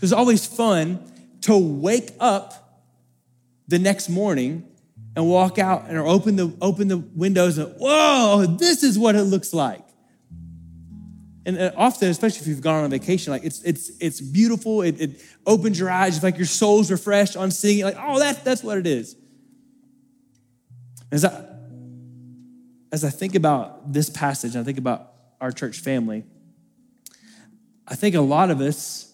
It's 0.00 0.12
always 0.12 0.46
fun 0.46 1.00
to 1.42 1.56
wake 1.56 2.12
up 2.20 2.61
the 3.68 3.78
next 3.78 4.08
morning 4.08 4.68
and 5.14 5.28
walk 5.28 5.58
out 5.58 5.86
and 5.88 5.98
open 5.98 6.36
the 6.36 6.54
open 6.60 6.88
the 6.88 6.98
windows 6.98 7.58
and 7.58 7.74
whoa, 7.78 8.46
this 8.58 8.82
is 8.82 8.98
what 8.98 9.14
it 9.14 9.22
looks 9.22 9.52
like. 9.52 9.84
And 11.44 11.58
uh, 11.58 11.72
often, 11.76 12.08
especially 12.08 12.40
if 12.42 12.46
you've 12.46 12.60
gone 12.60 12.84
on 12.84 12.90
vacation, 12.90 13.32
like 13.32 13.44
it's 13.44 13.62
it's 13.62 13.90
it's 14.00 14.20
beautiful. 14.20 14.82
It, 14.82 15.00
it 15.00 15.22
opens 15.46 15.78
your 15.78 15.90
eyes. 15.90 16.14
It's 16.14 16.24
like 16.24 16.36
your 16.36 16.46
soul's 16.46 16.90
refreshed 16.90 17.36
on 17.36 17.50
seeing 17.50 17.80
it. 17.80 17.84
Like, 17.84 17.96
oh, 17.98 18.18
that's 18.18 18.38
that's 18.40 18.62
what 18.62 18.78
it 18.78 18.86
is. 18.86 19.16
As 21.10 21.24
I 21.24 21.46
as 22.92 23.04
I 23.04 23.10
think 23.10 23.34
about 23.34 23.92
this 23.92 24.08
passage, 24.08 24.54
I 24.54 24.62
think 24.62 24.78
about 24.78 25.12
our 25.40 25.50
church 25.50 25.80
family. 25.80 26.24
I 27.88 27.96
think 27.96 28.14
a 28.14 28.20
lot 28.20 28.50
of 28.50 28.60
us 28.60 29.11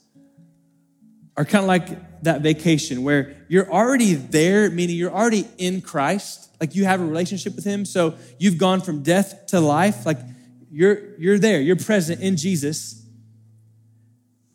are 1.39 1.45
kind 1.45 1.63
of 1.63 1.69
like 1.69 2.23
that 2.25 2.43
vacation 2.43 3.05
where 3.05 3.37
you're 3.47 3.71
already 3.71 4.15
there, 4.15 4.69
meaning 4.71 4.97
you're 4.97 5.15
already 5.15 5.47
in 5.57 5.81
Christ, 5.81 6.51
like 6.61 6.75
you 6.75 6.85
have 6.85 7.01
a 7.01 7.05
relationship 7.05 7.55
with 7.55 7.65
Him. 7.65 7.85
So 7.85 8.17
you've 8.39 8.59
gone 8.59 8.81
from 8.81 9.05
death 9.05 9.47
to 9.47 9.61
life, 9.61 10.05
like 10.05 10.19
you're, 10.69 11.17
you're 11.17 11.39
there, 11.39 11.61
you're 11.61 11.77
present 11.77 12.21
in 12.21 12.37
Jesus, 12.37 13.07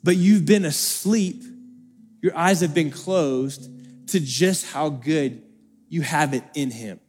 but 0.04 0.18
you've 0.18 0.46
been 0.46 0.66
asleep. 0.66 1.42
Your 2.22 2.38
eyes 2.38 2.60
have 2.60 2.74
been 2.74 2.92
closed 2.92 3.70
to 4.10 4.20
just 4.20 4.66
how 4.66 4.90
good 4.90 5.42
you 5.88 6.02
have 6.02 6.34
it 6.34 6.44
in 6.54 6.70
Him. 6.70 7.00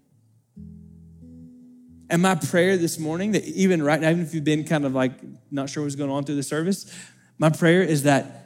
And 2.09 2.23
my 2.23 2.37
prayer 2.37 2.77
this 2.77 2.97
morning, 2.97 3.33
that 3.33 3.45
even 3.45 3.83
right 3.83 4.01
now, 4.01 4.11
even 4.11 4.23
if 4.23 4.35
you've 4.35 4.45
been 4.45 4.63
kind 4.63 4.85
of 4.85 4.95
like 4.95 5.15
not 5.51 5.69
sure 5.69 5.83
what's 5.83 5.97
going 5.97 6.13
on 6.13 6.23
through 6.23 6.37
the 6.37 6.45
service, 6.45 6.95
my 7.39 7.51
prayer 7.51 7.83
is 7.83 8.05
that 8.05 8.44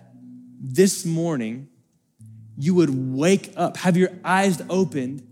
this 0.61 1.04
morning 1.04 1.68
you 2.56 2.74
would 2.74 2.90
wake 2.90 3.52
up, 3.56 3.76
have 3.78 3.96
your 3.96 4.11
eyes 4.24 4.61
opened 4.68 5.26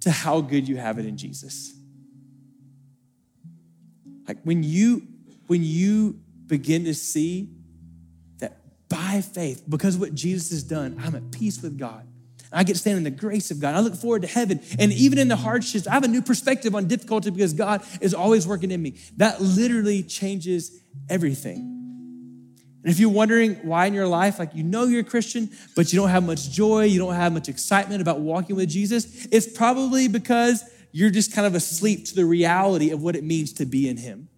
to 0.00 0.10
how 0.10 0.40
good 0.40 0.66
you 0.66 0.76
have 0.76 0.98
it 0.98 1.04
in 1.04 1.16
Jesus. 1.16 1.74
Like 4.26 4.38
when 4.42 4.62
you 4.62 5.06
when 5.46 5.62
you 5.62 6.20
begin 6.46 6.84
to 6.84 6.94
see 6.94 7.50
that 8.38 8.58
by 8.88 9.20
faith, 9.20 9.62
because 9.68 9.96
of 9.96 10.00
what 10.00 10.14
Jesus 10.14 10.50
has 10.50 10.62
done, 10.62 11.00
I'm 11.04 11.14
at 11.14 11.30
peace 11.30 11.62
with 11.62 11.78
God. 11.78 12.06
I 12.52 12.64
get 12.64 12.74
to 12.74 12.78
stand 12.78 12.98
in 12.98 13.04
the 13.04 13.10
grace 13.10 13.50
of 13.50 13.60
God. 13.60 13.74
I 13.74 13.80
look 13.80 13.94
forward 13.94 14.22
to 14.22 14.28
heaven. 14.28 14.60
And 14.78 14.92
even 14.92 15.18
in 15.18 15.28
the 15.28 15.36
hardships, 15.36 15.86
I 15.86 15.92
have 15.94 16.04
a 16.04 16.08
new 16.08 16.22
perspective 16.22 16.74
on 16.74 16.86
difficulty 16.86 17.30
because 17.30 17.52
God 17.52 17.82
is 18.00 18.14
always 18.14 18.46
working 18.46 18.70
in 18.70 18.80
me. 18.80 18.98
That 19.16 19.40
literally 19.40 20.02
changes 20.02 20.80
everything. 21.08 21.75
And 22.86 22.92
if 22.92 23.00
you're 23.00 23.10
wondering 23.10 23.56
why 23.66 23.86
in 23.86 23.94
your 23.94 24.06
life, 24.06 24.38
like 24.38 24.54
you 24.54 24.62
know 24.62 24.84
you're 24.84 25.00
a 25.00 25.04
Christian, 25.04 25.50
but 25.74 25.92
you 25.92 25.98
don't 25.98 26.08
have 26.08 26.24
much 26.24 26.52
joy, 26.52 26.84
you 26.84 27.00
don't 27.00 27.16
have 27.16 27.32
much 27.32 27.48
excitement 27.48 28.00
about 28.00 28.20
walking 28.20 28.54
with 28.54 28.68
Jesus, 28.68 29.26
it's 29.32 29.48
probably 29.48 30.06
because 30.06 30.62
you're 30.92 31.10
just 31.10 31.32
kind 31.32 31.48
of 31.48 31.56
asleep 31.56 32.04
to 32.04 32.14
the 32.14 32.24
reality 32.24 32.90
of 32.90 33.02
what 33.02 33.16
it 33.16 33.24
means 33.24 33.52
to 33.54 33.66
be 33.66 33.88
in 33.88 33.96
Him. 33.96 34.28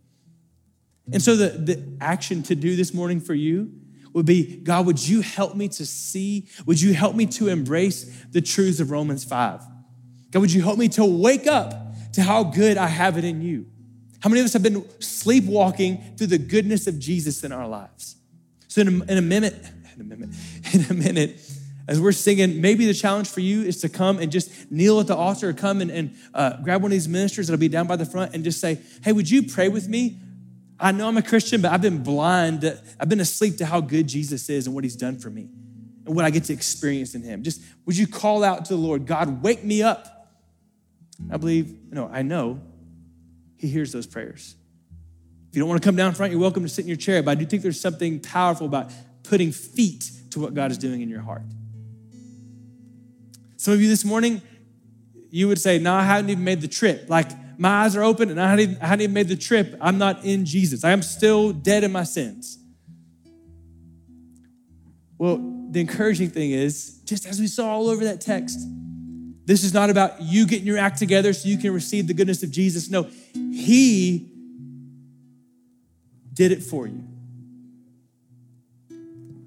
And 1.13 1.21
so 1.21 1.37
the, 1.37 1.51
the 1.51 1.99
action 2.01 2.43
to 2.45 2.55
do 2.55 2.75
this 2.75 2.95
morning 2.95 3.21
for 3.21 3.35
you 3.35 3.71
would 4.15 4.25
be 4.25 4.57
God, 4.57 4.87
would 4.87 5.07
you 5.07 5.21
help 5.21 5.55
me 5.55 5.69
to 5.69 5.85
see? 5.85 6.49
Would 6.65 6.81
you 6.81 6.95
help 6.95 7.15
me 7.15 7.27
to 7.27 7.49
embrace 7.49 8.25
the 8.31 8.41
truths 8.41 8.81
of 8.81 8.91
Romans 8.91 9.25
5? 9.25 9.61
God, 10.31 10.41
would 10.41 10.55
you 10.55 10.63
help 10.63 10.79
me 10.79 10.89
to 10.89 11.05
wake 11.05 11.47
up 11.47 11.75
to 12.15 12.23
how 12.23 12.45
good 12.45 12.79
I 12.79 12.87
have 12.87 13.19
it 13.19 13.25
in 13.25 13.43
you? 13.43 13.67
How 14.21 14.31
many 14.31 14.41
of 14.41 14.47
us 14.47 14.55
have 14.55 14.63
been 14.63 14.87
sleepwalking 15.01 16.15
through 16.17 16.29
the 16.29 16.39
goodness 16.39 16.87
of 16.87 16.99
Jesus 16.99 17.45
in 17.45 17.53
our 17.53 17.69
lives? 17.69 18.15
So, 18.69 18.83
in 18.83 18.89
a, 18.89 19.05
in 19.05 19.19
a 19.19 19.23
minute, 19.23 19.57
in 19.95 20.01
a 20.01 20.05
minute, 20.05 20.31
in 20.73 20.85
a 20.91 20.95
minute, 20.95 21.41
as 21.89 22.01
we're 22.01 22.13
singing, 22.13 22.61
maybe 22.61 22.87
the 22.87 22.95
challenge 22.95 23.29
for 23.29 23.41
you 23.41 23.63
is 23.63 23.81
to 23.81 23.89
come 23.89 24.19
and 24.19 24.31
just 24.31 24.71
kneel 24.71 25.01
at 25.01 25.07
the 25.07 25.17
altar 25.17 25.49
or 25.49 25.53
come 25.53 25.81
and, 25.81 25.91
and 25.91 26.17
uh, 26.35 26.61
grab 26.63 26.83
one 26.83 26.91
of 26.91 26.95
these 26.95 27.09
ministers 27.09 27.47
that'll 27.47 27.59
be 27.59 27.69
down 27.69 27.87
by 27.87 27.97
the 27.97 28.05
front 28.05 28.35
and 28.35 28.45
just 28.45 28.61
say, 28.61 28.79
Hey, 29.03 29.13
would 29.13 29.31
you 29.31 29.43
pray 29.43 29.69
with 29.69 29.89
me 29.89 30.21
I 30.81 30.93
know 30.93 31.09
I'm 31.09 31.17
a 31.17 31.23
Christian, 31.23 31.61
but 31.61 31.73
I've 31.73 31.83
been 31.83 32.03
blind. 32.03 32.65
I've 33.01 33.09
been 33.09 33.21
asleep 33.21 33.57
to 33.59 33.67
how 33.67 33.81
good 33.81 34.07
Jesus 34.07 34.49
is 34.49 34.67
and 34.67 34.75
what 34.75 34.85
he's 34.85 34.97
done 34.97 35.19
for 35.19 35.29
me 35.29 35.49
and 36.07 36.15
what 36.15 36.25
I 36.25 36.31
get 36.31 36.45
to 36.45 36.53
experience 36.53 37.15
in 37.15 37.23
him. 37.23 37.43
Just 37.43 37.63
would 37.85 37.97
you 37.97 38.07
call 38.07 38.45
out 38.45 38.67
to 38.67 38.75
the 38.75 38.81
Lord, 38.81 39.07
God, 39.07 39.43
wake 39.43 39.65
me 39.65 39.83
up? 39.83 40.31
I 41.31 41.37
believe, 41.37 41.77
no, 41.91 42.09
I 42.09 42.23
know 42.23 42.61
he 43.57 43.69
hears 43.69 43.91
those 43.91 44.07
prayers. 44.07 44.55
If 45.49 45.57
you 45.57 45.63
don't 45.63 45.69
want 45.69 45.83
to 45.83 45.87
come 45.87 45.97
down 45.97 46.13
front, 46.15 46.33
you're 46.33 46.41
welcome 46.41 46.63
to 46.63 46.69
sit 46.69 46.83
in 46.83 46.89
your 46.89 46.97
chair, 46.97 47.23
but 47.23 47.31
I 47.31 47.35
do 47.37 47.47
think 47.47 47.63
there's 47.63 47.81
something 47.81 48.21
powerful 48.21 48.67
about 48.67 48.91
putting 49.23 49.51
feet 49.51 50.11
to 50.31 50.41
what 50.41 50.53
God 50.55 50.71
is 50.71 50.79
doing 50.79 51.01
in 51.01 51.09
your 51.09 51.23
heart. 51.23 51.43
Some 53.57 53.75
of 53.75 53.81
you 53.81 53.89
this 53.89 54.05
morning, 54.05 54.43
you 55.31 55.49
would 55.49 55.59
say, 55.59 55.79
No, 55.79 55.95
I 55.95 56.05
haven't 56.05 56.31
even 56.31 56.45
made 56.45 56.61
the 56.61 56.69
trip. 56.69 57.07
Like, 57.09 57.31
my 57.59 57.85
eyes 57.85 57.97
are 57.97 58.03
open 58.03 58.31
and 58.31 58.41
I 58.41 58.51
hadn't, 58.51 58.71
even, 58.71 58.83
I 58.83 58.87
hadn't 58.87 59.03
even 59.03 59.15
made 59.15 59.29
the 59.29 59.37
trip. 59.37 59.77
I'm 59.81 59.99
not 59.99 60.25
in 60.25 60.45
Jesus. 60.45 60.85
I 60.85 60.91
am 60.91 61.03
still 61.03 61.53
dead 61.53 61.83
in 61.83 61.91
my 61.91 62.05
sins. 62.05 62.59
Well, 65.19 65.39
the 65.71 65.81
encouraging 65.81 66.31
thing 66.31 66.53
is, 66.53 67.01
just 67.05 67.27
as 67.27 67.41
we 67.41 67.49
saw 67.49 67.71
all 67.71 67.89
over 67.89 68.05
that 68.05 68.21
text, 68.21 68.61
this 69.45 69.65
is 69.65 69.75
not 69.75 69.91
about 69.91 70.23
you 70.23 70.47
getting 70.47 70.67
your 70.67 70.79
act 70.79 70.99
together 70.99 71.33
so 71.33 71.49
you 71.49 71.59
can 71.59 71.73
receive 71.73 72.07
the 72.07 72.15
goodness 72.15 72.43
of 72.43 72.51
Jesus. 72.51 72.89
No, 72.91 73.09
He 73.33 74.31
did 76.39 76.53
it 76.53 76.63
for 76.63 76.87
you. 76.87 77.05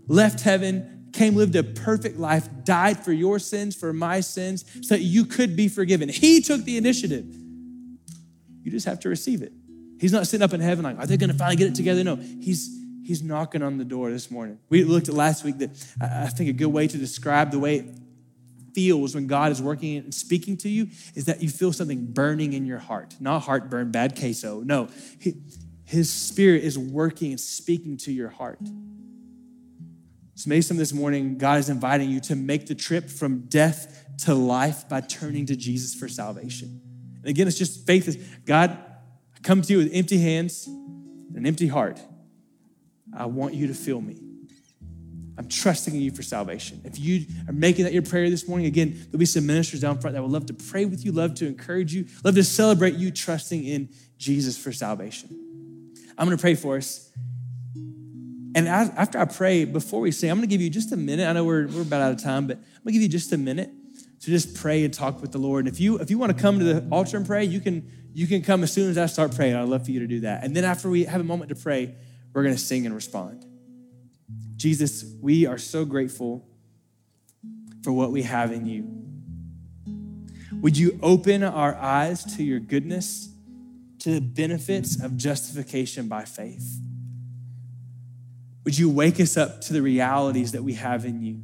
Left 0.08 0.42
heaven, 0.42 1.08
came, 1.14 1.38
lived 1.38 1.56
a 1.56 1.64
perfect 1.64 2.20
life, 2.20 2.50
died 2.66 3.02
for 3.02 3.14
your 3.14 3.40
sins, 3.40 3.78
for 3.78 3.94
my 3.94 4.20
sins, 4.20 4.66
so 4.86 4.96
that 4.96 5.02
you 5.02 5.24
could 5.24 5.56
be 5.56 5.70
forgiven. 5.70 6.10
He 6.10 6.42
took 6.42 6.66
the 6.66 6.76
initiative. 6.76 7.26
You 8.62 8.72
just 8.72 8.86
have 8.88 9.00
to 9.00 9.10
receive 9.10 9.42
it. 9.42 9.54
He's 10.02 10.12
not 10.12 10.28
sitting 10.28 10.44
up 10.44 10.52
in 10.52 10.60
heaven 10.60 10.84
like, 10.84 11.00
are 11.00 11.06
they 11.06 11.16
going 11.16 11.30
to 11.30 11.36
finally 11.38 11.56
get 11.56 11.68
it 11.68 11.76
together? 11.76 12.04
No, 12.04 12.18
he's 12.18 12.78
he's 13.06 13.24
knocking 13.24 13.62
on 13.64 13.78
the 13.78 13.86
door 13.86 14.12
this 14.12 14.30
morning. 14.30 14.60
We 14.68 14.84
looked 14.84 15.08
at 15.08 15.16
last 15.16 15.46
week 15.46 15.60
that 15.60 15.70
I 16.02 16.28
think 16.28 16.50
a 16.50 16.54
good 16.54 16.68
way 16.68 16.90
to 16.90 16.98
describe 16.98 17.52
the 17.52 17.60
way 17.60 17.78
it 17.78 17.86
feels 18.74 19.16
when 19.16 19.28
God 19.28 19.54
is 19.54 19.62
working 19.62 19.96
and 19.96 20.14
speaking 20.14 20.58
to 20.58 20.70
you 20.70 20.88
is 21.16 21.26
that 21.26 21.42
you 21.42 21.50
feel 21.50 21.72
something 21.72 22.06
burning 22.06 22.52
in 22.52 22.66
your 22.66 22.80
heart. 22.80 23.16
Not 23.22 23.44
heartburn, 23.44 23.92
bad 23.92 24.20
queso. 24.20 24.62
No, 24.62 24.90
he, 25.20 25.36
his 25.92 26.10
spirit 26.10 26.64
is 26.64 26.80
working 26.80 27.32
and 27.32 27.40
speaking 27.40 27.98
to 27.98 28.14
your 28.14 28.30
heart. 28.30 28.60
So 30.36 30.50
maybe 30.50 30.62
some 30.62 30.78
this 30.78 30.94
morning, 30.94 31.38
God 31.38 31.60
is 31.60 31.70
inviting 31.70 32.10
you 32.10 32.22
to 32.22 32.36
make 32.38 32.66
the 32.66 32.76
trip 32.76 33.10
from 33.10 33.42
death 33.50 34.06
to 34.20 34.34
life 34.34 34.88
by 34.88 35.02
turning 35.02 35.48
to 35.48 35.56
Jesus 35.58 35.94
for 35.94 36.08
salvation. 36.08 36.80
And 37.18 37.26
again, 37.26 37.46
it's 37.46 37.58
just 37.58 37.86
faith 37.86 38.08
is 38.08 38.16
God, 38.46 38.72
I 38.72 39.40
come 39.44 39.62
to 39.62 39.74
you 39.74 39.80
with 39.80 39.90
empty 39.92 40.18
hands, 40.18 40.66
an 40.66 41.46
empty 41.46 41.68
heart. 41.68 42.00
I 43.14 43.26
want 43.26 43.54
you 43.54 43.68
to 43.68 43.74
fill 43.74 44.00
me. 44.00 44.22
I'm 45.38 45.50
trusting 45.50 45.94
in 45.94 46.00
you 46.00 46.12
for 46.12 46.24
salvation. 46.24 46.80
If 46.86 47.00
you 47.00 47.26
are 47.50 47.54
making 47.54 47.84
that 47.84 47.92
your 47.92 48.04
prayer 48.04 48.30
this 48.30 48.48
morning, 48.48 48.68
again, 48.68 48.94
there'll 48.94 49.20
be 49.20 49.26
some 49.26 49.46
ministers 49.46 49.82
down 49.82 50.00
front 50.00 50.16
that 50.16 50.22
would 50.22 50.32
love 50.32 50.46
to 50.46 50.54
pray 50.54 50.86
with 50.86 51.04
you, 51.04 51.12
love 51.12 51.36
to 51.36 51.48
encourage 51.48 51.94
you, 51.94 52.06
love 52.24 52.36
to 52.36 52.46
celebrate 52.46 52.94
you 52.94 53.12
trusting 53.12 53.66
in 53.66 53.90
Jesus 54.18 54.58
for 54.58 54.72
salvation. 54.72 55.51
I'm 56.18 56.26
going 56.26 56.38
to 56.38 56.42
pray 56.42 56.56
for 56.56 56.78
us. 56.78 57.12
And 58.54 58.68
after 58.68 59.18
I 59.18 59.26
pray, 59.26 59.64
before 59.66 60.02
we 60.02 60.12
sing, 60.12 60.30
I'm 60.30 60.38
going 60.38 60.48
to 60.48 60.54
give 60.54 60.62
you 60.62 60.70
just 60.70 60.92
a 60.92 60.98
minute. 60.98 61.28
I 61.28 61.34
know 61.34 61.46
we're, 61.46 61.68
we're 61.68 61.84
about 61.84 62.02
out 62.02 62.12
of 62.12 62.22
time, 62.22 62.48
but 62.48 62.58
I'm 62.58 62.84
going 62.84 62.88
to 62.88 62.92
give 62.94 63.02
you 63.02 63.10
just 63.10 63.32
a 63.32 63.38
minute 63.38 63.72
to 64.22 64.30
just 64.30 64.56
pray 64.56 64.84
and 64.84 64.94
talk 64.94 65.22
with 65.22 65.32
the 65.32 65.38
Lord. 65.38 65.66
And 65.66 65.74
if 65.74 65.80
you 65.80 65.98
if 66.00 66.10
you 66.10 66.18
want 66.18 66.36
to 66.36 66.42
come 66.42 66.60
to 66.60 66.66
the 66.66 66.88
altar 66.92 67.18
and 67.18 67.26
pray, 67.26 67.44
you 67.46 67.60
can 67.60 67.90
you 68.14 68.28
can 68.28 68.42
come 68.42 68.62
as 68.64 68.72
soon 68.72 68.90
as 68.90 68.98
I 68.98 69.06
start 69.06 69.36
praying. 69.36 69.56
I'd 69.56 69.68
love 69.68 69.86
for 69.86 69.92
you 69.92 70.02
to 70.02 70.08
do 70.08 70.22
that. 70.22 70.44
And 70.44 70.56
then 70.56 70.64
after 70.64 70.90
we 70.90 71.06
have 71.06 71.22
a 71.22 71.24
moment 71.24 71.50
to 71.50 71.56
pray, 71.56 71.96
we're 72.34 72.44
going 72.44 72.56
to 72.56 72.62
sing 72.62 72.86
and 72.86 72.94
respond. 72.94 73.46
Jesus, 74.58 75.06
we 75.22 75.46
are 75.46 75.58
so 75.58 75.86
grateful 75.86 76.48
for 77.84 77.92
what 77.92 78.12
we 78.12 78.22
have 78.24 78.52
in 78.52 78.66
you. 78.66 79.02
Would 80.62 80.78
you 80.78 81.00
open 81.02 81.42
our 81.44 81.76
eyes 81.76 82.24
to 82.36 82.44
your 82.44 82.60
goodness, 82.60 83.31
to 84.02 84.16
the 84.16 84.22
benefits 84.22 85.02
of 85.02 85.16
justification 85.16 86.08
by 86.08 86.26
faith? 86.26 86.80
Would 88.64 88.78
you 88.78 88.90
wake 88.90 89.20
us 89.20 89.38
up 89.38 89.62
to 89.62 89.74
the 89.74 89.82
realities 89.82 90.54
that 90.54 90.64
we 90.64 90.74
have 90.74 91.06
in 91.06 91.22
you? 91.22 91.44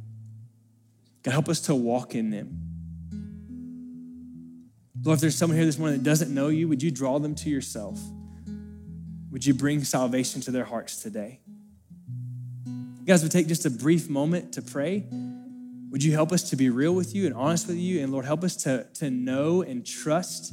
God, 1.22 1.32
help 1.32 1.48
us 1.48 1.60
to 1.62 1.74
walk 1.74 2.16
in 2.16 2.30
them. 2.30 2.64
Lord, 5.04 5.18
if 5.18 5.20
there's 5.20 5.36
someone 5.36 5.56
here 5.56 5.66
this 5.66 5.78
morning 5.78 5.98
that 5.98 6.04
doesn't 6.04 6.34
know 6.34 6.48
you, 6.48 6.66
would 6.66 6.82
you 6.82 6.90
draw 6.90 7.20
them 7.20 7.36
to 7.36 7.48
yourself? 7.48 8.00
Would 9.30 9.46
you 9.46 9.54
bring 9.54 9.84
salvation 9.84 10.40
to 10.42 10.50
their 10.50 10.64
hearts 10.64 11.00
today? 11.00 11.38
You 12.66 13.04
guys 13.06 13.22
would 13.22 13.30
take 13.30 13.46
just 13.46 13.66
a 13.66 13.70
brief 13.70 14.08
moment 14.08 14.54
to 14.54 14.62
pray. 14.62 15.06
Would 15.90 16.02
you 16.02 16.12
help 16.12 16.32
us 16.32 16.50
to 16.50 16.56
be 16.56 16.70
real 16.70 16.92
with 16.92 17.14
you 17.14 17.26
and 17.26 17.34
honest 17.36 17.68
with 17.68 17.76
you? 17.76 18.02
And 18.02 18.10
Lord, 18.10 18.24
help 18.24 18.42
us 18.42 18.56
to, 18.64 18.88
to 18.94 19.10
know 19.10 19.62
and 19.62 19.86
trust 19.86 20.52